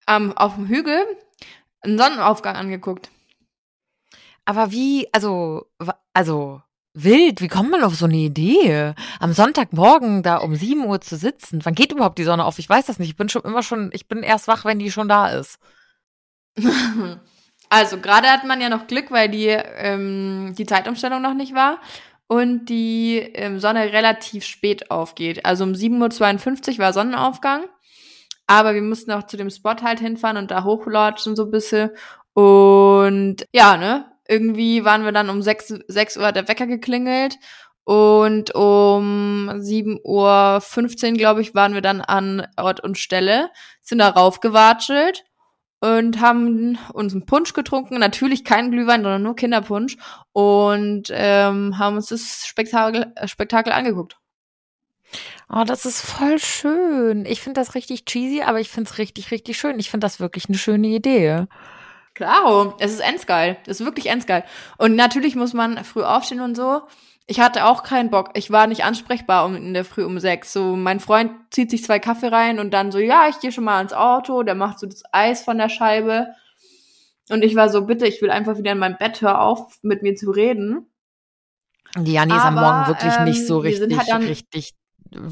um, 0.08 0.32
auf 0.38 0.56
dem 0.56 0.67
Hügel 0.67 1.06
einen 1.84 1.98
Sonnenaufgang 1.98 2.56
angeguckt. 2.56 3.10
Aber 4.46 4.72
wie, 4.72 5.08
also, 5.13 5.67
also, 6.13 6.62
wild, 6.93 7.41
wie 7.41 7.48
kommt 7.48 7.72
man 7.72 7.84
auf 7.84 7.96
so 7.96 8.06
eine 8.06 8.17
Idee? 8.17 8.93
Am 9.19 9.34
Sonntagmorgen 9.34 10.22
da 10.24 10.38
um 10.38 10.56
7 10.56 10.86
Uhr 10.86 11.02
zu 11.02 11.15
sitzen. 11.15 11.63
Wann 11.63 11.76
geht 11.76 11.91
überhaupt 11.91 12.17
die 12.17 12.24
Sonne 12.24 12.46
auf? 12.46 12.60
Ich 12.60 12.69
weiß 12.69 12.86
das 12.86 13.00
nicht. 13.00 13.10
Ich 13.10 13.15
bin 13.15 13.30
schon 13.30 13.43
immer 13.43 13.63
schon, 13.63 13.89
ich 13.93 14.08
bin 14.08 14.22
erst 14.24 14.48
wach, 14.48 14.65
wenn 14.65 14.80
die 14.80 14.91
schon 14.91 15.08
da 15.08 15.30
ist. 15.30 15.60
Also, 17.69 17.98
gerade 17.98 18.28
hat 18.28 18.46
man 18.46 18.62
ja 18.62 18.69
noch 18.69 18.86
Glück, 18.86 19.10
weil 19.10 19.30
die, 19.30 19.48
ähm, 19.48 20.54
die 20.56 20.67
Zeitumstellung 20.67 21.23
noch 21.23 21.34
nicht 21.34 21.56
war 21.56 21.79
und 22.27 22.65
die 22.65 23.17
ähm, 23.19 23.60
Sonne 23.60 23.94
relativ 23.94 24.46
spät 24.46 24.90
aufgeht. 24.92 25.46
Also 25.46 25.63
um 25.63 25.73
7.52 25.73 26.73
Uhr 26.73 26.79
war 26.79 26.94
Sonnenaufgang. 26.94 27.65
Aber 28.54 28.75
wir 28.75 28.83
mussten 28.83 29.12
auch 29.12 29.23
zu 29.23 29.35
dem 29.35 29.49
Spot 29.49 29.75
halt 29.81 29.99
hinfahren 29.99 30.37
und 30.37 30.51
da 30.51 30.63
hochlatschen 30.63 31.35
so 31.35 31.45
ein 31.45 31.51
bisschen. 31.51 31.89
Und 32.33 33.47
ja, 33.51 33.77
ne, 33.77 34.06
irgendwie 34.27 34.85
waren 34.85 35.04
wir 35.06 35.12
dann 35.12 35.31
um 35.31 35.41
6, 35.41 35.79
6 35.87 36.17
Uhr 36.17 36.31
der 36.31 36.47
Wecker 36.47 36.67
geklingelt 36.67 37.39
Und 37.83 38.54
um 38.54 39.49
7.15 39.49 41.12
Uhr, 41.12 41.17
glaube 41.17 41.41
ich, 41.41 41.56
waren 41.56 41.73
wir 41.73 41.81
dann 41.81 42.01
an 42.01 42.45
Ort 42.58 42.79
und 42.81 42.99
Stelle, 42.99 43.49
sind 43.81 43.97
da 43.99 44.10
raufgewatschelt 44.10 45.25
und 45.81 46.21
haben 46.21 46.77
uns 46.93 47.13
einen 47.13 47.25
Punsch 47.25 47.54
getrunken. 47.54 47.99
Natürlich 47.99 48.45
kein 48.45 48.69
Glühwein, 48.71 49.01
sondern 49.01 49.23
nur 49.23 49.35
Kinderpunsch. 49.35 49.97
Und 50.31 51.10
ähm, 51.12 51.79
haben 51.79 51.95
uns 51.97 52.10
das 52.10 52.45
Spektakel, 52.45 53.12
äh, 53.15 53.27
Spektakel 53.27 53.73
angeguckt. 53.73 54.17
Oh, 55.50 55.64
das 55.66 55.86
ist 55.86 56.02
voll 56.02 56.40
schön. 56.40 57.26
Ich 57.26 57.42
finde 57.42 57.60
das 57.60 57.76
richtig 57.76 58.06
cheesy, 58.06 58.42
aber 58.42 58.60
ich 58.60 58.70
finde 58.70 58.90
es 58.90 58.98
richtig, 58.98 59.32
richtig 59.32 59.58
schön. 59.58 59.80
Ich 59.80 59.90
finde 59.92 60.06
das 60.06 60.20
wirklich 60.20 60.48
eine 60.50 60.58
schöne 60.58 60.88
Idee. 60.88 61.46
Klaro, 62.14 62.76
es 62.80 62.94
ist 62.94 63.00
endsgeil. 63.00 63.58
Es 63.66 63.80
ist 63.80 63.86
wirklich 63.86 64.08
endsgeil. 64.08 64.44
Und 64.78 64.96
natürlich 64.96 65.36
muss 65.36 65.54
man 65.54 65.84
früh 65.84 66.04
aufstehen 66.04 66.42
und 66.42 66.56
so. 66.56 66.82
Ich 67.26 67.40
hatte 67.40 67.66
auch 67.66 67.84
keinen 67.84 68.10
Bock. 68.10 68.32
Ich 68.34 68.52
war 68.52 68.68
nicht 68.68 68.84
ansprechbar 68.84 69.46
um, 69.46 69.56
in 69.56 69.74
der 69.74 69.86
Früh 69.86 70.04
um 70.04 70.20
sechs. 70.20 70.52
So, 70.52 70.76
mein 70.76 71.00
Freund 71.00 71.32
zieht 71.52 71.72
sich 71.72 71.84
zwei 71.84 72.00
Kaffee 72.00 72.28
rein 72.28 72.60
und 72.60 72.72
dann 72.72 72.92
so, 72.92 73.00
ja, 73.00 73.28
ich 73.30 73.40
gehe 73.40 73.52
schon 73.52 73.64
mal 73.64 73.78
ans 73.78 73.94
Auto. 73.94 74.44
Der 74.44 74.56
macht 74.56 74.80
so 74.80 74.88
das 74.88 75.04
Eis 75.12 75.44
von 75.44 75.58
der 75.58 75.70
Scheibe. 75.70 76.28
Und 77.30 77.44
ich 77.44 77.56
war 77.56 77.70
so, 77.70 77.86
bitte, 77.86 78.06
ich 78.06 78.22
will 78.22 78.30
einfach 78.30 78.58
wieder 78.58 78.74
in 78.74 78.80
mein 78.80 78.98
Bett, 78.98 79.22
hör 79.22 79.42
auf, 79.42 79.80
mit 79.82 80.04
mir 80.04 80.16
zu 80.16 80.32
reden. 80.32 80.88
Die 81.98 82.14
Janni 82.14 82.36
ist 82.36 82.44
am 82.44 82.56
Morgen 82.56 82.88
wirklich 82.88 83.14
ähm, 83.18 83.24
nicht 83.26 83.48
so 83.48 83.60
richtig, 83.60 83.98
halt 83.98 84.10
dann, 84.10 84.24
richtig 84.24 84.74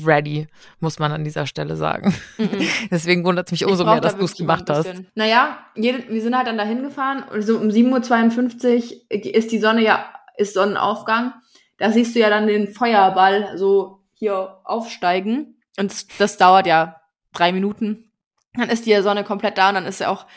ready, 0.06 0.48
muss 0.80 1.00
man 1.00 1.12
an 1.12 1.24
dieser 1.24 1.48
Stelle 1.48 1.76
sagen. 1.76 2.14
Mm 2.38 2.44
-mm. 2.44 2.70
Deswegen 2.92 3.24
wundert 3.24 3.48
es 3.48 3.52
mich 3.52 3.66
umso 3.66 3.86
mehr, 3.86 4.02
dass 4.02 4.18
du 4.18 4.26
es 4.26 4.36
gemacht 4.36 4.70
hast. 4.70 4.92
Naja, 5.16 5.60
jede, 5.76 6.08
wir 6.10 6.22
sind 6.22 6.36
halt 6.36 6.48
dann 6.48 6.58
dahin 6.58 6.84
gefahren 6.84 7.24
und 7.32 7.42
so 7.42 7.58
um 7.58 7.70
7.52 7.70 8.94
Uhr 8.94 9.36
ist 9.36 9.52
die 9.52 9.60
Sonne 9.60 9.84
ja, 9.84 10.06
ist 10.38 10.54
Sonnenaufgang 10.54 11.34
da 11.82 11.92
siehst 11.92 12.16
du 12.16 12.20
ja 12.20 12.30
dann 12.30 12.46
den 12.46 12.68
Feuerball 12.68 13.58
so 13.58 14.04
hier 14.14 14.60
aufsteigen. 14.66 15.60
Und 15.80 16.22
das 16.22 16.38
dauert 16.38 16.68
ja 16.68 17.02
drei 17.34 17.52
Minuten. 17.52 18.12
Dann 18.54 18.70
ist 18.70 18.86
die 18.86 18.96
Sonne 19.02 19.24
komplett 19.24 19.58
da 19.58 19.70
und 19.70 19.76
dann 19.76 19.88
ist 19.88 20.00
ja 20.00 20.10
auch 20.10 20.28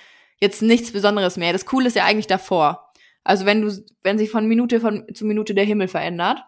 jetzt 0.41 0.63
nichts 0.63 0.93
Besonderes 0.93 1.37
mehr. 1.37 1.53
Das 1.53 1.67
Coole 1.67 1.89
ist 1.89 1.97
ja 1.97 2.07
eigentlich 2.07 2.29
davor. 2.29 2.91
Also 3.25 3.45
wenn 3.45 3.61
du, 3.61 3.85
wenn 4.03 4.17
sich 4.17 4.31
von 4.31 4.47
Minute 4.47 4.81
von, 4.81 5.05
zu 5.13 5.27
Minute 5.27 5.55
der 5.55 5.65
Himmel 5.65 5.89
verändert. 5.89 6.43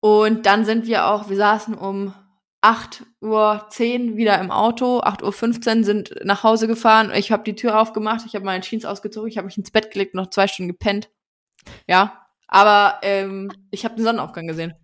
Und 0.00 0.46
dann 0.46 0.64
sind 0.64 0.86
wir 0.86 1.06
auch, 1.06 1.28
wir 1.28 1.36
saßen 1.36 1.74
um 1.74 2.14
8.10 2.62 3.20
Uhr 3.20 4.16
wieder 4.16 4.38
im 4.38 4.50
Auto, 4.50 5.00
8.15 5.00 5.78
Uhr 5.78 5.84
sind 5.84 6.14
nach 6.24 6.42
Hause 6.42 6.66
gefahren. 6.66 7.12
Ich 7.14 7.32
habe 7.32 7.42
die 7.42 7.54
Tür 7.54 7.80
aufgemacht, 7.80 8.22
ich 8.26 8.34
habe 8.34 8.44
meine 8.44 8.62
Jeans 8.62 8.84
ausgezogen, 8.84 9.28
ich 9.30 9.38
habe 9.38 9.46
mich 9.46 9.58
ins 9.58 9.70
Bett 9.70 9.90
gelegt, 9.90 10.14
noch 10.14 10.30
zwei 10.30 10.46
Stunden 10.46 10.72
gepennt. 10.72 11.10
Ja, 11.86 12.26
aber 12.48 12.98
ähm, 13.02 13.50
ich 13.70 13.84
habe 13.84 13.96
den 13.96 14.04
Sonnenaufgang 14.04 14.46
gesehen. 14.46 14.74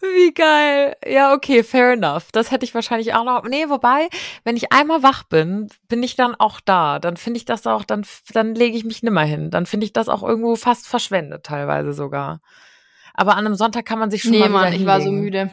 Wie 0.00 0.32
geil. 0.32 0.96
Ja, 1.06 1.32
okay, 1.32 1.62
fair 1.62 1.92
enough. 1.92 2.32
Das 2.32 2.50
hätte 2.50 2.64
ich 2.64 2.74
wahrscheinlich 2.74 3.14
auch 3.14 3.24
noch. 3.24 3.44
Nee, 3.44 3.68
wobei, 3.68 4.08
wenn 4.44 4.56
ich 4.56 4.72
einmal 4.72 5.02
wach 5.02 5.24
bin, 5.24 5.68
bin 5.88 6.02
ich 6.02 6.16
dann 6.16 6.34
auch 6.34 6.60
da. 6.60 6.98
Dann 6.98 7.16
finde 7.16 7.38
ich 7.38 7.44
das 7.44 7.66
auch, 7.66 7.84
dann, 7.84 8.04
dann 8.32 8.54
lege 8.54 8.76
ich 8.76 8.84
mich 8.84 9.02
nimmer 9.02 9.22
hin. 9.22 9.50
Dann 9.50 9.66
finde 9.66 9.86
ich 9.86 9.92
das 9.92 10.08
auch 10.08 10.22
irgendwo 10.22 10.56
fast 10.56 10.86
verschwendet, 10.88 11.44
teilweise 11.44 11.92
sogar. 11.92 12.40
Aber 13.18 13.32
an 13.32 13.44
einem 13.44 13.56
Sonntag 13.56 13.84
kann 13.84 13.98
man 13.98 14.12
sich 14.12 14.22
schon 14.22 14.30
nee, 14.30 14.38
mal 14.38 14.48
Mann, 14.48 14.72
ich 14.72 14.86
war 14.86 15.00
so 15.00 15.10
müde. 15.10 15.50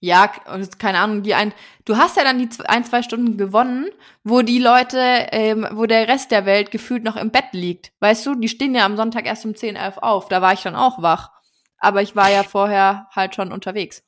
Ja, 0.00 0.32
keine 0.78 0.98
Ahnung, 0.98 1.22
die 1.22 1.34
ein, 1.34 1.52
du 1.84 1.98
hast 1.98 2.16
ja 2.16 2.24
dann 2.24 2.38
die 2.38 2.48
ein, 2.64 2.86
zwei 2.86 3.02
Stunden 3.02 3.36
gewonnen, 3.36 3.90
wo 4.24 4.40
die 4.40 4.58
Leute, 4.58 4.98
ähm, 5.30 5.68
wo 5.72 5.84
der 5.84 6.08
Rest 6.08 6.30
der 6.30 6.46
Welt 6.46 6.70
gefühlt 6.70 7.04
noch 7.04 7.16
im 7.16 7.30
Bett 7.30 7.52
liegt. 7.52 7.92
Weißt 8.00 8.24
du, 8.24 8.34
die 8.34 8.48
stehen 8.48 8.74
ja 8.74 8.86
am 8.86 8.96
Sonntag 8.96 9.26
erst 9.26 9.44
um 9.44 9.54
10, 9.54 9.76
11 9.76 9.98
auf. 9.98 10.28
Da 10.28 10.40
war 10.40 10.54
ich 10.54 10.62
dann 10.62 10.74
auch 10.74 11.02
wach. 11.02 11.30
Aber 11.76 12.00
ich 12.00 12.16
war 12.16 12.30
ja 12.30 12.44
vorher 12.44 13.08
halt 13.14 13.34
schon 13.34 13.52
unterwegs. 13.52 14.02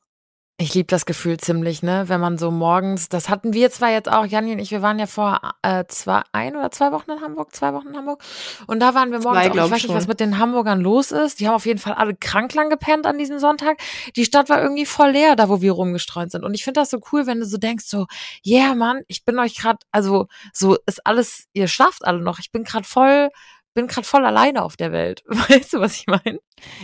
Ich 0.56 0.72
liebe 0.72 0.86
das 0.86 1.04
Gefühl 1.04 1.36
ziemlich, 1.36 1.82
ne? 1.82 2.04
Wenn 2.06 2.20
man 2.20 2.38
so 2.38 2.52
morgens, 2.52 3.08
das 3.08 3.28
hatten 3.28 3.54
wir 3.54 3.72
zwar 3.72 3.90
jetzt 3.90 4.08
auch, 4.08 4.24
Janni 4.24 4.52
und 4.52 4.60
ich, 4.60 4.70
wir 4.70 4.82
waren 4.82 5.00
ja 5.00 5.06
vor 5.06 5.40
äh, 5.62 5.84
zwei, 5.88 6.22
ein 6.30 6.54
oder 6.54 6.70
zwei 6.70 6.92
Wochen 6.92 7.10
in 7.10 7.20
Hamburg, 7.22 7.52
zwei 7.56 7.72
Wochen 7.74 7.88
in 7.88 7.96
Hamburg. 7.96 8.22
Und 8.68 8.78
da 8.78 8.94
waren 8.94 9.10
wir 9.10 9.18
morgens 9.18 9.46
zwei, 9.46 9.50
auch, 9.50 9.66
ich 9.66 9.72
weiß 9.72 9.82
nicht, 9.82 9.94
was 9.94 10.06
mit 10.06 10.20
den 10.20 10.38
Hamburgern 10.38 10.80
los 10.80 11.10
ist. 11.10 11.40
Die 11.40 11.48
haben 11.48 11.56
auf 11.56 11.66
jeden 11.66 11.80
Fall 11.80 11.94
alle 11.94 12.14
krank 12.14 12.54
lang 12.54 12.70
gepennt 12.70 13.04
an 13.04 13.18
diesem 13.18 13.40
Sonntag. 13.40 13.78
Die 14.14 14.24
Stadt 14.24 14.48
war 14.48 14.62
irgendwie 14.62 14.86
voll 14.86 15.10
leer, 15.10 15.34
da 15.34 15.48
wo 15.48 15.60
wir 15.60 15.72
rumgestreunt 15.72 16.30
sind. 16.30 16.44
Und 16.44 16.54
ich 16.54 16.62
finde 16.62 16.78
das 16.80 16.90
so 16.90 17.00
cool, 17.10 17.26
wenn 17.26 17.40
du 17.40 17.46
so 17.46 17.56
denkst, 17.56 17.86
so, 17.86 18.06
yeah, 18.46 18.76
Mann, 18.76 19.02
ich 19.08 19.24
bin 19.24 19.40
euch 19.40 19.56
gerade, 19.56 19.80
also 19.90 20.28
so 20.52 20.76
ist 20.86 21.04
alles, 21.04 21.46
ihr 21.52 21.66
schlaft 21.66 22.04
alle 22.04 22.20
noch. 22.20 22.38
Ich 22.38 22.52
bin 22.52 22.62
gerade 22.62 22.86
voll 22.86 23.30
bin 23.74 23.88
gerade 23.88 24.06
voll 24.06 24.24
alleine 24.24 24.62
auf 24.62 24.76
der 24.76 24.92
Welt. 24.92 25.22
Weißt 25.26 25.72
du, 25.72 25.80
was 25.80 25.96
ich 25.96 26.06
meine? 26.06 26.40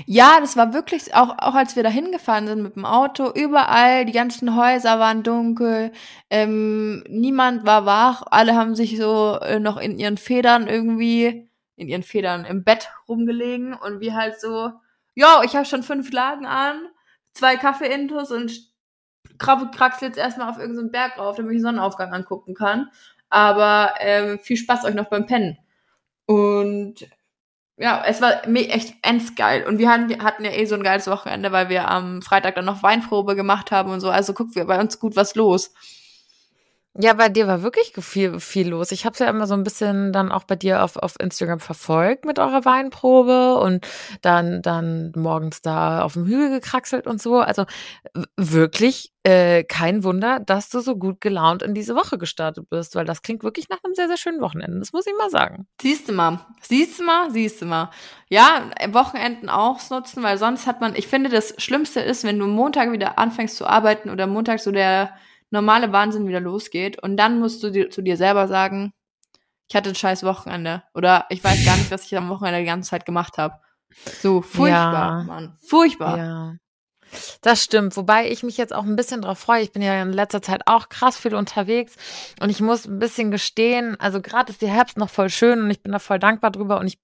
Ja, 0.07 0.39
das 0.41 0.57
war 0.57 0.75
wirklich, 0.75 1.15
auch, 1.15 1.37
auch 1.39 1.55
als 1.55 1.77
wir 1.77 1.83
da 1.83 1.89
hingefahren 1.89 2.47
sind 2.47 2.63
mit 2.63 2.77
dem 2.77 2.85
Auto, 2.85 3.31
überall, 3.33 4.05
die 4.05 4.13
ganzen 4.13 4.57
Häuser 4.57 4.99
waren 4.99 5.23
dunkel, 5.23 5.93
ähm, 6.29 7.05
niemand 7.09 7.65
war 7.65 7.87
wach, 7.87 8.23
alle 8.31 8.55
haben 8.57 8.75
sich 8.75 8.99
so 8.99 9.39
äh, 9.41 9.61
noch 9.61 9.77
in 9.77 9.99
ihren 9.99 10.19
Federn 10.19 10.67
irgendwie, 10.67 11.49
in 11.77 11.89
ihren 11.89 12.03
Federn 12.03 12.45
im 12.45 12.65
Bett 12.65 12.91
rumgelegen 13.09 13.73
und 13.73 14.01
wir 14.01 14.15
halt 14.15 14.41
so, 14.41 14.73
jo, 15.15 15.29
ich 15.45 15.57
habe 15.57 15.65
schon 15.65 15.83
fünf 15.83 16.13
Lagen 16.13 16.45
an, 16.45 16.89
zwei 17.33 17.57
Kaffee-Intos 17.57 18.33
und 18.33 18.71
kraxel 19.39 20.09
jetzt 20.09 20.19
erstmal 20.19 20.51
auf 20.51 20.59
irgendeinen 20.59 20.91
Berg 20.91 21.19
rauf, 21.19 21.37
damit 21.37 21.53
ich 21.53 21.59
den 21.59 21.63
Sonnenaufgang 21.63 22.13
angucken 22.13 22.55
kann. 22.55 22.91
Aber 23.31 23.95
ähm, 24.01 24.39
viel 24.41 24.57
Spaß 24.57 24.85
euch 24.85 24.95
noch 24.95 25.09
beim 25.09 25.27
Pennen. 25.27 25.57
Und 26.31 27.09
ja, 27.77 28.05
es 28.07 28.21
war 28.23 28.47
echt 28.47 28.95
endgeil. 29.03 29.67
Und 29.67 29.79
wir 29.79 29.91
hatten, 29.91 30.23
hatten 30.23 30.45
ja 30.45 30.53
eh 30.53 30.65
so 30.65 30.77
ein 30.77 30.85
geiles 30.85 31.09
Wochenende, 31.09 31.51
weil 31.51 31.69
wir 31.69 31.89
am 31.91 32.23
Freitag 32.23 32.55
dann 32.55 32.67
noch 32.67 32.85
Weinprobe 32.85 33.35
gemacht 33.35 33.73
haben 33.73 33.91
und 33.91 34.01
so. 34.01 34.11
Also 34.11 34.33
guck, 34.33 34.55
wir 34.55 34.65
bei 34.65 34.79
uns 34.79 35.01
gut 35.01 35.17
was 35.17 35.35
los. 35.35 35.75
Ja, 36.99 37.13
bei 37.13 37.29
dir 37.29 37.47
war 37.47 37.63
wirklich 37.63 37.93
viel, 38.01 38.41
viel 38.41 38.69
los. 38.69 38.91
Ich 38.91 39.05
habe 39.05 39.13
es 39.13 39.21
ja 39.21 39.29
immer 39.29 39.47
so 39.47 39.55
ein 39.55 39.63
bisschen 39.63 40.13
dann 40.13 40.33
auch 40.33 40.43
bei 40.43 40.57
dir 40.57 40.83
auf, 40.83 40.97
auf 40.97 41.15
Instagram 41.21 41.61
verfolgt 41.61 42.25
mit 42.25 42.41
eurer 42.41 42.65
Weinprobe 42.65 43.55
und 43.61 43.87
dann, 44.23 44.61
dann 44.61 45.13
morgens 45.15 45.63
da 45.63 46.03
auf 46.03 46.15
dem 46.15 46.27
Hügel 46.27 46.51
gekraxelt 46.51 47.07
und 47.07 47.23
so. 47.23 47.39
Also 47.39 47.65
wirklich 48.37 49.13
äh, 49.23 49.63
kein 49.63 50.03
Wunder, 50.03 50.41
dass 50.41 50.69
du 50.69 50.81
so 50.81 50.97
gut 50.97 51.21
gelaunt 51.21 51.63
in 51.63 51.75
diese 51.75 51.95
Woche 51.95 52.19
gestartet 52.19 52.69
bist, 52.69 52.97
weil 52.97 53.05
das 53.05 53.23
klingt 53.23 53.45
wirklich 53.45 53.69
nach 53.69 53.79
einem 53.85 53.95
sehr, 53.95 54.09
sehr 54.09 54.17
schönen 54.17 54.41
Wochenende. 54.41 54.81
Das 54.81 54.93
muss 54.93 55.07
ich 55.07 55.15
mal 55.17 55.31
sagen. 55.31 55.69
Siehst 55.81 56.09
du 56.09 56.13
mal, 56.13 56.41
siehst 56.61 56.99
du 56.99 57.05
mal, 57.05 57.31
siehst 57.31 57.63
du 57.63 57.67
mal. 57.67 57.91
Ja, 58.29 58.69
Wochenenden 58.91 59.49
auch 59.49 59.79
nutzen, 59.91 60.25
weil 60.25 60.39
sonst 60.39 60.67
hat 60.67 60.81
man, 60.81 60.97
ich 60.97 61.07
finde, 61.07 61.31
das 61.31 61.55
Schlimmste 61.59 62.01
ist, 62.01 62.25
wenn 62.25 62.39
du 62.41 62.47
Montag 62.47 62.91
wieder 62.91 63.17
anfängst 63.17 63.57
zu 63.57 63.67
arbeiten 63.67 64.11
oder 64.11 64.27
Montag 64.27 64.59
so 64.59 64.73
der 64.73 65.15
normale 65.51 65.93
Wahnsinn 65.93 66.27
wieder 66.27 66.41
losgeht 66.41 67.03
und 67.03 67.17
dann 67.17 67.39
musst 67.39 67.63
du 67.63 67.71
dir, 67.71 67.91
zu 67.91 68.03
dir 68.03 68.17
selber 68.17 68.49
sagen, 68.49 68.93
ich 69.69 69.77
hatte 69.77 69.91
ein 69.91 69.95
scheiß 69.95 70.25
Wochenende 70.25 70.83
oder 70.95 71.27
ich 71.29 71.43
weiß 71.43 71.65
gar 71.65 71.77
nicht, 71.77 71.91
was 71.91 72.05
ich 72.05 72.17
am 72.17 72.29
Wochenende 72.29 72.61
die 72.61 72.67
ganze 72.67 72.91
Zeit 72.91 73.07
gemacht 73.07 73.39
habe. 73.39 73.55
So 74.21 74.43
furchtbar, 74.43 75.21
ja. 75.21 75.25
Mann. 75.25 75.57
Furchtbar. 75.61 76.19
Ja. 76.19 76.55
Das 77.43 77.63
stimmt, 77.63 77.97
wobei 77.97 78.31
ich 78.31 78.43
mich 78.43 78.57
jetzt 78.57 78.75
auch 78.75 78.85
ein 78.85 78.97
bisschen 78.97 79.23
drauf 79.23 79.39
freue. 79.39 79.63
Ich 79.63 79.73
bin 79.73 79.83
ja 79.83 80.01
in 80.03 80.13
letzter 80.13 80.43
Zeit 80.43 80.63
auch 80.67 80.89
krass 80.89 81.17
viel 81.17 81.35
unterwegs 81.35 81.97
und 82.41 82.51
ich 82.51 82.61
muss 82.61 82.87
ein 82.87 82.99
bisschen 82.99 83.31
gestehen, 83.31 83.99
also 84.01 84.21
gerade 84.21 84.53
ist 84.53 84.63
der 84.63 84.71
Herbst 84.71 84.97
noch 84.97 85.11
voll 85.11 85.31
schön 85.31 85.63
und 85.63 85.71
ich 85.71 85.83
bin 85.83 85.93
da 85.93 85.99
voll 85.99 86.19
dankbar 86.19 86.51
drüber 86.51 86.79
und 86.79 86.87
ich 86.87 86.99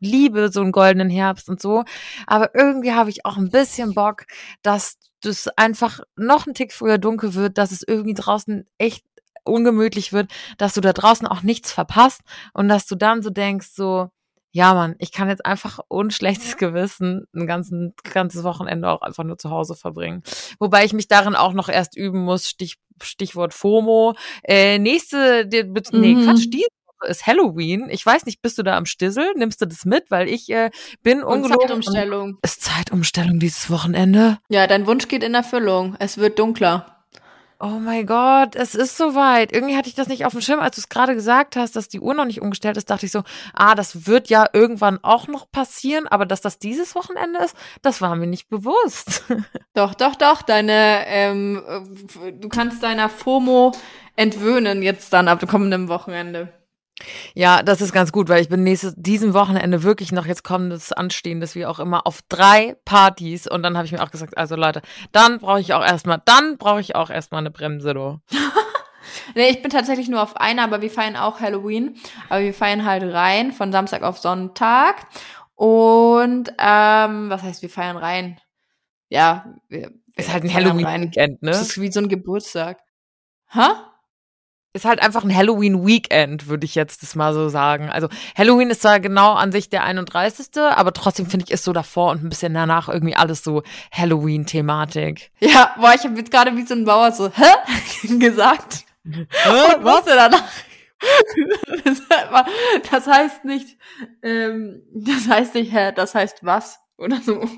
liebe 0.00 0.50
so 0.50 0.60
einen 0.60 0.72
goldenen 0.72 1.10
Herbst 1.10 1.48
und 1.48 1.60
so. 1.60 1.84
Aber 2.26 2.54
irgendwie 2.54 2.92
habe 2.92 3.10
ich 3.10 3.24
auch 3.24 3.36
ein 3.36 3.50
bisschen 3.50 3.94
Bock, 3.94 4.24
dass 4.62 4.96
das 5.22 5.48
einfach 5.56 6.00
noch 6.16 6.46
ein 6.46 6.54
Tick 6.54 6.72
früher 6.72 6.98
dunkel 6.98 7.34
wird, 7.34 7.58
dass 7.58 7.72
es 7.72 7.82
irgendwie 7.86 8.14
draußen 8.14 8.66
echt 8.78 9.04
ungemütlich 9.44 10.12
wird, 10.12 10.30
dass 10.58 10.74
du 10.74 10.80
da 10.80 10.92
draußen 10.92 11.26
auch 11.26 11.42
nichts 11.42 11.72
verpasst 11.72 12.20
und 12.52 12.68
dass 12.68 12.86
du 12.86 12.94
dann 12.94 13.22
so 13.22 13.30
denkst, 13.30 13.68
so, 13.74 14.10
ja, 14.52 14.74
Mann, 14.74 14.96
ich 14.98 15.12
kann 15.12 15.28
jetzt 15.28 15.44
einfach 15.46 15.78
unschlechtes 15.88 16.56
Gewissen 16.56 17.26
ein 17.34 17.46
ganzen, 17.46 17.94
ganzes 18.02 18.42
Wochenende 18.42 18.88
auch 18.88 19.02
einfach 19.02 19.24
nur 19.24 19.38
zu 19.38 19.50
Hause 19.50 19.74
verbringen. 19.74 20.22
Wobei 20.58 20.84
ich 20.84 20.92
mich 20.92 21.08
darin 21.08 21.36
auch 21.36 21.52
noch 21.52 21.68
erst 21.68 21.96
üben 21.96 22.24
muss, 22.24 22.48
Stich, 22.48 22.78
Stichwort 23.02 23.54
FOMO. 23.54 24.14
Äh, 24.42 24.78
nächste, 24.78 25.46
die, 25.46 25.64
nee, 25.92 26.14
mhm. 26.14 26.24
Quatsch, 26.24 26.46
Woche 27.00 27.10
ist 27.10 27.26
Halloween. 27.26 27.88
Ich 27.90 28.04
weiß 28.04 28.26
nicht, 28.26 28.42
bist 28.42 28.58
du 28.58 28.62
da 28.62 28.76
am 28.76 28.86
Stissel? 28.86 29.32
Nimmst 29.36 29.60
du 29.60 29.66
das 29.66 29.84
mit? 29.84 30.10
Weil 30.10 30.28
ich 30.28 30.50
äh, 30.50 30.70
bin 31.02 31.22
ungelogen. 31.22 31.68
Zeitumstellung. 31.68 32.38
Ist 32.42 32.62
Zeitumstellung 32.62 33.38
dieses 33.38 33.70
Wochenende? 33.70 34.38
Ja, 34.48 34.66
dein 34.66 34.86
Wunsch 34.86 35.08
geht 35.08 35.22
in 35.22 35.34
Erfüllung. 35.34 35.96
Es 35.98 36.18
wird 36.18 36.38
dunkler. 36.38 36.99
Oh 37.62 37.78
mein 37.78 38.06
Gott, 38.06 38.56
es 38.56 38.74
ist 38.74 38.96
soweit. 38.96 39.52
Irgendwie 39.52 39.76
hatte 39.76 39.90
ich 39.90 39.94
das 39.94 40.08
nicht 40.08 40.24
auf 40.24 40.32
dem 40.32 40.40
Schirm, 40.40 40.60
als 40.60 40.76
du 40.76 40.80
es 40.80 40.88
gerade 40.88 41.14
gesagt 41.14 41.56
hast, 41.56 41.76
dass 41.76 41.88
die 41.88 42.00
Uhr 42.00 42.14
noch 42.14 42.24
nicht 42.24 42.40
umgestellt 42.40 42.78
ist, 42.78 42.88
dachte 42.88 43.04
ich 43.04 43.12
so, 43.12 43.22
ah, 43.52 43.74
das 43.74 44.06
wird 44.06 44.30
ja 44.30 44.46
irgendwann 44.54 44.98
auch 45.04 45.28
noch 45.28 45.50
passieren, 45.52 46.08
aber 46.08 46.24
dass 46.24 46.40
das 46.40 46.58
dieses 46.58 46.94
Wochenende 46.94 47.38
ist, 47.40 47.54
das 47.82 48.00
war 48.00 48.16
mir 48.16 48.26
nicht 48.26 48.48
bewusst. 48.48 49.24
Doch, 49.74 49.94
doch, 49.94 50.16
doch, 50.16 50.42
deine, 50.42 51.06
ähm, 51.06 51.62
du 52.40 52.48
kannst 52.48 52.82
deiner 52.82 53.08
FOMO 53.08 53.72
entwöhnen 54.16 54.82
jetzt 54.82 55.12
dann 55.12 55.28
ab 55.28 55.38
dem 55.38 55.48
kommenden 55.48 55.88
Wochenende. 55.88 56.52
Ja, 57.34 57.62
das 57.62 57.80
ist 57.80 57.92
ganz 57.92 58.12
gut, 58.12 58.28
weil 58.28 58.40
ich 58.40 58.48
bin 58.48 58.62
nächstes, 58.62 58.94
diesem 58.96 59.34
Wochenende 59.34 59.82
wirklich 59.82 60.12
noch 60.12 60.26
jetzt 60.26 60.44
kommendes 60.44 60.92
anstehendes, 60.92 61.54
wie 61.54 61.66
auch 61.66 61.78
immer, 61.78 62.06
auf 62.06 62.20
drei 62.28 62.76
Partys. 62.84 63.46
Und 63.46 63.62
dann 63.62 63.76
habe 63.76 63.86
ich 63.86 63.92
mir 63.92 64.02
auch 64.02 64.10
gesagt, 64.10 64.36
also 64.36 64.56
Leute, 64.56 64.82
dann 65.12 65.38
brauche 65.38 65.60
ich 65.60 65.74
auch 65.74 65.84
erstmal, 65.84 66.20
dann 66.24 66.58
brauche 66.58 66.80
ich 66.80 66.94
auch 66.96 67.10
erstmal 67.10 67.40
eine 67.40 67.50
Bremse, 67.50 67.94
du. 67.94 68.20
nee, 69.34 69.48
ich 69.48 69.62
bin 69.62 69.70
tatsächlich 69.70 70.08
nur 70.08 70.22
auf 70.22 70.36
einer, 70.36 70.64
aber 70.64 70.82
wir 70.82 70.90
feiern 70.90 71.16
auch 71.16 71.40
Halloween. 71.40 71.96
Aber 72.28 72.40
wir 72.40 72.54
feiern 72.54 72.84
halt 72.84 73.02
rein 73.02 73.52
von 73.52 73.72
Samstag 73.72 74.02
auf 74.02 74.18
Sonntag. 74.18 75.06
Und 75.54 76.50
ähm, 76.58 77.30
was 77.30 77.42
heißt, 77.42 77.62
wir 77.62 77.70
feiern 77.70 77.96
rein? 77.96 78.40
Ja, 79.08 79.54
wir, 79.68 79.92
ist 80.16 80.32
halt 80.32 80.44
ein 80.44 80.54
Halloween-Weekend, 80.54 81.42
ne? 81.42 81.50
Das 81.50 81.62
ist 81.62 81.80
wie 81.80 81.90
so 81.90 82.00
ein 82.00 82.08
Geburtstag. 82.08 82.78
Hä? 83.48 83.68
Ist 84.72 84.84
halt 84.84 85.02
einfach 85.02 85.24
ein 85.24 85.34
Halloween-Weekend, 85.34 86.46
würde 86.46 86.64
ich 86.64 86.74
jetzt 86.74 87.02
das 87.02 87.16
mal 87.16 87.34
so 87.34 87.48
sagen. 87.48 87.90
Also 87.90 88.08
Halloween 88.36 88.70
ist 88.70 88.82
zwar 88.82 89.00
genau 89.00 89.32
an 89.32 89.50
sich 89.50 89.68
der 89.68 89.82
31., 89.84 90.46
aber 90.56 90.92
trotzdem 90.92 91.26
finde 91.26 91.46
ich, 91.46 91.50
ist 91.50 91.64
so 91.64 91.72
davor 91.72 92.12
und 92.12 92.22
ein 92.22 92.28
bisschen 92.28 92.54
danach 92.54 92.88
irgendwie 92.88 93.16
alles 93.16 93.42
so 93.42 93.62
Halloween-Thematik. 93.92 95.32
Ja, 95.40 95.74
boah, 95.80 95.92
ich 95.94 96.04
habe 96.04 96.16
jetzt 96.16 96.30
gerade 96.30 96.56
wie 96.56 96.66
so 96.66 96.74
ein 96.74 96.84
Bauer 96.84 97.10
so, 97.12 97.30
hä? 97.30 98.08
gesagt. 98.18 98.84
Hä? 99.04 99.74
Und 99.76 99.84
was 99.84 100.04
denn 100.04 100.16
danach? 100.16 100.44
das 102.90 103.06
heißt 103.06 103.44
nicht, 103.44 103.78
ähm, 104.22 104.82
das 104.92 105.26
heißt 105.28 105.54
nicht, 105.54 105.72
hä, 105.72 105.92
das 105.92 106.14
heißt 106.14 106.40
was 106.42 106.78
oder 106.98 107.20
so. 107.20 107.48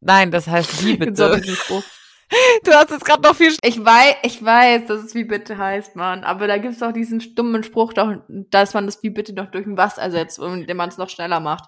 Nein, 0.00 0.30
das 0.30 0.46
heißt 0.46 0.84
wie 0.84 0.96
bitte. 0.96 1.42
Du 2.64 2.72
hast 2.72 2.90
jetzt 2.90 3.04
gerade 3.04 3.22
noch 3.22 3.34
viel. 3.34 3.54
Ich 3.62 3.84
weiß, 3.84 4.16
ich 4.22 4.44
weiß, 4.44 4.86
dass 4.86 5.04
es 5.04 5.14
wie 5.14 5.24
bitte 5.24 5.58
heißt, 5.58 5.96
Mann. 5.96 6.24
Aber 6.24 6.46
da 6.46 6.58
gibt's 6.58 6.78
doch 6.78 6.92
diesen 6.92 7.34
dummen 7.34 7.64
Spruch, 7.64 7.92
doch, 7.92 8.14
dass 8.28 8.74
man 8.74 8.86
das 8.86 9.02
wie 9.02 9.10
bitte 9.10 9.32
noch 9.32 9.50
durch 9.50 9.66
ein 9.66 9.76
was 9.76 9.98
ersetzt, 9.98 10.38
indem 10.38 10.76
man 10.76 10.88
es 10.88 10.98
noch 10.98 11.08
schneller 11.08 11.40
macht. 11.40 11.64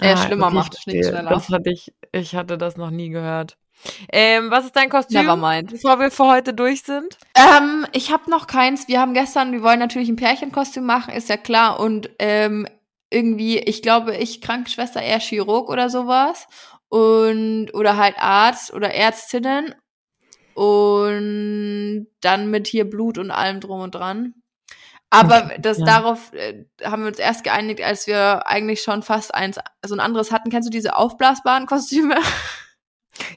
Äh, 0.00 0.12
ah, 0.12 0.16
schlimmer 0.16 0.50
macht, 0.50 0.86
nicht 0.86 1.06
schneller. 1.06 1.30
Das 1.30 1.48
hatte 1.48 1.70
ich, 1.70 1.92
ich 2.12 2.34
hatte 2.34 2.58
das 2.58 2.76
noch 2.76 2.90
nie 2.90 3.08
gehört. 3.08 3.56
Ähm, 4.10 4.50
was 4.50 4.64
ist 4.64 4.76
dein 4.76 4.88
Kostüm, 4.88 5.20
Nevermind. 5.20 5.70
bevor 5.70 5.98
wir 5.98 6.10
für 6.10 6.26
heute 6.26 6.54
durch 6.54 6.82
sind? 6.82 7.18
Ähm, 7.34 7.86
ich 7.92 8.10
habe 8.10 8.30
noch 8.30 8.46
keins. 8.46 8.88
Wir 8.88 9.00
haben 9.00 9.14
gestern, 9.14 9.52
wir 9.52 9.62
wollen 9.62 9.78
natürlich 9.78 10.08
ein 10.08 10.16
Pärchenkostüm 10.16 10.84
machen, 10.84 11.12
ist 11.12 11.28
ja 11.28 11.36
klar. 11.36 11.80
Und 11.80 12.10
ähm, 12.18 12.66
irgendwie, 13.10 13.58
ich 13.58 13.82
glaube, 13.82 14.16
ich 14.16 14.40
Krankenschwester 14.40 15.02
eher 15.02 15.20
Chirurg 15.20 15.68
oder 15.68 15.90
sowas. 15.90 16.46
Und, 16.88 17.70
oder 17.74 17.96
halt 17.96 18.16
Arzt 18.18 18.72
oder 18.72 18.92
Ärztinnen 18.92 19.74
und 20.56 22.06
dann 22.22 22.50
mit 22.50 22.66
hier 22.66 22.88
Blut 22.88 23.18
und 23.18 23.30
allem 23.30 23.60
drum 23.60 23.80
und 23.82 23.94
dran. 23.94 24.32
Aber 25.10 25.44
okay, 25.44 25.58
das 25.60 25.78
ja. 25.78 25.84
darauf 25.84 26.32
äh, 26.32 26.64
haben 26.82 27.02
wir 27.02 27.08
uns 27.08 27.18
erst 27.18 27.44
geeinigt, 27.44 27.82
als 27.82 28.06
wir 28.06 28.46
eigentlich 28.46 28.80
schon 28.80 29.02
fast 29.02 29.34
eins, 29.34 29.58
so 29.84 29.94
ein 29.94 30.00
anderes 30.00 30.32
hatten. 30.32 30.50
Kennst 30.50 30.66
du 30.66 30.70
diese 30.70 30.96
aufblasbaren 30.96 31.66
Kostüme? 31.66 32.16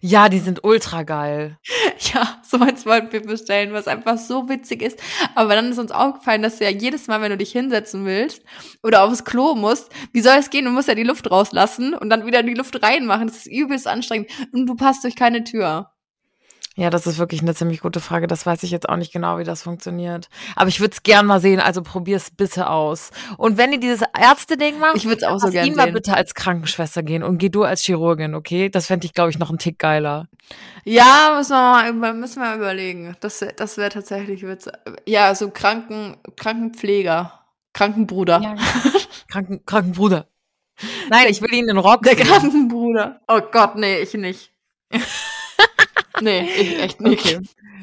Ja, 0.02 0.28
die 0.28 0.40
sind 0.40 0.66
ultra 0.66 1.04
geil. 1.04 1.58
Ja, 2.14 2.42
so 2.44 2.60
eins 2.60 2.86
wollten 2.86 3.14
wir 3.14 3.22
bestellen, 3.22 3.72
was 3.72 3.88
einfach 3.88 4.18
so 4.18 4.50
witzig 4.50 4.82
ist. 4.82 5.00
Aber 5.36 5.56
dann 5.56 5.72
ist 5.72 5.78
uns 5.78 5.92
aufgefallen, 5.92 6.42
dass 6.42 6.58
du 6.58 6.66
ja 6.66 6.70
jedes 6.70 7.08
Mal, 7.08 7.22
wenn 7.22 7.32
du 7.32 7.38
dich 7.38 7.52
hinsetzen 7.52 8.06
willst 8.06 8.42
oder 8.84 9.04
aufs 9.04 9.24
Klo 9.24 9.56
musst, 9.56 9.90
wie 10.12 10.22
soll 10.22 10.38
es 10.38 10.50
gehen? 10.50 10.66
Du 10.66 10.72
musst 10.72 10.90
ja 10.90 10.96
die 10.96 11.04
Luft 11.04 11.30
rauslassen 11.32 11.94
und 11.94 12.10
dann 12.10 12.26
wieder 12.26 12.44
die 12.44 12.56
Luft 12.56 12.82
reinmachen. 12.82 13.28
Das 13.28 13.38
ist 13.38 13.48
übelst 13.48 13.88
anstrengend 13.88 14.30
und 14.52 14.66
du 14.66 14.76
passt 14.76 15.04
durch 15.06 15.16
keine 15.16 15.44
Tür. 15.44 15.92
Ja, 16.80 16.90
das 16.90 17.06
ist 17.06 17.18
wirklich 17.18 17.42
eine 17.42 17.54
ziemlich 17.54 17.82
gute 17.82 18.00
Frage. 18.00 18.26
Das 18.26 18.46
weiß 18.46 18.64
ich 18.64 18.72
jetzt 18.72 18.88
auch 18.88 18.96
nicht 18.96 19.12
genau, 19.12 19.38
wie 19.38 19.44
das 19.44 19.64
funktioniert. 19.64 20.30
Aber 20.56 20.70
ich 20.70 20.80
würde 20.80 20.94
es 20.94 21.04
gern 21.04 21.26
mal 21.26 21.42
sehen, 21.42 21.60
also 21.60 21.82
probier's 21.82 22.32
bitte 22.32 22.70
aus. 22.70 23.12
Und 23.36 23.58
wenn 23.58 23.74
ihr 23.74 23.82
dieses 23.82 24.02
Ärzte-Ding 24.18 24.80
macht, 24.80 24.96
ich 24.96 25.04
würde 25.04 25.18
es 25.18 25.24
auch 25.24 25.40
so 25.40 25.50
gerne 25.50 25.76
mal 25.76 25.92
bitte 25.92 26.14
als 26.14 26.34
Krankenschwester 26.34 27.04
gehen 27.04 27.22
und 27.22 27.38
geh 27.38 27.50
du 27.50 27.64
als 27.64 27.82
Chirurgin, 27.82 28.34
okay? 28.34 28.70
Das 28.70 28.88
fände 28.88 29.06
ich, 29.06 29.14
glaube 29.14 29.30
ich, 29.30 29.38
noch 29.38 29.50
einen 29.50 29.58
Tick 29.58 29.78
geiler. 29.78 30.30
Ja, 30.86 31.34
müssen 31.36 31.52
wir 31.52 31.92
mal, 31.92 32.14
müssen 32.14 32.42
wir 32.42 32.48
mal 32.52 32.56
überlegen. 32.56 33.14
Das, 33.20 33.46
das 33.58 33.76
wäre 33.76 33.90
tatsächlich 33.90 34.48
witzig. 34.48 34.72
Ja, 35.06 35.36
so 35.36 35.50
Kranken, 35.50 36.16
Krankenpfleger. 36.38 37.34
Krankenbruder. 37.74 38.40
Ja, 38.42 38.56
Kranken, 39.28 39.66
Krankenbruder. 39.66 40.28
Nein, 41.10 41.28
ich 41.28 41.42
will 41.42 41.54
ihn 41.54 41.68
in 41.68 41.78
Rock. 41.78 42.04
Der 42.04 42.16
Krankenbruder. 42.16 43.20
Oh 43.28 43.42
Gott, 43.52 43.76
nee, 43.76 44.00
ich 44.00 44.14
nicht. 44.14 44.54
Nee, 46.22 46.50
ich 46.58 46.80
echt 46.80 47.02
nicht. 47.02 47.26
Okay. 47.26 47.40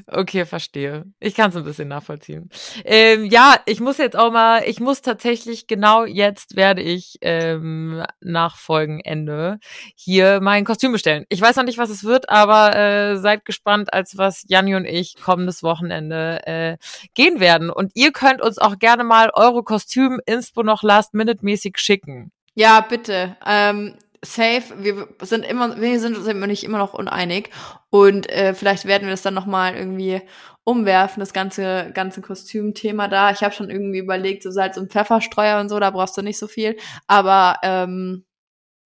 Okay, 0.08 0.44
verstehe. 0.46 1.04
Ich 1.18 1.34
kann 1.34 1.50
es 1.50 1.56
ein 1.56 1.64
bisschen 1.64 1.88
nachvollziehen. 1.88 2.48
Ähm, 2.84 3.24
ja, 3.24 3.56
ich 3.66 3.80
muss 3.80 3.98
jetzt 3.98 4.16
auch 4.16 4.30
mal, 4.30 4.62
ich 4.64 4.78
muss 4.78 5.02
tatsächlich 5.02 5.66
genau 5.66 6.04
jetzt 6.04 6.54
werde 6.54 6.80
ich 6.80 7.16
ähm, 7.22 8.04
nach 8.20 8.56
Folgenende 8.56 9.58
hier 9.96 10.40
mein 10.40 10.64
Kostüm 10.64 10.92
bestellen. 10.92 11.24
Ich 11.28 11.40
weiß 11.40 11.56
noch 11.56 11.64
nicht, 11.64 11.78
was 11.78 11.90
es 11.90 12.04
wird, 12.04 12.28
aber 12.28 12.76
äh, 12.76 13.16
seid 13.16 13.44
gespannt, 13.44 13.92
als 13.92 14.16
was 14.16 14.44
Janni 14.46 14.76
und 14.76 14.84
ich 14.84 15.16
kommendes 15.16 15.64
Wochenende 15.64 16.46
äh, 16.46 16.76
gehen 17.14 17.40
werden. 17.40 17.70
Und 17.70 17.90
ihr 17.94 18.12
könnt 18.12 18.40
uns 18.40 18.58
auch 18.58 18.78
gerne 18.78 19.02
mal 19.02 19.30
eure 19.34 19.64
Kostüm-Inspo 19.64 20.62
noch 20.62 20.84
last-minute-mäßig 20.84 21.78
schicken. 21.78 22.30
Ja, 22.54 22.80
bitte. 22.80 23.36
Ähm, 23.44 23.96
safe. 24.24 24.62
Wir 24.78 25.08
sind 25.22 25.44
immer, 25.44 25.80
wir 25.80 26.00
sind 26.00 26.16
uns 26.16 26.26
nicht 26.26 26.64
immer 26.64 26.78
noch 26.78 26.94
uneinig. 26.94 27.50
Und 27.90 28.28
äh, 28.30 28.54
vielleicht 28.54 28.84
werden 28.84 29.04
wir 29.04 29.10
das 29.10 29.22
dann 29.22 29.34
nochmal 29.34 29.76
irgendwie 29.76 30.22
umwerfen, 30.64 31.20
das 31.20 31.32
ganze, 31.32 31.92
ganze 31.94 32.20
Kostümthema 32.22 33.08
da. 33.08 33.30
Ich 33.30 33.42
habe 33.42 33.54
schon 33.54 33.70
irgendwie 33.70 33.98
überlegt, 33.98 34.42
so 34.42 34.50
Salz- 34.50 34.78
und 34.78 34.90
Pfefferstreuer 34.90 35.60
und 35.60 35.68
so, 35.68 35.78
da 35.78 35.90
brauchst 35.90 36.16
du 36.16 36.22
nicht 36.22 36.38
so 36.38 36.48
viel. 36.48 36.76
Aber 37.06 37.58
ähm, 37.62 38.24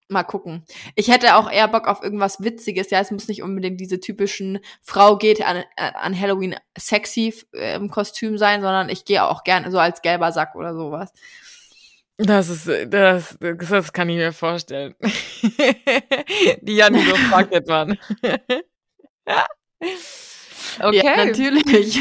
mal 0.09 0.23
gucken. 0.23 0.65
Ich 0.95 1.09
hätte 1.09 1.35
auch 1.35 1.49
eher 1.49 1.67
Bock 1.67 1.87
auf 1.87 2.03
irgendwas 2.03 2.41
Witziges. 2.41 2.89
Ja, 2.89 2.99
es 2.99 3.11
muss 3.11 3.27
nicht 3.27 3.43
unbedingt 3.43 3.79
diese 3.79 3.99
typischen 3.99 4.59
Frau 4.81 5.17
geht 5.17 5.45
an, 5.45 5.63
an 5.77 6.19
Halloween 6.19 6.55
sexy 6.77 7.33
äh, 7.53 7.75
im 7.75 7.89
Kostüm 7.89 8.37
sein, 8.37 8.61
sondern 8.61 8.89
ich 8.89 9.05
gehe 9.05 9.23
auch 9.23 9.43
gerne 9.43 9.71
so 9.71 9.79
als 9.79 10.01
gelber 10.01 10.31
Sack 10.31 10.55
oder 10.55 10.73
sowas. 10.73 11.13
Das 12.21 12.49
ist, 12.49 12.69
das, 12.87 13.37
das 13.39 13.93
kann 13.93 14.09
ich 14.09 14.17
mir 14.17 14.33
vorstellen. 14.33 14.93
Die 16.61 16.75
Janni 16.75 17.01
so 17.01 17.15
fuck 17.15 17.51
it, 17.53 17.67
Mann. 17.67 17.97
Okay. 20.81 21.01
Ja, 21.03 21.25
natürlich. 21.25 21.99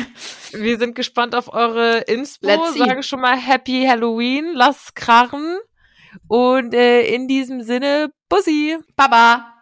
Wir 0.52 0.78
sind 0.78 0.94
gespannt 0.94 1.34
auf 1.34 1.52
eure 1.52 1.98
Inspo. 2.00 2.48
Sage 2.76 3.02
schon 3.02 3.20
mal 3.20 3.36
Happy 3.36 3.86
Halloween. 3.88 4.52
Lass 4.54 4.94
krachen. 4.94 5.58
Und 6.28 6.74
äh, 6.74 7.02
in 7.02 7.28
diesem 7.28 7.62
Sinne, 7.62 8.10
Bussi. 8.28 8.76
Baba. 8.94 9.54